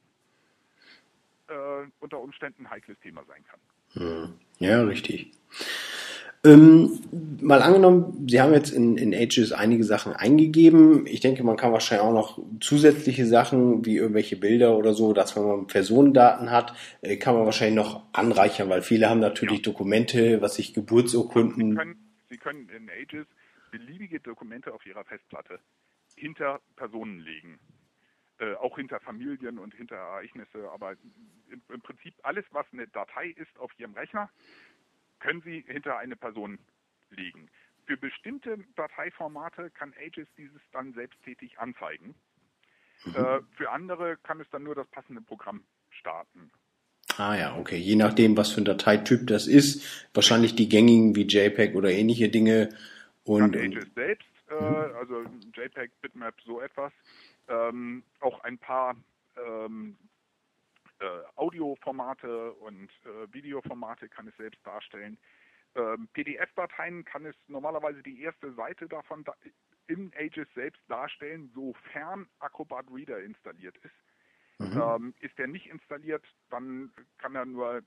äh, 1.48 1.88
unter 2.00 2.20
Umständen 2.20 2.66
ein 2.66 2.70
heikles 2.70 2.98
Thema 3.00 3.22
sein 3.26 3.44
kann. 3.44 3.60
Hm. 3.94 4.34
Ja, 4.58 4.82
richtig. 4.82 5.32
Ähm, 6.44 6.98
mal 7.40 7.62
angenommen, 7.62 8.26
Sie 8.28 8.40
haben 8.40 8.52
jetzt 8.52 8.70
in, 8.70 8.96
in 8.96 9.14
Ages 9.14 9.52
einige 9.52 9.84
Sachen 9.84 10.12
eingegeben. 10.12 11.06
Ich 11.06 11.20
denke, 11.20 11.44
man 11.44 11.56
kann 11.56 11.72
wahrscheinlich 11.72 12.04
auch 12.04 12.12
noch 12.12 12.44
zusätzliche 12.60 13.26
Sachen 13.26 13.84
wie 13.86 13.96
irgendwelche 13.96 14.36
Bilder 14.36 14.76
oder 14.76 14.92
so, 14.92 15.12
dass 15.12 15.36
wenn 15.36 15.46
man 15.46 15.66
Personendaten 15.68 16.50
hat, 16.50 16.74
äh, 17.00 17.16
kann 17.16 17.36
man 17.36 17.44
wahrscheinlich 17.44 17.76
noch 17.76 18.12
anreichern, 18.12 18.68
weil 18.68 18.82
viele 18.82 19.08
haben 19.08 19.20
natürlich 19.20 19.58
ja. 19.58 19.64
Dokumente, 19.64 20.42
was 20.42 20.56
sich 20.56 20.74
Geburtsurkunden. 20.74 21.70
Sie 21.70 21.76
können, 21.76 22.14
Sie 22.28 22.38
können 22.38 22.68
in 22.70 22.90
Ages 22.90 23.26
beliebige 23.70 24.18
Dokumente 24.18 24.74
auf 24.74 24.84
Ihrer 24.84 25.04
Festplatte 25.04 25.60
hinter 26.16 26.60
Personen 26.74 27.20
legen. 27.20 27.60
Äh, 28.42 28.54
auch 28.56 28.76
hinter 28.76 28.98
Familien 28.98 29.60
und 29.60 29.72
hinter 29.72 29.94
Ereignisse, 29.94 30.68
aber 30.72 30.96
im, 31.48 31.62
im 31.72 31.80
Prinzip 31.80 32.12
alles, 32.24 32.44
was 32.50 32.66
eine 32.72 32.88
Datei 32.88 33.28
ist 33.28 33.56
auf 33.56 33.70
Ihrem 33.78 33.94
Rechner, 33.94 34.30
können 35.20 35.42
Sie 35.42 35.64
hinter 35.68 35.98
eine 35.98 36.16
Person 36.16 36.58
legen. 37.10 37.48
Für 37.86 37.96
bestimmte 37.96 38.58
Dateiformate 38.74 39.70
kann 39.70 39.94
Aegis 39.96 40.26
dieses 40.36 40.60
dann 40.72 40.92
selbsttätig 40.92 41.60
anzeigen. 41.60 42.16
Mhm. 43.04 43.14
Äh, 43.14 43.40
für 43.56 43.70
andere 43.70 44.16
kann 44.24 44.40
es 44.40 44.50
dann 44.50 44.64
nur 44.64 44.74
das 44.74 44.88
passende 44.88 45.20
Programm 45.20 45.62
starten. 45.90 46.50
Ah 47.18 47.36
ja, 47.36 47.56
okay. 47.56 47.76
Je 47.76 47.94
nachdem, 47.94 48.36
was 48.36 48.50
für 48.50 48.62
ein 48.62 48.64
Dateityp 48.64 49.24
das 49.28 49.46
ist, 49.46 50.08
wahrscheinlich 50.14 50.56
die 50.56 50.68
gängigen 50.68 51.14
wie 51.14 51.28
JPEG 51.28 51.76
oder 51.76 51.90
ähnliche 51.90 52.28
Dinge. 52.28 52.70
Und, 53.22 53.54
Aegis 53.54 53.86
selbst, 53.94 54.26
äh, 54.50 54.54
mhm. 54.54 54.96
also 54.96 55.22
JPEG, 55.54 55.92
Bitmap, 56.00 56.34
so 56.44 56.60
etwas. 56.60 56.92
Ähm, 57.48 58.04
auch 58.20 58.40
ein 58.40 58.58
paar 58.58 58.96
ähm, 59.36 59.96
äh, 61.00 61.22
Audioformate 61.36 62.52
und 62.52 62.90
äh, 63.04 63.32
Videoformate 63.32 64.08
kann 64.08 64.28
es 64.28 64.36
selbst 64.36 64.64
darstellen. 64.64 65.18
Ähm, 65.74 66.08
PDF-Dateien 66.12 67.04
kann 67.04 67.26
es 67.26 67.34
normalerweise 67.48 68.02
die 68.02 68.22
erste 68.22 68.52
Seite 68.54 68.86
davon 68.88 69.24
da 69.24 69.34
in 69.88 70.12
Aegis 70.14 70.46
selbst 70.54 70.80
darstellen, 70.88 71.50
sofern 71.54 72.28
Acrobat 72.38 72.86
Reader 72.90 73.20
installiert 73.20 73.76
ist. 73.78 73.94
Mhm. 74.58 74.80
Ähm, 74.80 75.14
ist 75.20 75.36
der 75.38 75.48
nicht 75.48 75.66
installiert, 75.66 76.24
dann 76.50 76.92
kann 77.18 77.34
er 77.34 77.46
nur 77.46 77.82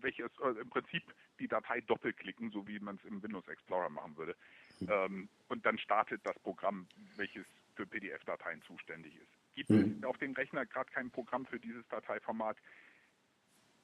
welches 0.00 0.30
äh, 0.42 0.60
im 0.60 0.70
Prinzip 0.70 1.02
die 1.38 1.48
Datei 1.48 1.80
doppelklicken, 1.82 2.50
so 2.50 2.66
wie 2.66 2.80
man 2.80 2.96
es 2.96 3.04
im 3.04 3.22
Windows 3.22 3.46
Explorer 3.48 3.90
machen 3.90 4.16
würde. 4.16 4.34
Mhm. 4.80 4.88
Ähm, 4.90 5.28
und 5.48 5.64
dann 5.64 5.78
startet 5.78 6.20
das 6.24 6.38
Programm, 6.40 6.88
welches 7.16 7.46
für 7.74 7.86
PDF-Dateien 7.86 8.62
zuständig 8.62 9.14
ist. 9.16 9.54
Gibt 9.54 9.70
mhm. 9.70 9.98
es 9.98 10.04
auf 10.04 10.18
dem 10.18 10.32
Rechner 10.32 10.66
gerade 10.66 10.90
kein 10.90 11.10
Programm 11.10 11.46
für 11.46 11.58
dieses 11.58 11.86
Dateiformat, 11.88 12.56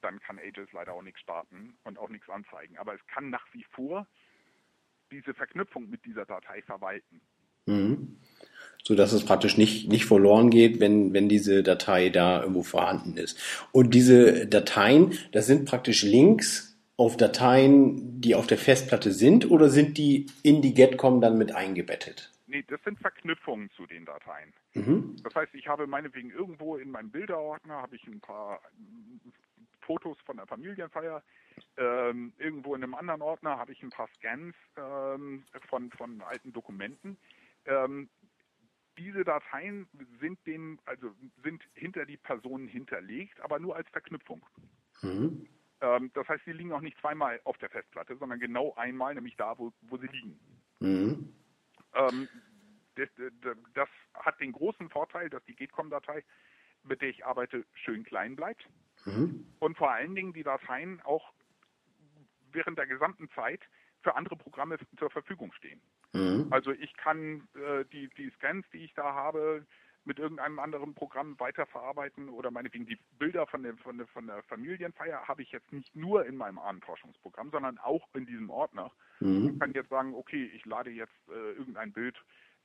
dann 0.01 0.19
kann 0.19 0.39
Aegis 0.39 0.71
leider 0.71 0.93
auch 0.93 1.01
nichts 1.01 1.19
starten 1.21 1.77
und 1.83 1.97
auch 1.97 2.09
nichts 2.09 2.29
anzeigen. 2.29 2.77
Aber 2.77 2.93
es 2.93 3.05
kann 3.07 3.29
nach 3.29 3.45
wie 3.53 3.65
vor 3.71 4.07
diese 5.11 5.33
Verknüpfung 5.33 5.89
mit 5.89 6.05
dieser 6.05 6.25
Datei 6.25 6.61
verwalten. 6.61 7.21
Mhm. 7.65 8.17
So 8.83 8.95
dass 8.95 9.11
es 9.11 9.25
praktisch 9.25 9.57
nicht, 9.57 9.89
nicht 9.89 10.05
verloren 10.05 10.49
geht, 10.49 10.79
wenn, 10.79 11.13
wenn 11.13 11.27
diese 11.27 11.63
Datei 11.63 12.09
da 12.09 12.41
irgendwo 12.41 12.63
vorhanden 12.63 13.17
ist. 13.17 13.37
Und 13.71 13.93
diese 13.93 14.47
Dateien, 14.47 15.17
das 15.31 15.47
sind 15.47 15.65
praktisch 15.65 16.03
Links 16.03 16.77
auf 16.95 17.17
Dateien, 17.17 18.21
die 18.21 18.35
auf 18.35 18.47
der 18.47 18.57
Festplatte 18.57 19.11
sind, 19.11 19.51
oder 19.51 19.69
sind 19.69 19.97
die 19.97 20.27
in 20.41 20.61
die 20.61 20.73
Getcom 20.73 21.21
dann 21.21 21.37
mit 21.37 21.53
eingebettet? 21.53 22.31
Nee, 22.57 22.65
das 22.67 22.81
sind 22.83 22.99
Verknüpfungen 22.99 23.69
zu 23.71 23.85
den 23.85 24.05
Dateien. 24.05 24.51
Mhm. 24.73 25.15
Das 25.23 25.35
heißt, 25.35 25.53
ich 25.53 25.67
habe 25.67 25.85
meinetwegen 25.85 26.31
irgendwo 26.31 26.77
in 26.77 26.89
meinem 26.89 27.11
Bilderordner 27.11 27.75
habe 27.83 27.95
ich 27.95 28.07
ein 28.07 28.19
paar 28.19 28.61
Fotos 29.81 30.17
von 30.25 30.37
der 30.37 30.47
Familienfeier. 30.47 31.21
Ähm, 31.77 32.33
irgendwo 32.39 32.73
in 32.73 32.83
einem 32.83 32.95
anderen 32.95 33.21
Ordner 33.21 33.57
habe 33.57 33.73
ich 33.73 33.83
ein 33.83 33.91
paar 33.91 34.07
Scans 34.15 34.55
ähm, 34.75 35.43
von, 35.69 35.91
von 35.91 36.21
alten 36.21 36.51
Dokumenten. 36.51 37.17
Ähm, 37.65 38.09
diese 38.97 39.23
Dateien 39.23 39.87
sind 40.19 40.39
den, 40.47 40.79
also 40.85 41.11
sind 41.43 41.61
hinter 41.75 42.07
die 42.07 42.17
Personen 42.17 42.67
hinterlegt, 42.67 43.39
aber 43.41 43.59
nur 43.59 43.75
als 43.75 43.87
Verknüpfung. 43.89 44.43
Mhm. 45.03 45.47
Ähm, 45.81 46.09
das 46.15 46.27
heißt, 46.27 46.43
sie 46.45 46.53
liegen 46.53 46.73
auch 46.73 46.81
nicht 46.81 46.99
zweimal 47.01 47.39
auf 47.43 47.59
der 47.59 47.69
Festplatte, 47.69 48.17
sondern 48.17 48.39
genau 48.39 48.73
einmal, 48.77 49.13
nämlich 49.13 49.35
da, 49.35 49.55
wo, 49.59 49.71
wo 49.81 49.97
sie 49.97 50.07
liegen. 50.07 50.39
Mhm. 50.79 51.33
Das, 52.97 53.89
hat 54.13 54.39
den 54.39 54.51
großen 54.51 54.89
Vorteil, 54.89 55.29
dass 55.29 55.43
die 55.45 55.55
GETCOM-Datei, 55.55 56.23
mit 56.83 57.01
der 57.01 57.09
ich 57.09 57.25
arbeite, 57.25 57.65
schön 57.73 58.03
klein 58.03 58.35
bleibt. 58.35 58.67
Mhm. 59.05 59.45
Und 59.59 59.77
vor 59.77 59.91
allen 59.91 60.15
Dingen 60.15 60.33
die 60.33 60.43
Dateien 60.43 61.01
auch 61.01 61.31
während 62.51 62.77
der 62.77 62.87
gesamten 62.87 63.29
Zeit 63.31 63.61
für 64.01 64.15
andere 64.15 64.35
Programme 64.35 64.77
zur 64.97 65.09
Verfügung 65.09 65.51
stehen. 65.53 65.81
Mhm. 66.13 66.47
Also 66.49 66.71
ich 66.71 66.95
kann 66.97 67.47
äh, 67.55 67.85
die, 67.91 68.09
die 68.17 68.29
Scans, 68.31 68.65
die 68.71 68.85
ich 68.85 68.93
da 68.93 69.13
habe, 69.13 69.65
mit 70.07 70.19
irgendeinem 70.19 70.57
anderen 70.59 70.93
Programm 70.93 71.37
weiterverarbeiten 71.37 72.29
oder 72.29 72.49
meinetwegen 72.49 72.85
die 72.85 72.97
Bilder 73.19 73.45
von 73.45 73.61
der, 73.61 73.75
von 73.77 73.97
der, 73.97 74.07
von 74.07 74.25
der 74.25 74.41
Familienfeier 74.43 75.27
habe 75.27 75.43
ich 75.43 75.51
jetzt 75.51 75.71
nicht 75.73 75.93
nur 75.95 76.25
in 76.25 76.37
meinem 76.37 76.57
Ahnenforschungsprogramm, 76.57 77.51
sondern 77.51 77.77
auch 77.77 78.07
in 78.13 78.25
diesem 78.25 78.49
Ordner. 78.49 78.91
Mhm. 79.19 79.51
Ich 79.53 79.59
kann 79.59 79.73
jetzt 79.73 79.89
sagen, 79.89 80.15
okay, 80.15 80.49
ich 80.55 80.65
lade 80.65 80.89
jetzt 80.89 81.13
äh, 81.27 81.51
irgendein 81.51 81.91
Bild 81.91 82.15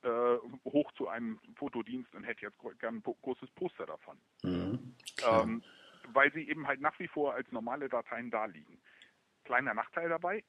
äh, 0.03 0.37
hoch 0.65 0.93
zu 0.93 1.09
einem 1.09 1.39
Fotodienst 1.57 2.15
und 2.15 2.25
hätte 2.25 2.43
jetzt 2.43 2.59
gern 2.79 2.97
ein 2.97 3.03
großes 3.03 3.51
Poster 3.53 3.87
davon. 3.87 4.19
Mhm. 4.43 4.95
Ähm, 5.27 5.63
weil 6.13 6.33
sie 6.33 6.49
eben 6.49 6.67
halt 6.67 6.81
nach 6.81 6.99
wie 6.99 7.09
vor 7.09 7.35
als 7.35 7.51
normale 7.53 7.89
Dateien 7.89 8.31
da 8.31 8.47
liegen. 8.47 8.81
Kleiner 9.45 9.75
Nachteil 9.75 10.09
dabei, 10.09 10.45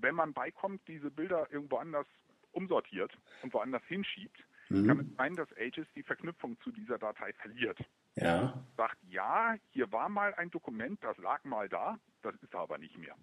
wenn 0.00 0.14
man 0.14 0.32
beikommt, 0.32 0.86
diese 0.88 1.10
Bilder 1.10 1.46
irgendwo 1.50 1.76
anders 1.76 2.06
umsortiert 2.52 3.16
und 3.42 3.52
woanders 3.52 3.82
hinschiebt, 3.86 4.44
mhm. 4.68 4.86
kann 4.86 5.00
es 5.00 5.16
sein, 5.16 5.34
dass 5.34 5.52
Aegis 5.56 5.86
die 5.94 6.02
Verknüpfung 6.02 6.58
zu 6.60 6.70
dieser 6.70 6.98
Datei 6.98 7.32
verliert. 7.34 7.78
Ja. 8.14 8.62
Sagt, 8.76 8.98
ja, 9.08 9.56
hier 9.70 9.90
war 9.90 10.08
mal 10.08 10.34
ein 10.34 10.50
Dokument, 10.50 11.02
das 11.02 11.16
lag 11.18 11.44
mal 11.44 11.68
da, 11.68 11.98
das 12.20 12.34
ist 12.42 12.54
aber 12.54 12.78
nicht 12.78 12.98
mehr. 12.98 13.16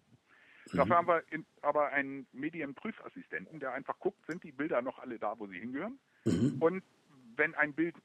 Mhm. 0.72 0.78
Dafür 0.78 0.95
haben 0.97 1.07
wir 1.07 1.24
in, 1.32 1.45
aber 1.61 1.89
einen 1.89 2.28
Medienprüfassistenten, 2.34 3.59
der 3.59 3.74
einfach 3.74 3.99
guckt, 3.99 4.20
sind 4.28 4.43
die 4.43 4.51
Bilder 4.51 4.82
noch 4.82 4.99
alle 4.99 5.20
da, 5.20 5.36
wo 5.38 5.47
sie 5.47 5.59
hingehören? 5.59 5.99
Mhm. 6.26 6.57
Und 6.59 6.84
wenn 7.36 7.55
ein 7.55 7.74
Bild 7.74 7.95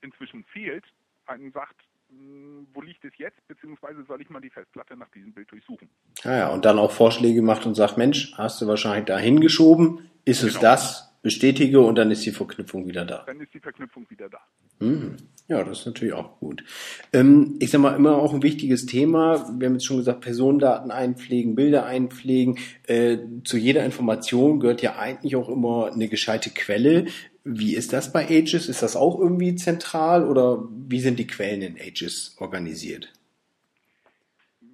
inzwischen 0.00 0.44
fehlt, 0.44 0.84
einen 1.26 1.52
sagt, 1.52 1.80
hm, 2.10 2.66
wo 2.72 2.80
liegt 2.80 3.04
es 3.04 3.12
jetzt, 3.16 3.46
beziehungsweise 3.48 4.04
soll 4.04 4.20
ich 4.20 4.30
mal 4.30 4.40
die 4.40 4.50
Festplatte 4.50 4.96
nach 4.96 5.08
diesem 5.10 5.32
Bild 5.32 5.50
durchsuchen. 5.50 5.88
Ah 6.22 6.36
ja, 6.36 6.48
und 6.50 6.64
dann 6.64 6.78
auch 6.78 6.92
Vorschläge 6.92 7.42
macht 7.42 7.66
und 7.66 7.74
sagt, 7.74 7.96
Mensch, 7.96 8.32
hast 8.36 8.60
du 8.60 8.66
wahrscheinlich 8.66 9.06
da 9.06 9.18
hingeschoben, 9.18 10.10
ist 10.24 10.40
genau. 10.40 10.52
es 10.52 10.60
das? 10.60 11.10
Bestätige 11.24 11.80
und 11.80 11.94
dann 11.94 12.10
ist 12.10 12.26
die 12.26 12.32
Verknüpfung 12.32 12.86
wieder 12.86 13.06
da. 13.06 13.24
Dann 13.26 13.40
ist 13.40 13.54
die 13.54 13.58
Verknüpfung 13.58 14.04
wieder 14.10 14.28
da. 14.28 14.40
Mhm. 14.78 15.16
Ja, 15.46 15.62
das 15.62 15.80
ist 15.80 15.86
natürlich 15.86 16.14
auch 16.14 16.38
gut. 16.40 16.64
Ähm, 17.12 17.56
ich 17.60 17.70
sag 17.70 17.80
mal, 17.80 17.94
immer 17.94 18.16
auch 18.16 18.32
ein 18.32 18.42
wichtiges 18.42 18.86
Thema. 18.86 19.46
Wir 19.58 19.66
haben 19.66 19.74
jetzt 19.74 19.84
schon 19.84 19.98
gesagt, 19.98 20.22
Personendaten 20.22 20.90
einpflegen, 20.90 21.54
Bilder 21.54 21.84
einpflegen. 21.84 22.58
Äh, 22.86 23.18
zu 23.44 23.58
jeder 23.58 23.84
Information 23.84 24.58
gehört 24.58 24.80
ja 24.80 24.96
eigentlich 24.96 25.36
auch 25.36 25.50
immer 25.50 25.92
eine 25.92 26.08
gescheite 26.08 26.48
Quelle. 26.48 27.06
Wie 27.44 27.74
ist 27.74 27.92
das 27.92 28.10
bei 28.10 28.26
Aegis? 28.26 28.70
Ist 28.70 28.82
das 28.82 28.96
auch 28.96 29.20
irgendwie 29.20 29.54
zentral 29.54 30.26
oder 30.26 30.66
wie 30.70 31.00
sind 31.00 31.18
die 31.18 31.26
Quellen 31.26 31.60
in 31.60 31.76
Aegis 31.76 32.36
organisiert? 32.40 33.12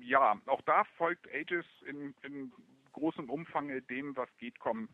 Ja, 0.00 0.40
auch 0.46 0.62
da 0.62 0.84
folgt 0.96 1.26
Aegis 1.34 1.66
in, 1.88 2.14
in 2.22 2.52
großem 2.92 3.28
Umfang 3.28 3.72
dem, 3.88 4.16
was 4.16 4.28
GETCOM 4.38 4.88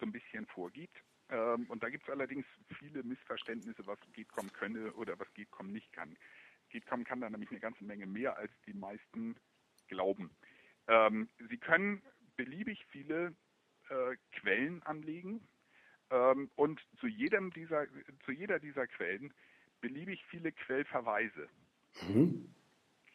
so 0.00 0.06
ein 0.06 0.12
bisschen 0.12 0.46
vorgibt. 0.46 0.96
Ähm, 1.30 1.66
und 1.68 1.82
da 1.82 1.88
gibt 1.88 2.04
es 2.04 2.10
allerdings 2.10 2.46
viele 2.78 3.02
Missverständnisse, 3.02 3.86
was 3.86 3.98
GETCOM 4.12 4.52
könne 4.52 4.92
oder 4.94 5.18
was 5.18 5.32
GETCOM 5.34 5.70
nicht 5.72 5.92
kann. 5.92 6.16
GETCOM 6.70 7.04
kann 7.04 7.20
da 7.20 7.30
nämlich 7.30 7.50
eine 7.50 7.60
ganze 7.60 7.84
Menge 7.84 8.06
mehr, 8.06 8.36
als 8.36 8.52
die 8.66 8.74
meisten 8.74 9.36
glauben. 9.88 10.30
Ähm, 10.88 11.28
sie 11.48 11.58
können 11.58 12.02
beliebig 12.36 12.84
viele 12.90 13.34
äh, 13.88 14.16
Quellen 14.32 14.82
anlegen, 14.84 15.46
ähm, 16.10 16.50
und 16.56 16.80
zu 16.98 17.06
jedem 17.06 17.50
dieser, 17.52 17.86
zu 18.24 18.32
jeder 18.32 18.58
dieser 18.58 18.86
Quellen 18.86 19.32
beliebig 19.80 20.24
viele 20.26 20.52
Quellverweise. 20.52 21.48
Mhm. 22.08 22.54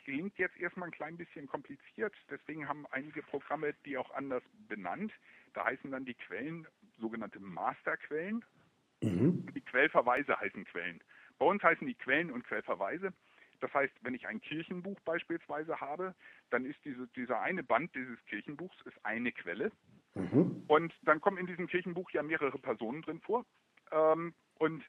Klingt 0.03 0.38
jetzt 0.38 0.57
erstmal 0.57 0.89
ein 0.89 0.93
klein 0.93 1.18
bisschen 1.18 1.47
kompliziert, 1.47 2.16
deswegen 2.30 2.68
haben 2.68 2.86
einige 2.91 3.22
Programme 3.24 3.74
die 3.86 3.97
auch 3.97 4.11
anders 4.11 4.43
benannt. 4.68 5.11
Da 5.53 5.66
heißen 5.66 5.91
dann 5.91 6.05
die 6.05 6.13
Quellen 6.13 6.68
sogenannte 6.97 7.39
Masterquellen 7.39 8.43
Mhm. 9.01 9.45
Die 9.53 9.61
Quellverweise 9.61 10.39
heißen 10.39 10.65
Quellen. 10.65 10.99
Bei 11.37 11.45
uns 11.45 11.61
heißen 11.61 11.85
die 11.85 11.95
Quellen 11.95 12.31
und 12.31 12.43
Quellverweise. 12.43 13.13
Das 13.61 13.73
heißt, 13.73 13.93
wenn 14.01 14.13
ich 14.13 14.27
ein 14.27 14.41
Kirchenbuch 14.41 14.99
beispielsweise 15.01 15.79
habe, 15.79 16.13
dann 16.49 16.65
ist 16.65 16.77
diese, 16.83 17.07
dieser 17.15 17.41
eine 17.41 17.63
Band 17.63 17.95
dieses 17.95 18.23
Kirchenbuchs 18.25 18.75
ist 18.85 18.97
eine 19.03 19.31
Quelle. 19.31 19.71
Mhm. 20.13 20.63
Und 20.67 20.93
dann 21.03 21.21
kommen 21.21 21.37
in 21.37 21.47
diesem 21.47 21.67
Kirchenbuch 21.67 22.11
ja 22.11 22.23
mehrere 22.23 22.57
Personen 22.59 23.01
drin 23.01 23.21
vor. 23.21 23.45
Ähm, 23.91 24.33
und 24.55 24.83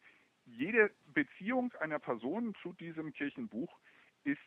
jede 0.46 0.90
Beziehung 1.12 1.72
einer 1.80 1.98
Person 1.98 2.54
zu 2.62 2.72
diesem 2.74 3.12
Kirchenbuch 3.12 3.78
ist 4.24 4.38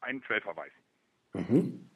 ein 0.00 0.20
Quellverweis. 0.20 0.72
Mhm. 1.32 1.90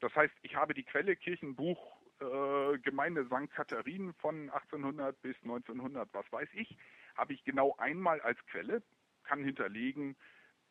Das 0.00 0.14
heißt, 0.14 0.34
ich 0.42 0.54
habe 0.54 0.74
die 0.74 0.84
Quelle 0.84 1.16
Kirchenbuch 1.16 1.97
äh, 2.20 2.78
Gemeinde 2.78 3.24
St. 3.26 3.50
Katharinen 3.50 4.14
von 4.14 4.50
1800 4.50 5.20
bis 5.22 5.36
1900, 5.42 6.08
was 6.12 6.30
weiß 6.32 6.48
ich, 6.54 6.76
habe 7.16 7.32
ich 7.32 7.44
genau 7.44 7.74
einmal 7.78 8.20
als 8.20 8.38
Quelle, 8.46 8.82
kann 9.24 9.44
hinterlegen, 9.44 10.16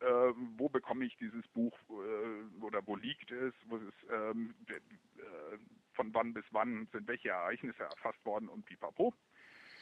äh, 0.00 0.06
wo 0.56 0.68
bekomme 0.68 1.04
ich 1.04 1.16
dieses 1.16 1.46
Buch 1.48 1.76
äh, 1.90 2.62
oder 2.62 2.86
wo 2.86 2.96
liegt 2.96 3.30
es, 3.30 3.54
wo 3.66 3.76
es 3.76 3.94
ähm, 4.10 4.54
äh, 4.68 5.58
von 5.94 6.14
wann 6.14 6.32
bis 6.32 6.44
wann 6.52 6.86
sind 6.92 7.08
welche 7.08 7.30
Ereignisse 7.30 7.82
erfasst 7.82 8.24
worden 8.24 8.48
und 8.48 8.64
pipapo. 8.64 9.14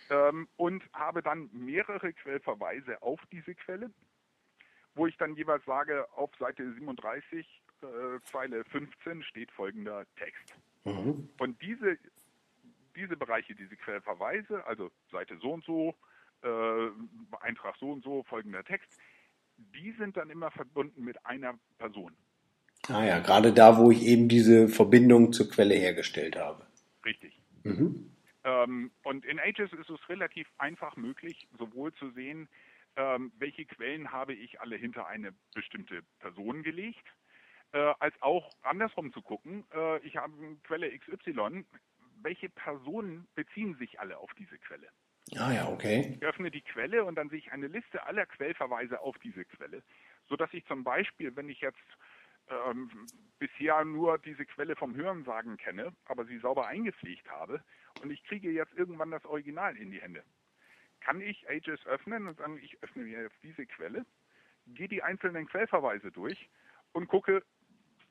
Ähm, 0.09 0.49
und 0.57 0.85
habe 0.93 1.23
dann 1.23 1.51
mehrere 1.53 2.13
Quellverweise 2.13 3.03
auf 3.03 3.21
diese 3.33 3.55
Quelle, 3.55 3.91
wo 4.95 5.07
ich 5.07 5.17
dann 5.17 5.35
jeweils 5.35 5.65
sage, 5.65 6.07
auf 6.13 6.35
Seite 6.37 6.73
37, 6.73 7.63
äh, 7.83 7.87
Zeile 8.31 8.65
15 8.65 9.23
steht 9.25 9.51
folgender 9.51 10.07
Text. 10.17 10.55
Mhm. 10.87 11.29
Und 11.39 11.61
diese, 11.61 11.99
diese 12.95 13.17
Bereiche, 13.17 13.55
diese 13.55 13.77
Quellverweise, 13.77 14.65
also 14.67 14.91
Seite 15.11 15.37
so 15.41 15.53
und 15.53 15.65
so, 15.65 15.95
äh, 16.43 16.89
Eintrag 17.41 17.77
so 17.79 17.91
und 17.91 18.05
so, 18.05 18.23
folgender 18.25 18.65
Text, 18.65 18.99
die 19.57 19.93
sind 19.99 20.17
dann 20.17 20.31
immer 20.31 20.51
verbunden 20.51 21.05
mit 21.05 21.25
einer 21.27 21.59
Person. 21.79 22.13
Ah 22.89 23.05
ja, 23.05 23.19
gerade 23.19 23.53
da, 23.53 23.79
wo 23.79 23.91
ich 23.91 24.03
eben 24.03 24.29
diese 24.29 24.69
Verbindung 24.69 25.33
zur 25.33 25.51
Quelle 25.51 25.75
hergestellt 25.75 26.37
habe. 26.37 26.67
Richtig. 27.05 27.41
Mhm. 27.65 28.13
Ähm, 28.45 28.93
und 29.03 29.25
in 29.25 29.41
Ages 29.41 29.73
ist 29.73 29.91
es 29.91 30.09
relativ 30.09 30.47
einfach 30.59 30.97
möglich, 30.97 31.49
sowohl 31.59 31.93
zu 31.95 32.11
sehen, 32.11 32.49
ähm, 32.97 33.33
welche 33.39 33.65
Quellen 33.65 34.13
habe 34.13 34.35
ich 34.35 34.61
alle 34.61 34.77
hinter 34.77 35.07
eine 35.07 35.33
bestimmte 35.55 36.03
Person 36.21 36.63
gelegt, 36.63 37.05
äh, 37.77 37.95
als 37.99 38.15
auch 38.23 38.51
andersrum 38.63 39.13
zu 39.13 39.21
gucken, 39.21 39.67
äh, 39.75 39.99
ich 39.99 40.17
habe 40.17 40.33
Quelle 40.65 40.99
XY, 40.99 41.67
welche 42.23 42.49
Personen 42.49 43.29
beziehen 43.35 43.77
sich 43.77 44.01
alle 44.01 44.17
auf 44.17 44.33
diese 44.39 44.57
Quelle? 44.59 44.89
Ah 45.37 45.53
ja, 45.53 45.69
okay. 45.69 46.15
Ich 46.17 46.23
öffne 46.23 46.51
die 46.51 46.63
Quelle 46.63 47.05
und 47.05 47.17
dann 47.17 47.29
sehe 47.29 47.39
ich 47.39 47.53
eine 47.53 47.67
Liste 47.67 48.07
aller 48.07 48.25
Quellverweise 48.25 49.01
auf 49.01 49.19
diese 49.19 49.45
Quelle, 49.45 49.83
sodass 50.27 50.49
ich 50.55 50.65
zum 50.65 50.85
Beispiel, 50.85 51.37
wenn 51.37 51.51
ich 51.51 51.61
jetzt 51.61 51.85
ähm, 52.49 53.07
bisher 53.39 53.85
nur 53.85 54.19
diese 54.19 54.47
Quelle 54.47 54.75
vom 54.75 54.95
Hörensagen 54.95 55.59
kenne, 55.59 55.93
aber 56.07 56.25
sie 56.25 56.39
sauber 56.39 56.69
eingepflegt 56.69 57.29
habe 57.29 57.63
und 58.03 58.11
ich 58.11 58.25
kriege 58.25 58.51
jetzt 58.51 58.73
irgendwann 58.75 59.11
das 59.11 59.27
Original 59.27 59.77
in 59.77 59.91
die 59.91 60.01
Hände, 60.01 60.23
kann 61.01 61.21
ich 61.21 61.47
Ages 61.51 61.85
öffnen 61.85 62.27
und 62.27 62.39
sagen, 62.39 62.59
ich 62.63 62.83
öffne 62.83 63.03
mir 63.03 63.21
jetzt 63.21 63.43
diese 63.43 63.67
Quelle, 63.67 64.07
gehe 64.67 64.89
die 64.89 65.03
einzelnen 65.03 65.47
Quellverweise 65.47 66.11
durch 66.11 66.49
und 66.93 67.09
gucke, 67.09 67.43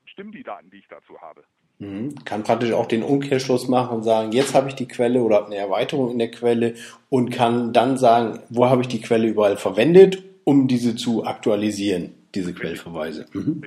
stimmen 0.10 0.32
die 0.32 0.44
Daten, 0.44 0.70
die 0.70 0.78
ich 0.78 0.88
dazu 0.88 1.20
habe. 1.22 1.44
Mhm. 1.80 2.16
Kann 2.24 2.44
praktisch 2.44 2.72
auch 2.72 2.88
den 2.88 3.04
Umkehrschluss 3.04 3.68
machen 3.68 3.98
und 3.98 4.04
sagen, 4.04 4.32
jetzt 4.32 4.56
habe 4.56 4.70
ich 4.70 4.76
die 4.76 4.88
Quelle 4.88 5.22
oder 5.22 5.38
habe 5.38 5.48
eine 5.48 5.58
Erweiterung 5.58 6.12
in 6.12 6.20
der 6.20 6.32
Quelle 6.32 6.76
und 7.10 7.32
kann 7.32 7.74
dann 7.74 7.98
sagen, 7.98 8.40
wo 8.50 8.70
habe 8.70 8.82
ich 8.82 8.88
die 8.88 9.02
Quelle 9.02 9.28
überall 9.28 9.58
verwendet, 9.58 10.24
um 10.46 10.68
diese 10.68 10.96
zu 10.96 11.26
aktualisieren, 11.26 12.14
diese 12.34 12.50
Richtig. 12.50 12.62
Quellverweise. 12.62 13.26
Mhm. 13.34 13.64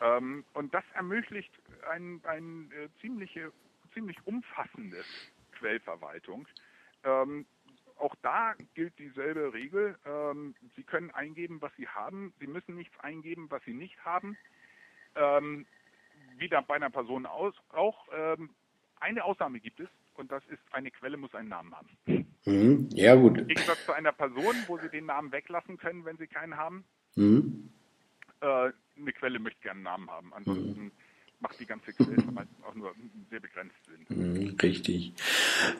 Ähm, 0.00 0.44
und 0.54 0.72
das 0.72 0.84
ermöglicht 0.94 1.50
eine 1.90 2.20
ein, 2.24 2.70
äh, 2.70 2.88
ziemliche, 3.00 3.50
ziemlich 3.94 4.16
umfassende 4.24 4.98
Quellverwaltung. 5.52 6.46
Ähm, 7.02 7.46
auch 7.96 8.14
da 8.22 8.54
gilt 8.74 8.96
dieselbe 8.98 9.52
Regel. 9.52 9.96
Ähm, 10.06 10.54
Sie 10.76 10.84
können 10.84 11.10
eingeben, 11.10 11.60
was 11.60 11.72
Sie 11.76 11.88
haben. 11.88 12.32
Sie 12.38 12.46
müssen 12.46 12.76
nichts 12.76 12.94
eingeben, 13.00 13.46
was 13.50 13.64
Sie 13.64 13.74
nicht 13.74 14.04
haben 14.04 14.36
ähm, 15.18 15.66
wieder 16.38 16.62
bei 16.62 16.76
einer 16.76 16.90
Person 16.90 17.26
aus, 17.26 17.54
auch 17.70 18.06
ähm, 18.16 18.50
eine 19.00 19.24
Ausnahme 19.24 19.60
gibt 19.60 19.80
es 19.80 19.88
und 20.14 20.32
das 20.32 20.42
ist, 20.50 20.60
eine 20.72 20.90
Quelle 20.90 21.16
muss 21.16 21.34
einen 21.34 21.48
Namen 21.48 21.74
haben. 21.74 22.26
Mhm. 22.44 22.88
Ja, 22.92 23.14
gut. 23.14 23.38
Im 23.38 23.48
Gegensatz 23.48 23.84
zu 23.84 23.92
einer 23.92 24.12
Person, 24.12 24.54
wo 24.66 24.78
Sie 24.78 24.88
den 24.88 25.06
Namen 25.06 25.32
weglassen 25.32 25.78
können, 25.78 26.04
wenn 26.04 26.16
Sie 26.16 26.26
keinen 26.26 26.56
haben. 26.56 26.84
Mhm. 27.14 27.70
Äh, 28.40 28.70
eine 29.00 29.12
Quelle 29.12 29.38
möchte 29.38 29.60
gerne 29.60 29.78
einen 29.78 29.84
Namen 29.84 30.10
haben. 30.10 30.34
Ansonsten 30.34 30.84
mhm. 30.84 30.92
macht 31.40 31.60
die 31.60 31.66
ganze 31.66 31.92
Quelle 31.92 32.16
auch 32.68 32.74
nur 32.74 32.92
sehr 33.30 33.40
begrenzt 33.40 33.76
Sinn. 33.86 34.06
Mhm, 34.08 34.56
richtig. 34.60 35.12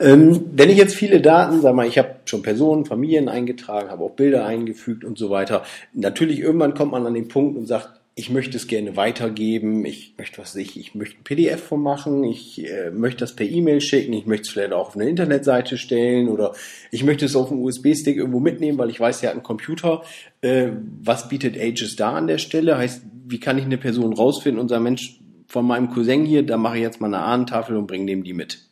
Ähm, 0.00 0.50
wenn 0.52 0.70
ich 0.70 0.76
jetzt 0.76 0.94
viele 0.94 1.20
Daten, 1.20 1.60
sag 1.60 1.74
mal, 1.74 1.86
ich 1.86 1.98
habe 1.98 2.20
schon 2.24 2.42
Personen, 2.42 2.84
Familien 2.84 3.28
eingetragen, 3.28 3.90
habe 3.90 4.04
auch 4.04 4.14
Bilder 4.14 4.46
eingefügt 4.46 5.04
und 5.04 5.18
so 5.18 5.30
weiter. 5.30 5.64
Natürlich 5.92 6.40
irgendwann 6.40 6.74
kommt 6.74 6.92
man 6.92 7.06
an 7.06 7.14
den 7.14 7.28
Punkt 7.28 7.56
und 7.56 7.66
sagt, 7.66 7.98
ich 8.18 8.30
möchte 8.30 8.56
es 8.56 8.66
gerne 8.66 8.96
weitergeben, 8.96 9.84
ich 9.84 10.14
möchte 10.18 10.38
was 10.38 10.56
ich, 10.56 10.76
ich 10.76 10.96
möchte 10.96 11.20
ein 11.20 11.22
PDF 11.22 11.68
von 11.68 11.80
machen, 11.80 12.24
ich 12.24 12.68
äh, 12.68 12.90
möchte 12.90 13.20
das 13.20 13.36
per 13.36 13.46
E-Mail 13.46 13.80
schicken, 13.80 14.12
ich 14.12 14.26
möchte 14.26 14.42
es 14.42 14.50
vielleicht 14.50 14.72
auch 14.72 14.88
auf 14.88 14.96
eine 14.96 15.08
Internetseite 15.08 15.78
stellen 15.78 16.28
oder 16.28 16.52
ich 16.90 17.04
möchte 17.04 17.26
es 17.26 17.36
auf 17.36 17.52
einen 17.52 17.62
USB-Stick 17.62 18.16
irgendwo 18.16 18.40
mitnehmen, 18.40 18.76
weil 18.76 18.90
ich 18.90 18.98
weiß, 18.98 19.22
er 19.22 19.28
hat 19.28 19.36
einen 19.36 19.44
Computer. 19.44 20.02
Äh, 20.40 20.72
was 21.00 21.28
bietet 21.28 21.56
Ages 21.56 21.94
da 21.94 22.16
an 22.16 22.26
der 22.26 22.38
Stelle? 22.38 22.76
Heißt, 22.76 23.06
wie 23.26 23.38
kann 23.38 23.56
ich 23.56 23.64
eine 23.64 23.78
Person 23.78 24.12
rausfinden 24.12 24.60
und 24.60 24.68
sagen, 24.68 24.82
Mensch, 24.82 25.20
von 25.46 25.64
meinem 25.64 25.88
Cousin 25.90 26.24
hier, 26.24 26.44
da 26.44 26.56
mache 26.56 26.76
ich 26.76 26.82
jetzt 26.82 27.00
mal 27.00 27.06
eine 27.06 27.22
Ahnentafel 27.22 27.76
und 27.76 27.86
bringe 27.86 28.06
dem 28.06 28.24
die 28.24 28.34
mit? 28.34 28.68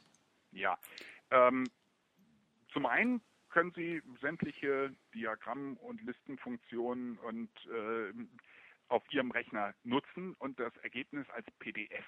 Ja, 0.51 0.76
ähm, 1.30 1.68
zum 2.72 2.84
einen 2.84 3.20
können 3.51 3.72
Sie 3.76 4.03
sämtliche 4.20 4.90
Diagramm- 5.14 5.78
und 5.78 6.03
Listenfunktionen 6.03 7.16
und 7.18 7.49
äh, 7.72 8.12
auf 8.89 9.03
Ihrem 9.11 9.30
Rechner 9.30 9.74
nutzen 9.84 10.34
und 10.34 10.59
das 10.61 10.76
Ergebnis 10.78 11.28
als 11.30 11.47
PDF 11.59 12.05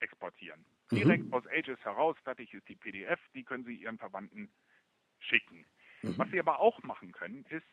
exportieren. 0.00 0.64
Mhm. 0.90 0.96
Direkt 0.96 1.32
aus 1.32 1.46
Ages 1.46 1.78
heraus, 1.84 2.16
fertig 2.24 2.52
ist 2.52 2.68
die 2.68 2.76
PDF, 2.76 3.20
die 3.34 3.44
können 3.44 3.64
Sie 3.64 3.76
Ihren 3.76 3.98
Verwandten 3.98 4.52
schicken. 5.20 5.66
Mhm. 6.02 6.18
Was 6.18 6.30
Sie 6.30 6.40
aber 6.40 6.60
auch 6.60 6.82
machen 6.82 7.12
können, 7.12 7.44
ist, 7.46 7.66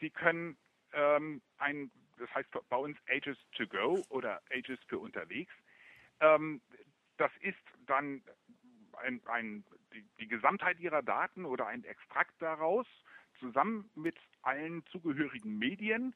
Sie 0.00 0.10
können 0.10 0.56
ähm, 0.92 1.42
ein, 1.58 1.90
das 2.18 2.32
heißt 2.34 2.48
bei 2.68 2.76
uns 2.76 2.96
Ages 3.08 3.36
to 3.52 3.66
go 3.66 4.06
oder 4.08 4.40
Ages 4.50 4.78
für 4.88 4.98
unterwegs. 4.98 5.52
Ähm, 6.20 6.62
das 7.16 7.30
ist 7.40 7.58
dann 7.86 8.22
ein, 8.98 9.20
ein, 9.26 9.64
die, 9.92 10.06
die 10.20 10.28
Gesamtheit 10.28 10.78
Ihrer 10.78 11.02
Daten 11.02 11.44
oder 11.44 11.66
ein 11.66 11.84
Extrakt 11.84 12.34
daraus 12.40 12.86
zusammen 13.38 13.90
mit 13.94 14.16
allen 14.42 14.84
zugehörigen 14.86 15.58
Medien 15.58 16.14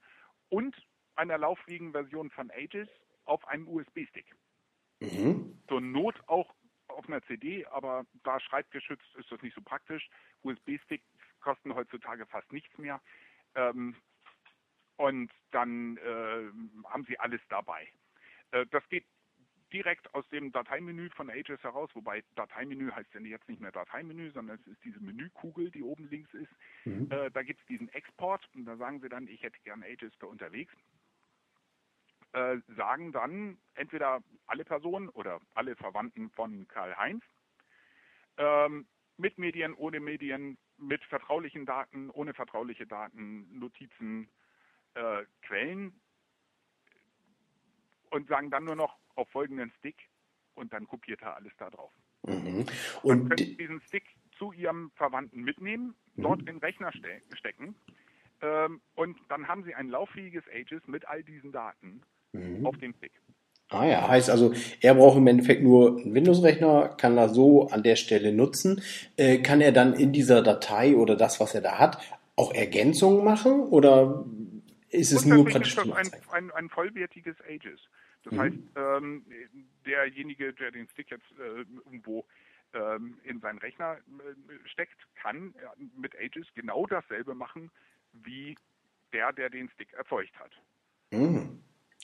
und 0.49 0.75
einer 1.19 1.39
lauffähigen 1.39 1.93
Version 1.93 2.31
von 2.31 2.51
Ages 2.51 2.89
auf 3.25 3.47
einem 3.49 3.69
USB-Stick. 3.69 4.35
Mhm. 5.01 5.63
Zur 5.69 5.81
Not 5.81 6.15
auch 6.29 6.55
auf 6.87 7.07
einer 7.07 7.23
CD, 7.23 7.67
aber 7.67 8.07
da 8.25 8.41
schreibgeschützt 8.41 9.15
ist 9.17 9.31
das 9.31 9.43
nicht 9.43 9.55
so 9.55 9.61
praktisch. 9.61 10.09
USB-Sticks 10.43 11.05
kosten 11.41 11.75
heutzutage 11.75 12.27
fast 12.27 12.51
nichts 12.53 12.77
mehr. 12.79 13.01
Ähm, 13.55 13.95
und 14.97 15.31
dann 15.53 15.97
äh, 15.99 16.51
haben 16.89 17.05
Sie 17.07 17.19
alles 17.19 17.41
dabei. 17.49 17.89
Äh, 18.51 18.67
das 18.71 18.89
geht 18.89 19.05
direkt 19.73 20.13
aus 20.15 20.27
dem 20.31 20.51
Dateimenü 20.51 21.11
von 21.11 21.31
Ages 21.31 21.63
heraus, 21.63 21.91
wobei 21.95 22.25
Dateimenü 22.35 22.91
heißt 22.91 23.13
ja 23.15 23.21
jetzt 23.21 23.49
nicht 23.49 23.61
mehr 23.61 23.71
Dateimenü, 23.71 24.31
sondern 24.31 24.59
es 24.59 24.67
ist 24.67 24.83
diese 24.83 24.99
Menükugel, 25.01 25.71
die 25.71 25.83
oben 25.83 26.09
links 26.09 26.33
ist. 26.33 26.51
Mhm. 26.85 27.11
Äh, 27.11 27.31
da 27.31 27.43
gibt 27.43 27.61
es 27.61 27.67
diesen 27.67 27.89
Export 27.91 28.49
und 28.55 28.65
da 28.65 28.77
sagen 28.77 29.01
Sie 29.01 29.09
dann, 29.09 29.29
ich 29.29 29.43
hätte 29.43 29.59
gern 29.65 29.83
Ages 29.83 30.15
für 30.17 30.27
unterwegs 30.27 30.73
äh, 32.33 32.59
sagen 32.77 33.13
dann 33.13 33.59
entweder 33.75 34.23
alle 34.47 34.65
Personen 34.65 35.09
oder 35.09 35.41
alle 35.55 35.77
Verwandten 35.77 36.31
von 36.31 36.67
Karl-Heinz 36.69 37.25
ähm, 38.37 38.87
mit 39.17 39.39
Medien, 39.39 39.75
ohne 39.75 40.01
Medien, 40.01 40.59
mit 40.77 41.03
vertraulichen 41.05 41.67
Daten, 41.67 42.11
ohne 42.11 42.35
vertrauliche 42.35 42.87
Daten, 42.87 43.59
Notizen, 43.59 44.29
äh, 44.95 45.25
Quellen 45.43 46.01
und 48.11 48.29
sagen 48.29 48.51
dann 48.51 48.65
nur 48.65 48.77
noch 48.77 48.99
auf 49.17 49.29
folgenden 49.31 49.73
Stick 49.79 49.97
und 50.55 50.73
dann 50.73 50.87
kopiert 50.87 51.23
er 51.23 51.37
alles 51.37 51.53
da 51.59 51.71
drauf. 51.71 51.93
Mhm. 52.23 52.67
Und 53.03 53.29
können 53.29 53.57
diesen 53.57 53.81
Stick 53.83 54.05
zu 54.39 54.53
Ihrem 54.53 54.93
Verwandten 54.95 55.43
mitnehmen, 55.43 55.95
mhm. 56.15 56.23
dort 56.23 56.41
in 56.41 56.47
den 56.47 56.59
Rechner 56.59 56.93
ste 56.93 57.23
stecken 57.33 57.75
ähm, 58.41 58.81
und 58.95 59.19
dann 59.29 59.49
haben 59.49 59.65
Sie 59.65 59.75
ein 59.75 59.89
lauffähiges 59.89 60.47
Aegis 60.49 60.87
mit 60.87 61.07
all 61.07 61.25
diesen 61.25 61.53
Daten 61.53 62.03
mhm. 62.39 62.67
auf 62.67 62.77
den 62.79 62.95
Stick. 62.95 63.13
Ah 63.71 63.85
ja, 63.85 64.09
heißt 64.09 64.31
also, 64.31 64.55
er 64.81 64.95
braucht 64.95 65.19
im 65.19 65.27
Endeffekt 65.27 65.63
nur 65.63 65.99
einen 65.99 66.15
Windows-Rechner, 66.15 66.97
kann 66.97 67.17
das 67.17 67.35
so 67.35 67.69
an 67.69 67.83
der 67.83 67.97
Stelle 67.97 68.33
nutzen. 68.33 68.83
Äh, 69.19 69.39
kann 69.39 69.61
er 69.61 69.73
dann 69.73 69.93
in 69.93 70.13
dieser 70.13 70.43
Datei 70.43 70.97
oder 70.97 71.17
das, 71.17 71.39
was 71.39 71.55
er 71.55 71.61
da 71.61 71.79
hat, 71.79 71.99
auch 72.35 72.55
Ergänzungen 72.55 73.25
machen 73.25 73.61
oder 73.61 74.25
ist 74.91 75.13
es 75.13 75.27
nur 75.27 75.45
praktisch 75.45 75.77
ist 75.77 75.87
das 75.87 75.93
ein, 75.93 76.11
ein, 76.31 76.51
ein, 76.53 76.69
vollwertiges 76.71 77.37
Aegis. 77.43 77.81
Das 78.25 78.33
mhm. 78.33 78.41
heißt, 78.41 78.57
ähm, 78.77 79.27
derjenige, 79.85 80.55
der 80.55 80.71
den 80.71 80.89
Stick 80.89 81.11
jetzt 81.11 81.31
äh, 81.39 81.65
irgendwo 81.85 82.25
ähm, 82.73 83.19
in 83.25 83.41
seinen 83.41 83.59
Rechner 83.59 83.97
äh, 83.97 84.69
steckt, 84.69 84.97
kann 85.21 85.55
mit 85.95 86.17
Aegis 86.17 86.47
genau 86.55 86.87
dasselbe 86.87 87.35
machen 87.35 87.71
wie 88.13 88.57
der, 89.13 89.33
der 89.33 89.51
den 89.51 89.69
Stick 89.71 89.93
erzeugt 89.93 90.39
hat. 90.39 90.53
Mhm. 91.11 91.61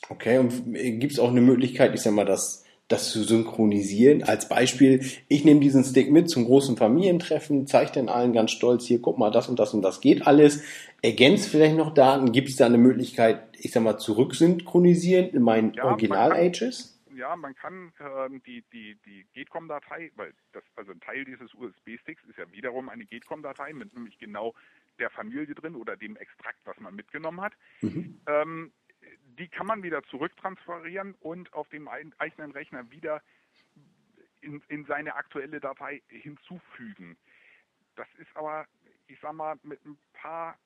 Okay, 0.09 0.39
und 0.39 0.75
gibt 1.01 1.13
es 1.13 1.19
auch 1.19 1.31
eine 1.31 1.41
Möglichkeit, 1.41 1.95
ich 1.95 2.03
sag 2.03 2.13
mal, 2.13 2.27
das, 2.27 2.65
das 2.89 3.11
zu 3.11 3.23
synchronisieren? 3.23 4.23
Als 4.23 4.49
Beispiel, 4.49 5.01
ich 5.29 5.45
nehme 5.45 5.61
diesen 5.61 5.85
Stick 5.85 6.11
mit 6.11 6.29
zum 6.29 6.45
großen 6.45 6.77
Familientreffen, 6.77 7.67
zeige 7.67 7.93
den 7.93 8.09
allen 8.09 8.33
ganz 8.33 8.51
stolz, 8.51 8.85
hier, 8.85 9.01
guck 9.01 9.19
mal, 9.19 9.31
das 9.31 9.49
und 9.49 9.59
das 9.59 9.73
und 9.73 9.83
das 9.83 10.01
geht 10.01 10.27
alles. 10.27 10.63
Ergänzt 11.03 11.49
vielleicht 11.49 11.77
noch 11.77 11.95
Daten? 11.95 12.33
Gibt 12.33 12.49
es 12.49 12.57
da 12.57 12.67
eine 12.67 12.79
Möglichkeit, 12.79 13.43
ich 13.59 13.73
sag 13.73 13.83
mal, 13.83 13.99
zurücksynchronisieren 13.99 15.31
in 15.31 15.43
meinen 15.43 15.73
ja, 15.75 15.85
Original-Ages? 15.85 16.95
Ja, 17.15 17.37
man 17.37 17.55
kann 17.55 17.93
äh, 18.01 18.41
die, 18.45 18.65
die, 18.73 18.99
die 19.07 19.25
GETCOM-Datei, 19.35 20.11
weil 20.17 20.35
das, 20.53 20.65
also 20.75 20.91
ein 20.91 21.01
Teil 21.01 21.25
dieses 21.25 21.55
USB-Sticks 21.55 22.25
ist 22.25 22.39
ja 22.39 22.51
wiederum 22.51 22.89
eine 22.89 23.07
GETCOM-Datei 23.07 23.73
mit 23.73 23.95
nämlich 23.95 24.19
genau 24.19 24.55
der 24.99 25.11
Familie 25.11 25.55
drin 25.55 25.77
oder 25.77 25.97
dem 25.97 26.17
Extrakt, 26.17 26.59
was 26.65 26.79
man 26.81 26.95
mitgenommen 26.95 27.41
hat. 27.41 27.53
Mhm. 27.83 28.21
Ähm, 28.27 28.73
die 29.39 29.49
kann 29.49 29.67
man 29.67 29.83
wieder 29.83 30.03
zurücktransferieren 30.05 31.15
und 31.21 31.53
auf 31.53 31.69
dem 31.69 31.89
eigenen 31.89 32.53
Rechner 32.53 32.91
wieder 32.91 33.23
in, 34.41 34.63
in 34.69 34.85
seine 34.87 35.15
aktuelle 35.15 35.61
Datei 35.61 36.03
hinzufügen. 36.09 37.17
Das 37.97 38.07
ist 38.19 38.29
aber, 38.35 38.67
ich 39.07 39.19
sag 39.21 39.33
mal, 39.33 39.57
mit 39.63 39.85
ein 39.85 39.97
paar 40.13 40.57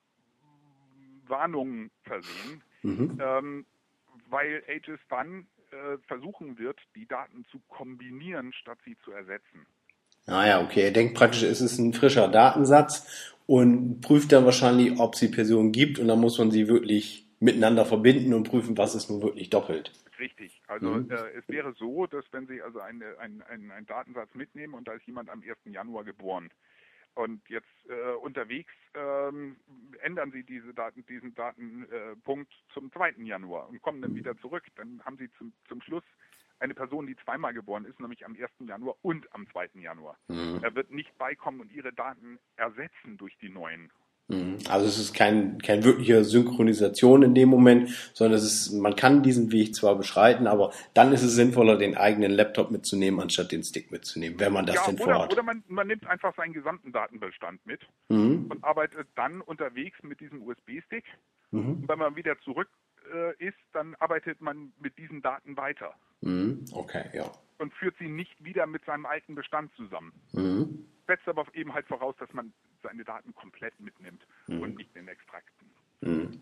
Warnungen 1.26 1.90
versehen, 2.02 2.62
mhm. 2.82 3.18
ähm, 3.20 3.66
weil 4.28 4.62
Aegis 4.66 5.00
dann 5.08 5.46
äh, 5.70 5.98
versuchen 6.06 6.58
wird, 6.58 6.78
die 6.94 7.06
Daten 7.06 7.44
zu 7.50 7.60
kombinieren, 7.68 8.52
statt 8.52 8.78
sie 8.84 8.96
zu 9.04 9.12
ersetzen. 9.12 9.66
Ah 10.26 10.46
ja, 10.46 10.62
okay. 10.62 10.82
Er 10.82 10.90
denkt 10.90 11.14
praktisch, 11.14 11.42
es 11.42 11.60
ist 11.60 11.78
ein 11.78 11.92
frischer 11.92 12.28
Datensatz 12.28 13.34
und 13.46 14.00
prüft 14.00 14.32
dann 14.32 14.44
wahrscheinlich, 14.44 14.98
ob 14.98 15.14
es 15.14 15.20
die 15.20 15.28
Person 15.28 15.72
gibt 15.72 15.98
und 15.98 16.08
dann 16.08 16.20
muss 16.20 16.38
man 16.38 16.50
sie 16.50 16.68
wirklich 16.68 17.27
miteinander 17.40 17.84
verbinden 17.84 18.34
und 18.34 18.48
prüfen, 18.48 18.76
was 18.76 18.94
ist 18.94 19.10
nun 19.10 19.22
wirklich 19.22 19.50
doppelt. 19.50 19.92
Richtig. 20.18 20.60
Also 20.66 20.90
mhm. 20.90 21.10
äh, 21.10 21.30
es 21.38 21.48
wäre 21.48 21.72
so, 21.74 22.06
dass 22.06 22.24
wenn 22.32 22.46
Sie 22.46 22.60
also 22.60 22.80
eine, 22.80 23.18
ein, 23.18 23.42
ein, 23.42 23.70
einen 23.70 23.86
Datensatz 23.86 24.34
mitnehmen 24.34 24.74
und 24.74 24.88
da 24.88 24.92
ist 24.92 25.06
jemand 25.06 25.30
am 25.30 25.42
1. 25.42 25.56
Januar 25.64 26.04
geboren 26.04 26.50
und 27.14 27.48
jetzt 27.48 27.66
äh, 27.88 28.14
unterwegs 28.16 28.72
ähm, 28.94 29.56
ändern 30.02 30.32
Sie 30.32 30.42
diese 30.42 30.74
Daten, 30.74 31.06
diesen 31.06 31.34
Datenpunkt 31.34 32.52
äh, 32.52 32.72
zum 32.74 32.92
2. 32.92 33.14
Januar 33.18 33.68
und 33.68 33.80
kommen 33.82 34.02
dann 34.02 34.14
wieder 34.14 34.36
zurück, 34.38 34.64
dann 34.76 35.00
haben 35.04 35.16
Sie 35.18 35.30
zum, 35.38 35.52
zum 35.68 35.80
Schluss 35.82 36.04
eine 36.60 36.74
Person, 36.74 37.06
die 37.06 37.16
zweimal 37.24 37.54
geboren 37.54 37.84
ist, 37.84 38.00
nämlich 38.00 38.26
am 38.26 38.34
1. 38.34 38.50
Januar 38.68 38.96
und 39.02 39.32
am 39.32 39.48
2. 39.50 39.70
Januar. 39.74 40.18
Mhm. 40.26 40.58
Er 40.62 40.74
wird 40.74 40.90
nicht 40.90 41.16
beikommen 41.16 41.60
und 41.60 41.70
Ihre 41.70 41.92
Daten 41.92 42.40
ersetzen 42.56 43.16
durch 43.16 43.36
die 43.38 43.48
neuen 43.48 43.82
Mhm. 43.82 43.90
Also 44.68 44.86
es 44.86 44.98
ist 44.98 45.14
kein, 45.14 45.58
kein 45.62 45.84
wirklicher 45.84 46.22
Synchronisation 46.22 47.22
in 47.22 47.34
dem 47.34 47.48
Moment, 47.48 47.90
sondern 48.12 48.38
es 48.38 48.44
ist, 48.44 48.72
man 48.72 48.94
kann 48.94 49.22
diesen 49.22 49.52
Weg 49.52 49.74
zwar 49.74 49.96
beschreiten, 49.96 50.46
aber 50.46 50.72
dann 50.92 51.12
ist 51.12 51.22
es 51.22 51.34
sinnvoller, 51.34 51.78
den 51.78 51.96
eigenen 51.96 52.32
Laptop 52.32 52.70
mitzunehmen, 52.70 53.20
anstatt 53.20 53.52
den 53.52 53.62
Stick 53.62 53.90
mitzunehmen, 53.90 54.38
wenn 54.38 54.52
man 54.52 54.66
das 54.66 54.76
ja, 54.76 54.86
denn 54.86 54.96
oder, 54.96 55.04
vorhat. 55.04 55.32
Oder 55.32 55.42
man, 55.42 55.64
man 55.68 55.86
nimmt 55.86 56.06
einfach 56.06 56.36
seinen 56.36 56.52
gesamten 56.52 56.92
Datenbestand 56.92 57.64
mit 57.64 57.80
mhm. 58.10 58.46
und 58.50 58.62
arbeitet 58.62 59.08
dann 59.14 59.40
unterwegs 59.40 59.96
mit 60.02 60.20
diesem 60.20 60.42
USB-Stick. 60.42 61.04
Mhm. 61.50 61.70
Und 61.70 61.88
wenn 61.88 61.98
man 61.98 62.14
wieder 62.14 62.38
zurück 62.40 62.68
äh, 63.10 63.32
ist, 63.42 63.56
dann 63.72 63.94
arbeitet 63.98 64.42
man 64.42 64.74
mit 64.78 64.98
diesen 64.98 65.22
Daten 65.22 65.56
weiter. 65.56 65.94
Mhm. 66.20 66.66
Okay, 66.72 67.04
ja. 67.14 67.30
Und 67.56 67.72
führt 67.72 67.96
sie 67.98 68.08
nicht 68.08 68.44
wieder 68.44 68.66
mit 68.66 68.84
seinem 68.84 69.06
alten 69.06 69.34
Bestand 69.34 69.74
zusammen. 69.74 70.12
Mhm. 70.32 70.84
Setzt 71.08 71.26
aber 71.26 71.44
eben 71.54 71.74
halt 71.74 71.88
voraus, 71.88 72.14
dass 72.20 72.32
man 72.32 72.52
seine 72.82 73.02
Daten 73.02 73.34
komplett 73.34 73.72
mitnimmt 73.80 74.22
mhm. 74.46 74.62
und 74.62 74.76
nicht 74.76 74.94
den 74.94 75.08
Extrakten. 75.08 75.66
Mhm. 76.02 76.40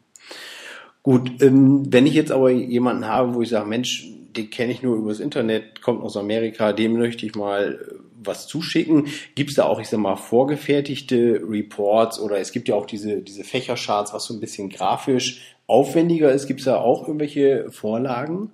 Gut, 1.02 1.40
ähm, 1.40 1.84
wenn 1.92 2.04
ich 2.04 2.14
jetzt 2.14 2.32
aber 2.32 2.50
jemanden 2.50 3.06
habe, 3.06 3.34
wo 3.34 3.42
ich 3.42 3.50
sage, 3.50 3.68
Mensch, 3.68 4.04
den 4.36 4.50
kenne 4.50 4.72
ich 4.72 4.82
nur 4.82 4.96
übers 4.96 5.20
Internet, 5.20 5.80
kommt 5.80 6.02
aus 6.02 6.16
Amerika, 6.16 6.72
dem 6.72 6.98
möchte 6.98 7.24
ich 7.24 7.36
mal 7.36 7.74
äh, 7.80 7.94
was 8.24 8.48
zuschicken. 8.48 9.06
Gibt 9.36 9.50
es 9.50 9.56
da 9.56 9.66
auch, 9.66 9.78
ich 9.78 9.88
sag 9.88 10.00
mal, 10.00 10.16
vorgefertigte 10.16 11.42
Reports 11.48 12.18
oder 12.18 12.38
es 12.38 12.50
gibt 12.50 12.66
ja 12.66 12.74
auch 12.74 12.86
diese, 12.86 13.22
diese 13.22 13.44
Fächercharts, 13.44 14.12
was 14.12 14.24
so 14.24 14.34
ein 14.34 14.40
bisschen 14.40 14.68
grafisch 14.68 15.56
aufwendiger 15.68 16.32
ist. 16.32 16.48
Gibt 16.48 16.58
es 16.58 16.66
da 16.66 16.78
auch 16.78 17.06
irgendwelche 17.06 17.70
Vorlagen? 17.70 18.50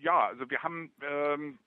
Ja, 0.00 0.26
also 0.26 0.50
wir 0.50 0.60
haben 0.64 0.90
ähm, 1.08 1.58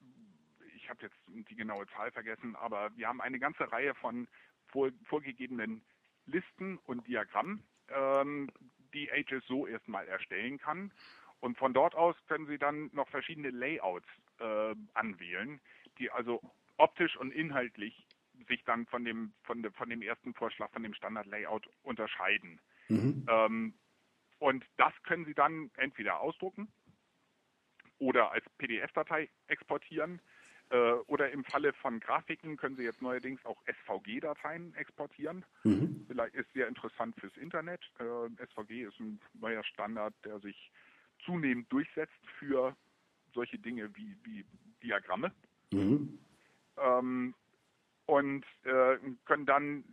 habe 0.92 1.04
jetzt 1.04 1.50
die 1.50 1.56
genaue 1.56 1.88
Zahl 1.88 2.12
vergessen, 2.12 2.56
aber 2.56 2.96
wir 2.96 3.08
haben 3.08 3.22
eine 3.22 3.40
ganze 3.40 3.72
Reihe 3.72 3.96
von 3.96 4.28
vor, 4.68 4.92
vorgegebenen 5.06 5.82
Listen 6.26 6.78
und 6.80 7.08
Diagrammen, 7.08 7.64
ähm, 7.90 8.52
die 8.94 9.12
Aegis 9.12 9.44
so 9.48 9.66
erstmal 9.66 10.08
erstellen 10.08 10.60
kann. 10.60 10.92
Und 11.40 11.58
von 11.58 11.74
dort 11.74 11.96
aus 11.96 12.16
können 12.28 12.46
Sie 12.46 12.60
dann 12.60 12.92
noch 12.94 13.10
verschiedene 13.10 13.50
Layouts 13.50 14.08
äh, 14.40 14.76
anwählen, 14.94 15.60
die 15.98 16.12
also 16.12 16.42
optisch 16.78 17.18
und 17.18 17.32
inhaltlich 17.32 18.06
sich 18.48 18.64
dann 18.66 18.86
von 18.88 19.04
dem, 19.04 19.34
von, 19.44 19.64
de, 19.64 19.72
von 19.72 19.90
dem 19.90 20.02
ersten 20.02 20.34
Vorschlag, 20.34 20.72
von 20.72 20.84
dem 20.84 20.94
Standard-Layout 20.94 21.68
unterscheiden. 21.84 22.60
Mhm. 22.90 23.26
Ähm, 23.30 23.74
und 24.40 24.66
das 24.78 24.94
können 25.04 25.26
Sie 25.26 25.34
dann 25.34 25.72
entweder 25.78 26.20
ausdrucken 26.20 26.72
oder 28.00 28.32
als 28.32 28.44
PDF-Datei 28.58 29.30
exportieren 29.48 30.20
oder 31.08 31.32
im 31.32 31.44
Falle 31.44 31.74
von 31.74 32.00
Grafiken 32.00 32.56
können 32.56 32.78
Sie 32.78 32.84
jetzt 32.84 33.02
neuerdings 33.02 33.44
auch 33.46 33.62
SVG-Dateien 33.66 34.74
exportieren. 34.76 35.44
Mhm. 35.64 36.06
Vielleicht 36.08 36.36
ist 36.36 36.52
sehr 36.54 36.68
interessant 36.68 37.16
fürs 37.20 37.36
Internet. 37.38 37.82
Äh, 38.00 38.46
SVG 38.46 38.84
ist 38.88 39.00
ein 39.00 39.20
neuer 39.34 39.64
Standard, 39.64 40.14
der 40.24 40.40
sich 40.40 40.72
zunehmend 41.26 41.72
durchsetzt 41.72 42.26
für 42.40 42.76
solche 43.34 43.60
Dinge 43.60 43.94
wie, 43.96 44.16
wie 44.24 44.46
Diagramme. 44.82 45.34
Mhm. 45.72 46.20
Ähm, 46.78 47.36
und 48.06 48.46
äh, 48.64 48.98
können 49.26 49.46
dann, 49.46 49.84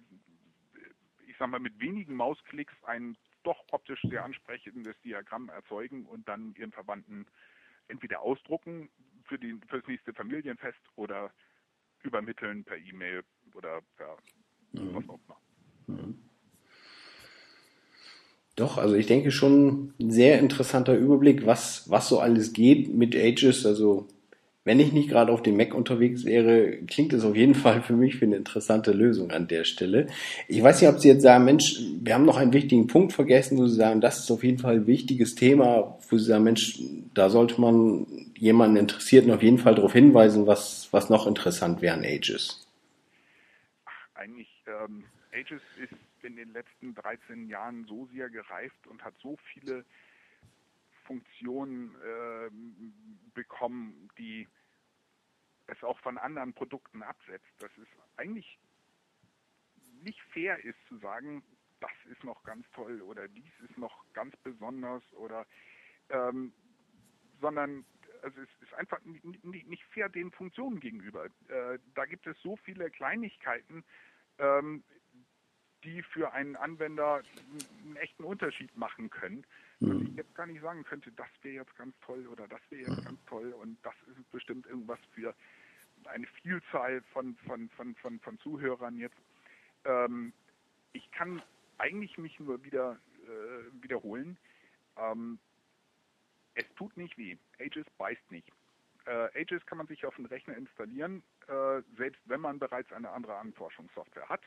ich 1.26 1.36
sag 1.38 1.48
mal, 1.48 1.60
mit 1.60 1.78
wenigen 1.80 2.14
Mausklicks 2.14 2.74
ein 2.84 3.16
doch 3.42 3.64
optisch 3.70 4.02
sehr 4.02 4.24
ansprechendes 4.24 5.00
Diagramm 5.02 5.48
erzeugen 5.48 6.06
und 6.06 6.28
dann 6.28 6.54
ihren 6.56 6.72
Verwandten 6.72 7.26
entweder 7.88 8.20
ausdrucken 8.20 8.90
für, 9.28 9.38
die, 9.38 9.54
für 9.68 9.78
das 9.78 9.86
nächste 9.86 10.12
Familienfest 10.12 10.78
oder 10.96 11.30
übermitteln 12.02 12.64
per 12.64 12.76
E-Mail 12.76 13.22
oder 13.54 13.80
per 13.96 14.16
mhm. 14.72 14.94
was 14.94 15.08
auch 15.08 15.20
immer. 15.26 15.98
Mhm. 15.98 16.18
Doch, 18.56 18.76
also 18.76 18.96
ich 18.96 19.06
denke 19.06 19.30
schon 19.30 19.94
ein 20.00 20.10
sehr 20.10 20.40
interessanter 20.40 20.96
Überblick, 20.96 21.46
was, 21.46 21.88
was 21.88 22.08
so 22.08 22.18
alles 22.18 22.52
geht 22.52 22.92
mit 22.92 23.14
Ages. 23.14 23.64
Also 23.64 24.08
wenn 24.68 24.80
ich 24.80 24.92
nicht 24.92 25.08
gerade 25.08 25.32
auf 25.32 25.42
dem 25.42 25.56
Mac 25.56 25.72
unterwegs 25.72 26.26
wäre, 26.26 26.76
klingt 26.86 27.14
es 27.14 27.24
auf 27.24 27.34
jeden 27.34 27.54
Fall 27.54 27.80
für 27.80 27.94
mich 27.94 28.16
für 28.16 28.26
eine 28.26 28.36
interessante 28.36 28.92
Lösung 28.92 29.30
an 29.30 29.48
der 29.48 29.64
Stelle. 29.64 30.08
Ich 30.46 30.62
weiß 30.62 30.82
nicht, 30.82 30.90
ob 30.90 30.98
Sie 30.98 31.08
jetzt 31.08 31.22
sagen, 31.22 31.46
Mensch, 31.46 31.80
wir 32.02 32.12
haben 32.12 32.26
noch 32.26 32.36
einen 32.36 32.52
wichtigen 32.52 32.86
Punkt 32.86 33.14
vergessen, 33.14 33.56
wo 33.56 33.66
Sie 33.66 33.76
sagen, 33.76 34.02
das 34.02 34.18
ist 34.18 34.30
auf 34.30 34.44
jeden 34.44 34.58
Fall 34.58 34.74
ein 34.74 34.86
wichtiges 34.86 35.34
Thema, 35.34 35.98
wo 36.10 36.18
Sie 36.18 36.24
sagen, 36.26 36.44
Mensch, 36.44 36.78
da 37.14 37.30
sollte 37.30 37.58
man 37.58 38.06
jemanden 38.36 38.76
Interessierten 38.76 39.30
auf 39.30 39.42
jeden 39.42 39.56
Fall 39.56 39.74
darauf 39.74 39.94
hinweisen, 39.94 40.46
was, 40.46 40.92
was 40.92 41.08
noch 41.08 41.26
interessant 41.26 41.80
wäre 41.80 41.94
an 41.94 42.04
Ages. 42.04 42.68
Eigentlich, 44.14 44.50
ähm, 44.66 45.04
Ages 45.32 45.62
ist 45.82 45.94
in 46.22 46.36
den 46.36 46.52
letzten 46.52 46.94
13 46.94 47.48
Jahren 47.48 47.86
so 47.88 48.06
sehr 48.12 48.28
gereift 48.28 48.86
und 48.86 49.02
hat 49.02 49.14
so 49.22 49.38
viele 49.50 49.86
Funktionen 51.06 51.94
äh, 52.04 52.50
bekommen, 53.32 54.10
die 54.18 54.46
es 55.68 55.82
auch 55.84 55.98
von 56.00 56.18
anderen 56.18 56.52
Produkten 56.52 57.02
absetzt, 57.02 57.46
dass 57.58 57.70
es 57.78 57.88
eigentlich 58.16 58.58
nicht 60.02 60.20
fair 60.32 60.62
ist 60.64 60.78
zu 60.88 60.98
sagen, 60.98 61.42
das 61.80 61.90
ist 62.10 62.24
noch 62.24 62.42
ganz 62.42 62.66
toll 62.72 63.00
oder 63.02 63.28
dies 63.28 63.52
ist 63.68 63.78
noch 63.78 64.04
ganz 64.12 64.36
besonders 64.38 65.02
oder 65.12 65.46
ähm, 66.10 66.52
sondern 67.40 67.84
also 68.22 68.40
es 68.40 68.48
ist 68.62 68.74
einfach 68.74 68.98
nicht 69.04 69.84
fair 69.92 70.08
den 70.08 70.32
Funktionen 70.32 70.80
gegenüber. 70.80 71.26
Äh, 71.26 71.78
da 71.94 72.04
gibt 72.04 72.26
es 72.26 72.36
so 72.42 72.56
viele 72.56 72.90
Kleinigkeiten, 72.90 73.84
ähm, 74.38 74.82
die 75.84 76.02
für 76.02 76.32
einen 76.32 76.56
Anwender 76.56 77.22
einen 77.84 77.96
echten 77.96 78.24
Unterschied 78.24 78.76
machen 78.76 79.10
können. 79.10 79.46
Mhm. 79.78 79.88
Dass 79.88 80.08
ich 80.08 80.16
jetzt 80.16 80.34
gar 80.34 80.46
nicht 80.46 80.60
sagen 80.60 80.82
könnte, 80.84 81.12
das 81.12 81.28
wäre 81.42 81.62
jetzt 81.62 81.76
ganz 81.76 81.94
toll 82.00 82.26
oder 82.26 82.48
das 82.48 82.60
wäre 82.70 82.90
jetzt 82.90 83.04
ganz 83.04 83.24
toll 83.26 83.52
und 83.52 83.78
das 83.84 83.94
ist 84.08 84.30
bestimmt 84.30 84.66
irgendwas 84.66 84.98
für 85.14 85.34
eine 86.06 86.26
Vielzahl 86.42 87.02
von, 87.12 87.36
von, 87.46 87.68
von, 87.70 87.94
von, 87.96 88.20
von 88.20 88.38
Zuhörern 88.38 88.96
jetzt. 88.98 89.16
Ähm, 89.84 90.32
ich 90.92 91.10
kann 91.10 91.42
eigentlich 91.78 92.18
mich 92.18 92.38
nur 92.40 92.62
wieder 92.64 92.98
äh, 93.24 93.82
wiederholen. 93.82 94.36
Ähm, 94.96 95.38
es 96.54 96.64
tut 96.76 96.96
nicht 96.96 97.16
weh. 97.16 97.36
Aegis 97.58 97.86
beißt 97.98 98.30
nicht. 98.30 98.50
Äh, 99.06 99.28
Aegis 99.38 99.64
kann 99.66 99.78
man 99.78 99.86
sich 99.86 100.04
auf 100.04 100.16
den 100.16 100.26
Rechner 100.26 100.56
installieren, 100.56 101.22
äh, 101.46 101.82
selbst 101.96 102.20
wenn 102.26 102.40
man 102.40 102.58
bereits 102.58 102.92
eine 102.92 103.10
andere 103.10 103.36
Anforschungssoftware 103.36 104.28
hat. 104.28 104.42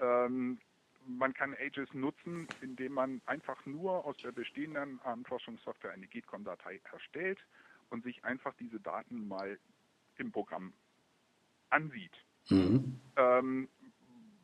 Ähm, 0.00 0.60
man 1.06 1.34
kann 1.34 1.54
Aegis 1.54 1.92
nutzen, 1.94 2.48
indem 2.60 2.92
man 2.92 3.20
einfach 3.26 3.66
nur 3.66 4.04
aus 4.04 4.16
der 4.18 4.32
bestehenden 4.32 5.00
Anforschungssoftware 5.00 5.92
eine 5.92 6.06
GitCom-Datei 6.06 6.80
erstellt 6.92 7.44
und 7.90 8.04
sich 8.04 8.24
einfach 8.24 8.54
diese 8.54 8.80
Daten 8.80 9.26
mal 9.26 9.58
im 10.22 10.32
Programm 10.32 10.72
ansieht. 11.68 12.16
Mhm. 12.48 13.00
Ähm, 13.16 13.68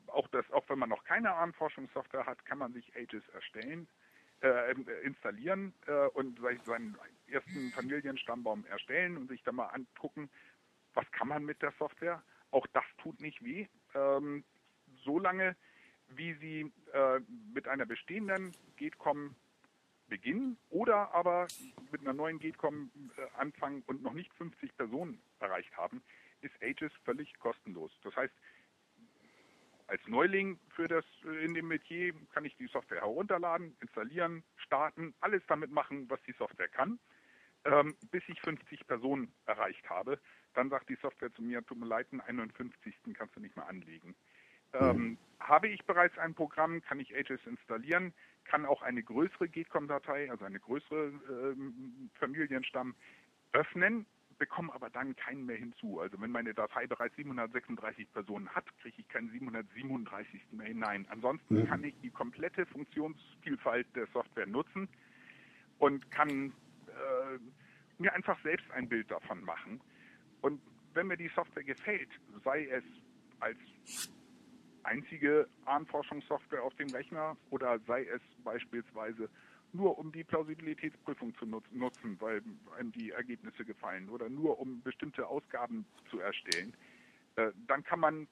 auch, 0.09 0.29
das, 0.29 0.51
auch 0.51 0.69
wenn 0.69 0.79
man 0.79 0.89
noch 0.89 1.05
keine 1.05 1.33
Ahnenforschungssoftware 1.33 2.27
hat, 2.27 2.45
kann 2.45 2.59
man 2.59 2.73
sich 2.73 2.95
Aegis 2.97 3.27
erstellen, 3.29 3.89
äh, 4.43 4.73
installieren 5.03 5.75
äh, 5.87 6.07
und 6.09 6.39
seinen 6.67 6.97
ersten 7.27 7.73
Familienstammbaum 7.73 8.67
erstellen 8.67 9.17
und 9.17 9.29
sich 9.29 9.43
dann 9.43 9.57
mal 9.57 9.67
angucken, 9.67 10.31
was 10.95 11.11
kann 11.13 11.29
man 11.29 11.45
mit 11.45 11.63
der 11.63 11.73
Software. 11.79 12.23
Auch 12.51 12.67
das 12.73 12.85
tut 12.99 13.21
nicht 13.21 13.43
weh. 13.43 13.67
Ähm, 13.95 14.45
solange 15.05 15.57
wie 16.09 16.35
Sie 16.35 16.73
äh, 16.93 17.21
mit 17.53 17.69
einer 17.69 17.87
bestehenden 17.87 18.55
GETCOM 18.77 19.35
beginnen 20.09 20.59
oder 20.71 21.15
aber 21.15 21.47
mit 21.93 22.01
einer 22.01 22.13
neuen 22.13 22.39
GETCOM 22.39 22.91
äh, 23.17 23.39
anfangen 23.39 23.83
und 23.87 24.03
noch 24.03 24.15
nicht 24.15 24.33
50 24.35 24.77
Personen 24.77 25.21
erreicht 25.39 25.77
haben, 25.77 26.03
ist 26.41 26.55
Aegis 26.63 26.93
völlig 27.05 27.39
kostenlos. 27.39 27.91
Das 28.03 28.15
heißt, 28.17 28.35
als 29.89 30.07
Neuling 30.07 30.61
für 30.75 30.87
das 30.87 31.05
äh, 31.25 31.45
in 31.45 31.55
dem 31.55 31.69
Metier 31.69 32.15
kann 32.33 32.45
ich 32.45 32.57
die 32.57 32.67
Software 32.67 33.01
herunterladen, 33.01 33.77
installieren, 33.81 34.45
starten, 34.57 35.15
alles 35.21 35.43
damit 35.49 35.71
machen, 35.71 36.09
was 36.11 36.23
die 36.27 36.35
Software 36.39 36.69
kann, 36.69 36.99
ähm, 37.65 37.97
bis 38.11 38.23
ich 38.29 38.41
50 38.41 38.87
Personen 38.87 39.33
erreicht 39.47 39.89
habe. 39.89 40.21
Dann 40.55 40.71
sagt 40.71 40.89
die 40.89 40.99
Software 41.01 41.33
zu 41.33 41.43
mir, 41.43 41.65
tut 41.65 41.79
mir 41.79 41.87
leid, 41.87 42.13
den 42.13 42.21
51. 42.21 42.95
kannst 43.15 43.37
du 43.37 43.41
nicht 43.41 43.57
mehr 43.57 43.67
anlegen. 43.67 44.15
Ähm, 44.75 45.19
habe 45.41 45.69
ich 45.69 45.85
bereits 45.85 46.17
ein 46.19 46.35
Programm, 46.35 46.83
kann 46.83 47.01
ich 47.01 47.15
Aegis 47.15 47.41
installieren, 47.47 48.13
kann 48.45 48.67
auch 48.67 48.83
eine 48.83 49.03
größere 49.03 49.49
GCOM-Datei, 49.49 50.31
also 50.31 50.45
eine 50.45 50.61
größere 50.61 51.13
ähm, 51.31 52.11
Familienstamm 52.15 52.95
öffnen, 53.53 54.07
bekomme 54.39 54.73
aber 54.75 54.91
dann 54.91 55.17
keinen 55.17 55.47
mehr 55.47 55.57
hinzu. 55.57 56.01
Also 56.01 56.21
wenn 56.21 56.31
meine 56.31 56.55
Datei 56.55 56.87
bereits 56.87 57.17
736 57.17 58.13
Personen 58.13 58.49
hat, 58.51 58.65
kriege 58.79 59.01
ich 59.01 59.09
keinen 59.09 59.31
737. 59.31 60.53
mehr 60.53 60.67
hinein. 60.67 61.07
Ansonsten 61.11 61.67
kann 61.67 61.83
ich 61.85 61.95
die 62.03 62.11
komplette 62.11 62.67
Funktionsvielfalt 62.67 63.87
der 63.97 64.07
Software 64.09 64.47
nutzen 64.47 64.89
und 65.79 66.11
kann 66.11 66.53
äh, 66.87 67.39
mir 67.99 68.13
einfach 68.15 68.41
selbst 68.43 68.71
ein 68.71 68.89
Bild 68.89 69.11
davon 69.11 69.43
machen. 69.45 69.81
Und 70.41 70.61
wenn 70.95 71.09
mir 71.09 71.17
die 71.17 71.31
Software 71.35 71.65
gefällt, 71.65 72.11
sei 72.45 72.67
es 72.67 72.85
als 73.41 73.59
einzige 74.89 75.49
Ahnforschungssoftware 75.67 76.63
auf 76.63 76.75
dem 76.75 76.93
Rechner 76.93 77.37
oder 77.51 77.79
sei 77.81 78.07
es 78.07 78.23
beispielsweise 78.43 79.29
nur 79.73 79.99
um 79.99 80.11
die 80.13 80.25
Plausibilitätsprüfung 80.25 81.35
zu 81.37 81.47
nutzen, 81.47 82.17
weil 82.21 82.43
einem 82.77 82.91
die 82.93 83.11
Ergebnisse 83.11 83.65
gefallen 83.65 84.09
oder 84.09 84.29
nur 84.29 84.59
um 84.59 84.83
bestimmte 84.83 85.27
Ausgaben 85.27 85.87
zu 86.11 86.21
erstellen, 86.21 86.75
äh, 87.37 87.53
dann 87.67 87.85
kann 87.85 88.01
man 88.01 88.29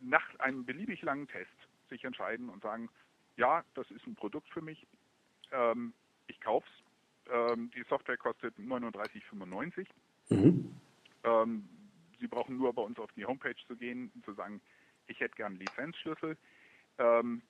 nach 0.00 0.34
einem 0.40 0.64
beliebig 0.64 1.00
langen 1.02 1.28
Test 1.28 1.50
sich 1.88 2.02
entscheiden 2.04 2.48
und 2.48 2.62
sagen, 2.62 2.90
ja, 3.36 3.64
das 3.74 3.88
ist 3.92 4.04
ein 4.06 4.16
Produkt 4.16 4.48
für 4.48 4.62
mich, 4.62 4.86
ähm, 5.52 5.94
ich 6.26 6.40
kauf's. 6.40 6.68
Ähm, 7.30 7.70
die 7.70 7.84
Software 7.88 8.16
kostet 8.16 8.58
39,95. 8.58 9.86
Mhm. 10.30 10.80
Ähm, 11.22 11.68
Sie 12.18 12.26
brauchen 12.26 12.56
nur 12.56 12.72
bei 12.72 12.82
uns 12.82 12.98
auf 12.98 13.12
die 13.12 13.24
Homepage 13.24 13.56
zu 13.66 13.76
gehen 13.76 14.10
und 14.14 14.24
zu 14.24 14.32
sagen, 14.34 14.60
ich 15.06 15.20
hätte 15.20 15.36
gern 15.36 15.56
Lizenzschlüssel. 15.56 16.36
Ähm, 16.98 17.42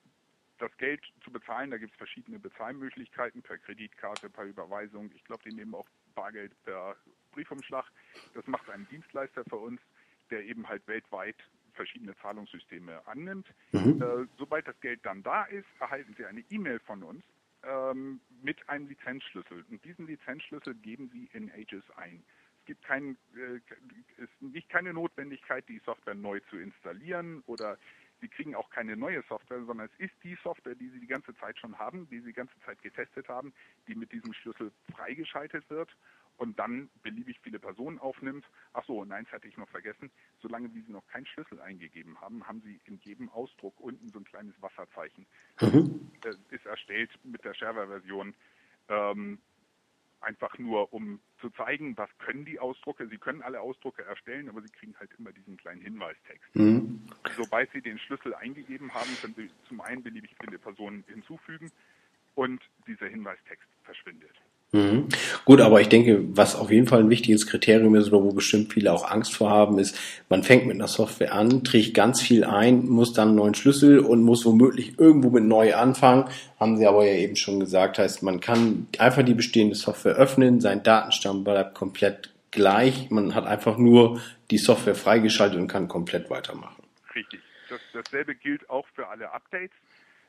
das 0.59 0.75
Geld 0.77 1.01
zu 1.23 1.31
bezahlen, 1.31 1.71
da 1.71 1.77
gibt 1.77 1.91
es 1.91 1.97
verschiedene 1.97 2.39
Bezahlmöglichkeiten 2.39 3.41
per 3.41 3.57
Kreditkarte, 3.57 4.29
per 4.29 4.45
Überweisung. 4.45 5.11
Ich 5.15 5.23
glaube, 5.25 5.43
die 5.43 5.55
nehmen 5.55 5.75
auch 5.75 5.87
Bargeld 6.15 6.51
per 6.63 6.95
Briefumschlag. 7.31 7.85
Das 8.33 8.45
macht 8.47 8.69
ein 8.69 8.87
Dienstleister 8.89 9.43
für 9.45 9.57
uns, 9.57 9.81
der 10.29 10.43
eben 10.45 10.67
halt 10.67 10.87
weltweit 10.87 11.35
verschiedene 11.73 12.15
Zahlungssysteme 12.17 13.05
annimmt. 13.07 13.47
Mhm. 13.71 14.01
Äh, 14.01 14.27
sobald 14.37 14.67
das 14.67 14.79
Geld 14.79 14.99
dann 15.03 15.23
da 15.23 15.43
ist, 15.45 15.67
erhalten 15.79 16.13
Sie 16.17 16.25
eine 16.25 16.43
E-Mail 16.49 16.79
von 16.79 17.03
uns 17.03 17.23
ähm, 17.63 18.21
mit 18.41 18.67
einem 18.69 18.87
Lizenzschlüssel. 18.87 19.65
Und 19.69 19.83
diesen 19.83 20.07
Lizenzschlüssel 20.07 20.75
geben 20.75 21.09
Sie 21.11 21.29
in 21.33 21.51
Aegis 21.51 21.83
ein. 21.95 22.23
Es 22.63 22.67
gibt 22.67 22.85
kein, 22.85 23.17
äh, 23.35 23.57
ist 24.23 24.41
nicht 24.41 24.69
keine 24.69 24.93
Notwendigkeit, 24.93 25.67
die 25.67 25.81
Software 25.85 26.15
neu 26.15 26.39
zu 26.49 26.57
installieren 26.57 27.43
oder 27.45 27.77
Sie 28.21 28.29
kriegen 28.29 28.55
auch 28.55 28.69
keine 28.69 28.95
neue 28.95 29.21
Software, 29.23 29.65
sondern 29.65 29.89
es 29.93 29.99
ist 29.99 30.13
die 30.23 30.37
Software, 30.41 30.75
die 30.75 30.87
Sie 30.87 31.01
die 31.01 31.07
ganze 31.07 31.35
Zeit 31.35 31.59
schon 31.59 31.77
haben, 31.77 32.07
die 32.07 32.21
Sie 32.21 32.27
die 32.27 32.33
ganze 32.33 32.57
Zeit 32.61 32.81
getestet 32.81 33.27
haben, 33.27 33.53
die 33.89 33.95
mit 33.95 34.13
diesem 34.13 34.31
Schlüssel 34.31 34.71
freigeschaltet 34.95 35.69
wird 35.69 35.93
und 36.37 36.57
dann 36.57 36.89
beliebig 37.01 37.37
viele 37.41 37.59
Personen 37.59 37.99
aufnimmt. 37.99 38.45
Ach 38.71 38.85
so, 38.85 39.01
und 39.01 39.11
eins 39.11 39.29
hatte 39.33 39.49
ich 39.49 39.57
noch 39.57 39.67
vergessen. 39.67 40.09
Solange 40.41 40.73
wie 40.73 40.83
Sie 40.83 40.93
noch 40.93 41.05
keinen 41.07 41.25
Schlüssel 41.25 41.59
eingegeben 41.59 42.21
haben, 42.21 42.47
haben 42.47 42.61
Sie 42.61 42.79
in 42.85 42.97
jedem 42.99 43.27
Ausdruck 43.27 43.77
unten 43.81 44.09
so 44.09 44.19
ein 44.19 44.23
kleines 44.23 44.55
Wasserzeichen. 44.61 45.25
Mhm. 45.59 46.09
Das 46.21 46.37
ist 46.49 46.65
erstellt 46.65 47.11
mit 47.25 47.43
der 47.43 47.53
Shareware-Version. 47.53 48.33
Ähm, 48.87 49.39
einfach 50.23 50.57
nur, 50.57 50.93
um 50.93 51.19
zu 51.39 51.49
zeigen, 51.51 51.97
was 51.97 52.09
können 52.19 52.45
die 52.45 52.59
Ausdrucke. 52.59 53.07
Sie 53.07 53.17
können 53.17 53.41
alle 53.41 53.61
Ausdrucke 53.61 54.03
erstellen, 54.03 54.49
aber 54.49 54.61
sie 54.61 54.69
kriegen 54.69 54.95
halt 54.99 55.11
immer 55.17 55.31
diesen 55.31 55.57
kleinen 55.57 55.81
Hinweistext. 55.81 56.55
Mhm. 56.55 57.05
Sobald 57.35 57.71
Sie 57.71 57.81
den 57.81 57.99
Schlüssel 57.99 58.33
eingegeben 58.33 58.93
haben, 58.93 59.09
können 59.21 59.35
Sie 59.35 59.49
zum 59.67 59.81
einen 59.81 60.03
beliebig 60.03 60.35
viele 60.43 60.57
Personen 60.59 61.03
hinzufügen 61.07 61.71
und 62.35 62.61
dieser 62.87 63.07
Hinweistext 63.07 63.67
verschwindet. 63.83 64.35
Mhm. 64.73 65.07
Gut, 65.45 65.61
aber 65.61 65.81
ich 65.81 65.89
denke, 65.89 66.23
was 66.35 66.55
auf 66.55 66.71
jeden 66.71 66.87
Fall 66.87 67.01
ein 67.01 67.11
wichtiges 67.11 67.45
Kriterium 67.45 67.93
ist 67.93 68.07
oder 68.07 68.23
wo 68.23 68.31
bestimmt 68.31 68.73
viele 68.73 68.91
auch 68.91 69.09
Angst 69.09 69.35
vor 69.35 69.51
haben, 69.51 69.77
ist, 69.77 69.95
man 70.29 70.41
fängt 70.41 70.65
mit 70.65 70.75
einer 70.75 70.87
Software 70.87 71.33
an, 71.33 71.63
trägt 71.63 71.93
ganz 71.93 72.21
viel 72.21 72.43
ein, 72.43 72.87
muss 72.87 73.13
dann 73.13 73.29
einen 73.29 73.37
neuen 73.37 73.53
Schlüssel 73.53 73.99
und 73.99 74.23
muss 74.23 74.45
womöglich 74.45 74.97
irgendwo 74.97 75.29
mit 75.29 75.43
neu 75.43 75.75
anfangen. 75.75 76.25
Haben 76.59 76.77
Sie 76.77 76.87
aber 76.87 77.05
ja 77.05 77.13
eben 77.13 77.35
schon 77.35 77.59
gesagt, 77.59 77.99
heißt, 77.99 78.23
man 78.23 78.39
kann 78.39 78.87
einfach 78.97 79.21
die 79.21 79.35
bestehende 79.35 79.75
Software 79.75 80.15
öffnen, 80.15 80.59
sein 80.59 80.81
Datenstamm 80.81 81.43
bleibt 81.43 81.75
komplett 81.75 82.33
gleich, 82.49 83.11
man 83.11 83.35
hat 83.35 83.45
einfach 83.45 83.77
nur 83.77 84.21
die 84.49 84.57
Software 84.57 84.95
freigeschaltet 84.95 85.59
und 85.59 85.67
kann 85.67 85.87
komplett 85.87 86.31
weitermachen. 86.31 86.81
Richtig. 87.15 87.41
Das, 87.69 87.79
dasselbe 87.93 88.33
gilt 88.33 88.67
auch 88.71 88.87
für 88.95 89.07
alle 89.07 89.31
Updates. 89.31 89.75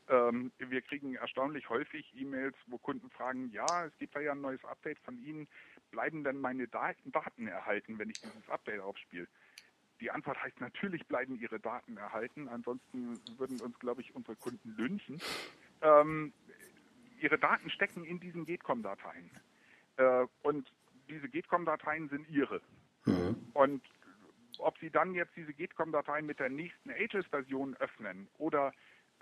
Ähm, 0.09 0.53
wir 0.59 0.83
kriegen 0.83 1.15
erstaunlich 1.15 1.69
häufig 1.69 2.13
E-Mails, 2.15 2.57
wo 2.67 2.79
Kunden 2.79 3.11
fragen, 3.11 3.51
ja, 3.51 3.87
es 3.87 3.97
gibt 3.99 4.15
ja 4.15 4.33
ein 4.33 4.41
neues 4.41 4.65
Update 4.65 4.99
von 5.01 5.19
Ihnen, 5.19 5.49
bleiben 5.91 6.25
denn 6.25 6.41
meine 6.41 6.69
Daten, 6.69 7.47
erhalten, 7.47 7.99
wenn 7.99 8.11
ich 8.11 8.21
dieses 8.21 8.49
Update 8.49 8.81
aufspiele? 8.81 9.27
Die 10.01 10.11
Antwort 10.11 10.43
heißt, 10.43 10.61
natürlich 10.61 11.07
bleiben 11.07 11.37
Ihre 11.37 11.61
Daten 11.61 11.97
erhalten, 11.97 12.49
ansonsten 12.49 13.21
würden 13.39 13.61
uns, 13.61 13.79
glaube 13.79 14.03
ich, 14.03 14.15
unsere 14.15 14.37
Kunden 14.37 14.75
lynchen. 14.77 15.23
Ähm, 15.81 16.33
ihre 17.21 17.39
Daten 17.39 17.71
stecken 17.71 18.05
in 18.05 18.21
diesen 18.21 18.45
GETCOM-Dateien. 18.45 19.31
Äh, 19.97 20.27
und 20.43 20.71
diese 21.09 21.29
GETCOM-Dateien 21.29 22.09
sind 22.09 22.29
Ihre. 22.29 22.61
Mhm. 23.07 23.51
Und 23.55 23.83
ob 24.59 24.79
Sie 24.79 24.91
dann 24.91 25.15
jetzt 25.15 25.35
diese 25.37 25.55
GETCOM-Dateien 25.55 26.27
mit 26.27 26.41
der 26.41 26.51
nächsten 26.51 26.91
Aegis-Version 26.91 27.77
öffnen 27.77 28.29
oder 28.39 28.73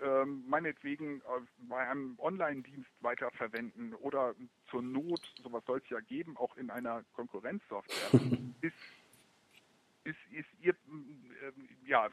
ähm, 0.03 0.43
meinetwegen 0.47 1.21
äh, 1.21 1.23
bei 1.69 1.87
einem 1.87 2.15
Online-Dienst 2.19 2.89
weiterverwenden 2.99 3.93
oder 3.95 4.35
zur 4.69 4.81
Not, 4.81 5.21
sowas 5.41 5.63
soll 5.65 5.79
es 5.79 5.89
ja 5.89 5.99
geben, 6.01 6.37
auch 6.37 6.55
in 6.57 6.69
einer 6.69 7.03
Konkurrenzsoftware, 7.13 8.21
ist, 8.61 8.75
ist, 10.03 10.17
ist, 10.31 10.47
ihr, 10.59 10.73
äh, 10.73 11.51
ja, 11.85 12.09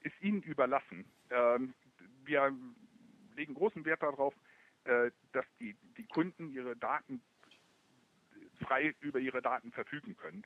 ist 0.00 0.20
Ihnen 0.20 0.42
überlassen. 0.42 1.04
Ähm, 1.30 1.74
wir 2.24 2.54
legen 3.34 3.54
großen 3.54 3.84
Wert 3.84 4.02
darauf, 4.02 4.34
äh, 4.84 5.10
dass 5.32 5.46
die, 5.58 5.74
die 5.96 6.06
Kunden 6.06 6.50
ihre 6.50 6.76
Daten 6.76 7.22
frei 8.66 8.94
über 9.00 9.18
ihre 9.18 9.42
Daten 9.42 9.72
verfügen 9.72 10.16
können. 10.16 10.42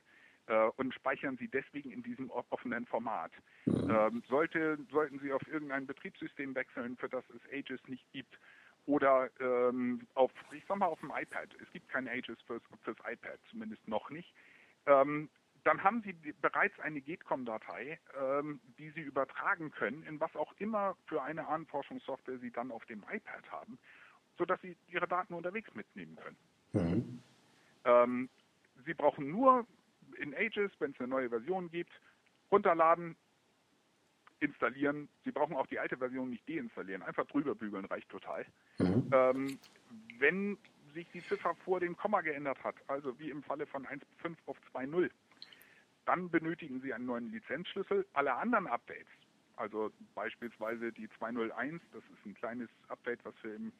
Äh, 0.47 0.69
und 0.77 0.93
speichern 0.93 1.37
sie 1.37 1.47
deswegen 1.47 1.91
in 1.91 2.03
diesem 2.03 2.29
offenen 2.29 2.85
Format. 2.85 3.31
Mhm. 3.65 3.89
Ähm, 3.89 4.23
sollte, 4.27 4.77
sollten 4.91 5.19
Sie 5.19 5.33
auf 5.33 5.45
irgendein 5.47 5.85
Betriebssystem 5.85 6.55
wechseln, 6.55 6.97
für 6.97 7.09
das 7.09 7.23
es 7.29 7.41
Ages 7.51 7.81
nicht 7.87 8.09
gibt, 8.11 8.37
oder 8.85 9.29
ähm, 9.39 10.07
auf, 10.15 10.31
ich 10.51 10.63
sag 10.67 10.77
mal, 10.77 10.87
auf 10.87 10.99
dem 10.99 11.11
iPad. 11.15 11.49
Es 11.61 11.71
gibt 11.71 11.87
kein 11.89 12.07
Ages 12.07 12.41
fürs, 12.47 12.63
fürs 12.83 12.97
iPad, 13.05 13.39
zumindest 13.49 13.87
noch 13.87 14.09
nicht. 14.09 14.33
Ähm, 14.85 15.29
dann 15.63 15.83
haben 15.83 16.01
Sie 16.01 16.13
bereits 16.41 16.79
eine 16.79 17.01
GETCOM-Datei, 17.01 17.99
ähm, 18.19 18.59
die 18.79 18.89
Sie 18.91 19.01
übertragen 19.01 19.69
können, 19.71 20.03
in 20.03 20.19
was 20.19 20.35
auch 20.35 20.53
immer 20.57 20.97
für 21.05 21.21
eine 21.21 21.47
Ahnenforschungssoftware 21.47 22.39
Sie 22.39 22.51
dann 22.51 22.71
auf 22.71 22.83
dem 22.85 23.03
iPad 23.11 23.51
haben, 23.51 23.77
sodass 24.37 24.59
Sie 24.61 24.75
Ihre 24.87 25.07
Daten 25.07 25.35
unterwegs 25.35 25.73
mitnehmen 25.75 26.15
können. 26.15 26.37
Mhm. 26.73 27.21
Ähm, 27.85 28.29
Sie 28.85 28.93
brauchen 28.95 29.29
nur 29.29 29.67
in 30.21 30.35
Ages, 30.35 30.71
wenn 30.79 30.91
es 30.91 30.99
eine 30.99 31.09
neue 31.09 31.29
Version 31.29 31.69
gibt, 31.69 31.91
runterladen, 32.51 33.15
installieren. 34.39 35.09
Sie 35.23 35.31
brauchen 35.31 35.55
auch 35.55 35.67
die 35.67 35.79
alte 35.79 35.97
Version 35.97 36.29
nicht 36.29 36.47
deinstallieren, 36.47 37.01
einfach 37.01 37.25
drüber 37.27 37.55
bügeln 37.55 37.85
reicht 37.85 38.09
total. 38.09 38.45
Mhm. 38.79 39.09
Ähm, 39.11 39.59
wenn 40.17 40.57
sich 40.93 41.07
die 41.11 41.23
Ziffer 41.25 41.55
vor 41.63 41.79
dem 41.79 41.95
Komma 41.95 42.21
geändert 42.21 42.61
hat, 42.63 42.75
also 42.87 43.17
wie 43.19 43.29
im 43.29 43.43
Falle 43.43 43.65
von 43.65 43.85
1.5 43.85 44.35
auf 44.45 44.57
2.0, 44.73 45.09
dann 46.05 46.29
benötigen 46.29 46.81
Sie 46.81 46.93
einen 46.93 47.05
neuen 47.05 47.31
Lizenzschlüssel. 47.31 48.05
Alle 48.13 48.33
anderen 48.33 48.67
Updates, 48.67 49.07
also 49.55 49.91
beispielsweise 50.15 50.91
die 50.91 51.07
2.01, 51.07 51.79
das 51.93 52.03
ist 52.03 52.25
ein 52.25 52.33
kleines 52.33 52.69
Update, 52.87 53.23
was 53.23 53.35
wir 53.43 53.55
im 53.55 53.71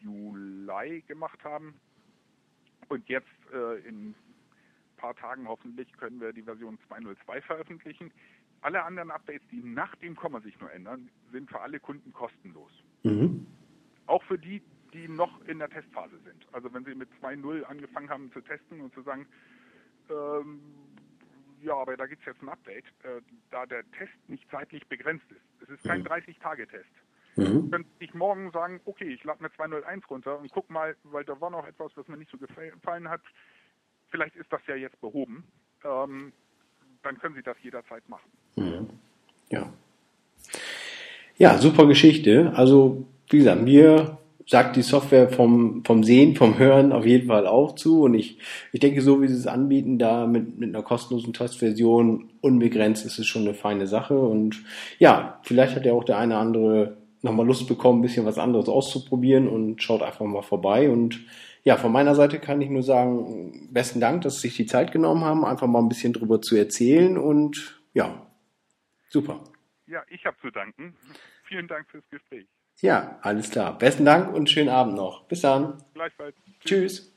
Juli 0.00 1.02
gemacht 1.02 1.42
haben. 1.44 1.80
Und 2.88 3.08
jetzt 3.08 3.26
äh, 3.52 3.80
in 3.80 4.14
paar 4.96 5.14
Tagen 5.14 5.48
hoffentlich 5.48 5.92
können 5.94 6.20
wir 6.20 6.32
die 6.32 6.42
Version 6.42 6.78
2.02 6.88 7.42
veröffentlichen. 7.42 8.12
Alle 8.62 8.82
anderen 8.82 9.10
Updates, 9.10 9.46
die 9.50 9.62
nach 9.62 9.94
dem 9.96 10.16
Komma 10.16 10.40
sich 10.40 10.58
nur 10.60 10.72
ändern, 10.72 11.08
sind 11.30 11.50
für 11.50 11.60
alle 11.60 11.78
Kunden 11.78 12.12
kostenlos. 12.12 12.72
Mhm. 13.02 13.46
Auch 14.06 14.22
für 14.24 14.38
die, 14.38 14.62
die 14.92 15.08
noch 15.08 15.40
in 15.46 15.58
der 15.58 15.68
Testphase 15.68 16.18
sind. 16.24 16.46
Also 16.52 16.72
wenn 16.72 16.84
Sie 16.84 16.94
mit 16.94 17.08
2.0 17.22 17.62
angefangen 17.64 18.08
haben 18.08 18.32
zu 18.32 18.40
testen 18.40 18.80
und 18.80 18.94
zu 18.94 19.02
sagen, 19.02 19.26
ähm, 20.10 20.60
ja, 21.62 21.74
aber 21.74 21.96
da 21.96 22.06
gibt 22.06 22.22
es 22.22 22.26
jetzt 22.26 22.42
ein 22.42 22.48
Update, 22.48 22.84
äh, 23.02 23.20
da 23.50 23.66
der 23.66 23.82
Test 23.92 24.12
nicht 24.28 24.48
zeitlich 24.50 24.86
begrenzt 24.86 25.26
ist. 25.30 25.62
Es 25.62 25.68
ist 25.68 25.84
kein 25.84 26.00
mhm. 26.00 26.06
30-Tage-Test. 26.06 26.90
Mhm. 27.36 27.70
Könnte 27.70 27.90
ich 27.98 28.14
morgen 28.14 28.50
sagen, 28.50 28.80
okay, 28.84 29.12
ich 29.12 29.22
lade 29.24 29.42
mir 29.42 29.52
201 29.52 30.08
runter 30.08 30.38
und 30.38 30.50
guck 30.52 30.70
mal, 30.70 30.96
weil 31.04 31.24
da 31.24 31.38
war 31.40 31.50
noch 31.50 31.66
etwas, 31.66 31.92
was 31.96 32.08
mir 32.08 32.16
nicht 32.16 32.30
so 32.30 32.38
gefallen 32.38 33.08
hat, 33.08 33.22
vielleicht 34.10 34.36
ist 34.36 34.52
das 34.52 34.60
ja 34.66 34.74
jetzt 34.74 35.00
behoben, 35.00 35.44
ähm, 35.84 36.32
dann 37.02 37.18
können 37.18 37.34
Sie 37.34 37.42
das 37.42 37.56
jederzeit 37.62 38.08
machen. 38.08 38.30
Mhm. 38.56 38.88
Ja. 39.50 39.72
Ja, 41.38 41.58
super 41.58 41.86
Geschichte. 41.86 42.52
Also, 42.54 43.04
wie 43.28 43.38
gesagt, 43.38 43.62
mir 43.62 44.18
sagt 44.48 44.76
die 44.76 44.82
Software 44.82 45.28
vom, 45.28 45.84
vom 45.84 46.04
Sehen, 46.04 46.36
vom 46.36 46.58
Hören 46.58 46.92
auf 46.92 47.04
jeden 47.04 47.26
Fall 47.26 47.46
auch 47.46 47.74
zu. 47.74 48.02
Und 48.02 48.14
ich, 48.14 48.38
ich 48.72 48.80
denke, 48.80 49.02
so 49.02 49.20
wie 49.20 49.28
sie 49.28 49.34
es 49.34 49.46
anbieten, 49.46 49.98
da 49.98 50.26
mit, 50.26 50.58
mit 50.58 50.74
einer 50.74 50.84
kostenlosen 50.84 51.32
Testversion 51.32 52.30
unbegrenzt 52.40 53.04
ist 53.04 53.18
es 53.18 53.26
schon 53.26 53.42
eine 53.42 53.54
feine 53.54 53.86
Sache. 53.86 54.18
Und 54.18 54.62
ja, 54.98 55.40
vielleicht 55.42 55.74
hat 55.74 55.84
ja 55.84 55.92
auch 55.92 56.04
der 56.04 56.18
eine 56.18 56.34
oder 56.34 56.40
andere 56.40 56.96
nochmal 57.22 57.46
Lust 57.46 57.66
bekommen, 57.66 57.98
ein 57.98 58.02
bisschen 58.02 58.24
was 58.24 58.38
anderes 58.38 58.68
auszuprobieren 58.68 59.48
und 59.48 59.82
schaut 59.82 60.02
einfach 60.02 60.24
mal 60.24 60.42
vorbei. 60.42 60.90
Und 60.90 61.20
ja, 61.66 61.76
von 61.76 61.90
meiner 61.90 62.14
Seite 62.14 62.38
kann 62.38 62.60
ich 62.60 62.70
nur 62.70 62.84
sagen, 62.84 63.68
besten 63.72 63.98
Dank, 63.98 64.22
dass 64.22 64.36
Sie 64.36 64.46
sich 64.46 64.56
die 64.56 64.66
Zeit 64.66 64.92
genommen 64.92 65.24
haben, 65.24 65.44
einfach 65.44 65.66
mal 65.66 65.80
ein 65.80 65.88
bisschen 65.88 66.12
drüber 66.12 66.40
zu 66.40 66.54
erzählen 66.54 67.18
und 67.18 67.82
ja, 67.92 68.30
super. 69.08 69.42
Ja, 69.88 70.04
ich 70.08 70.24
habe 70.26 70.36
zu 70.40 70.52
danken. 70.52 70.94
Vielen 71.48 71.66
Dank 71.66 71.90
fürs 71.90 72.08
Gespräch. 72.08 72.46
Ja, 72.82 73.18
alles 73.22 73.50
klar. 73.50 73.76
Besten 73.76 74.04
Dank 74.04 74.32
und 74.32 74.48
schönen 74.48 74.68
Abend 74.68 74.94
noch. 74.94 75.24
Bis 75.26 75.40
dann. 75.40 75.82
Gleichfalls. 75.94 76.36
Tschüss. 76.60 76.68
Tschüss. 76.68 77.15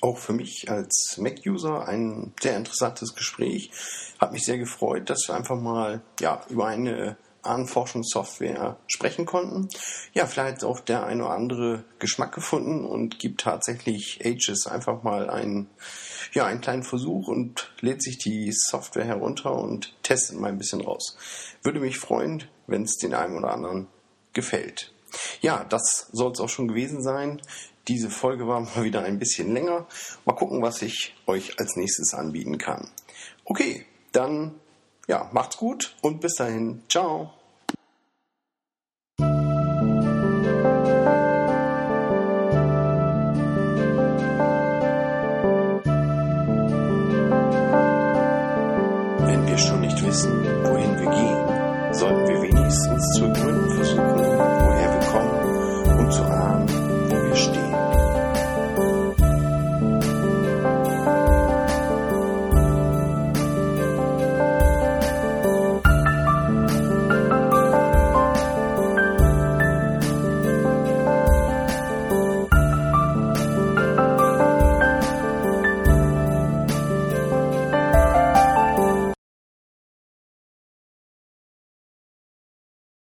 Auch 0.00 0.18
für 0.18 0.32
mich 0.32 0.70
als 0.70 1.16
Mac-User 1.18 1.86
ein 1.86 2.32
sehr 2.40 2.56
interessantes 2.56 3.14
Gespräch. 3.14 3.70
Hat 4.18 4.32
mich 4.32 4.44
sehr 4.44 4.58
gefreut, 4.58 5.08
dass 5.10 5.28
wir 5.28 5.34
einfach 5.34 5.60
mal 5.60 6.02
ja, 6.20 6.42
über 6.48 6.66
eine 6.66 7.16
Ahnenforschungssoftware 7.46 8.76
sprechen 8.86 9.24
konnten. 9.24 9.68
Ja, 10.12 10.26
vielleicht 10.26 10.64
auch 10.64 10.80
der 10.80 11.06
eine 11.06 11.24
oder 11.24 11.34
andere 11.34 11.84
Geschmack 11.98 12.34
gefunden 12.34 12.84
und 12.84 13.18
gibt 13.18 13.40
tatsächlich 13.40 14.20
Ages 14.24 14.66
einfach 14.66 15.02
mal 15.02 15.30
einen, 15.30 15.68
ja, 16.32 16.44
einen 16.44 16.60
kleinen 16.60 16.82
Versuch 16.82 17.28
und 17.28 17.72
lädt 17.80 18.02
sich 18.02 18.18
die 18.18 18.52
Software 18.52 19.04
herunter 19.04 19.54
und 19.54 19.94
testet 20.02 20.38
mal 20.38 20.48
ein 20.48 20.58
bisschen 20.58 20.80
raus. 20.80 21.16
Würde 21.62 21.80
mich 21.80 21.98
freuen, 21.98 22.44
wenn 22.66 22.82
es 22.82 22.96
den 22.96 23.14
einen 23.14 23.38
oder 23.38 23.52
anderen 23.52 23.86
gefällt. 24.32 24.92
Ja, 25.40 25.64
das 25.64 26.08
soll 26.12 26.32
es 26.32 26.40
auch 26.40 26.48
schon 26.48 26.68
gewesen 26.68 27.02
sein. 27.02 27.40
Diese 27.88 28.10
Folge 28.10 28.48
war 28.48 28.60
mal 28.60 28.82
wieder 28.82 29.02
ein 29.04 29.18
bisschen 29.18 29.52
länger. 29.54 29.86
Mal 30.24 30.34
gucken, 30.34 30.60
was 30.60 30.82
ich 30.82 31.14
euch 31.26 31.60
als 31.60 31.76
nächstes 31.76 32.14
anbieten 32.14 32.58
kann. 32.58 32.90
Okay, 33.44 33.86
dann 34.10 34.54
ja, 35.06 35.30
macht's 35.32 35.56
gut 35.56 35.94
und 36.02 36.20
bis 36.20 36.34
dahin. 36.34 36.82
Ciao. 36.88 37.32
Wenn 49.18 49.46
wir 49.46 49.58
schon 49.58 49.80
nicht 49.80 50.04
wissen, 50.04 50.44
wohin 50.64 50.98
wir 50.98 51.10
gehen, 51.10 51.94
sollten 51.94 52.28
wir 52.28 52.42
wenigstens 52.42 53.12
zu 53.14 53.32
gründen 53.32 53.55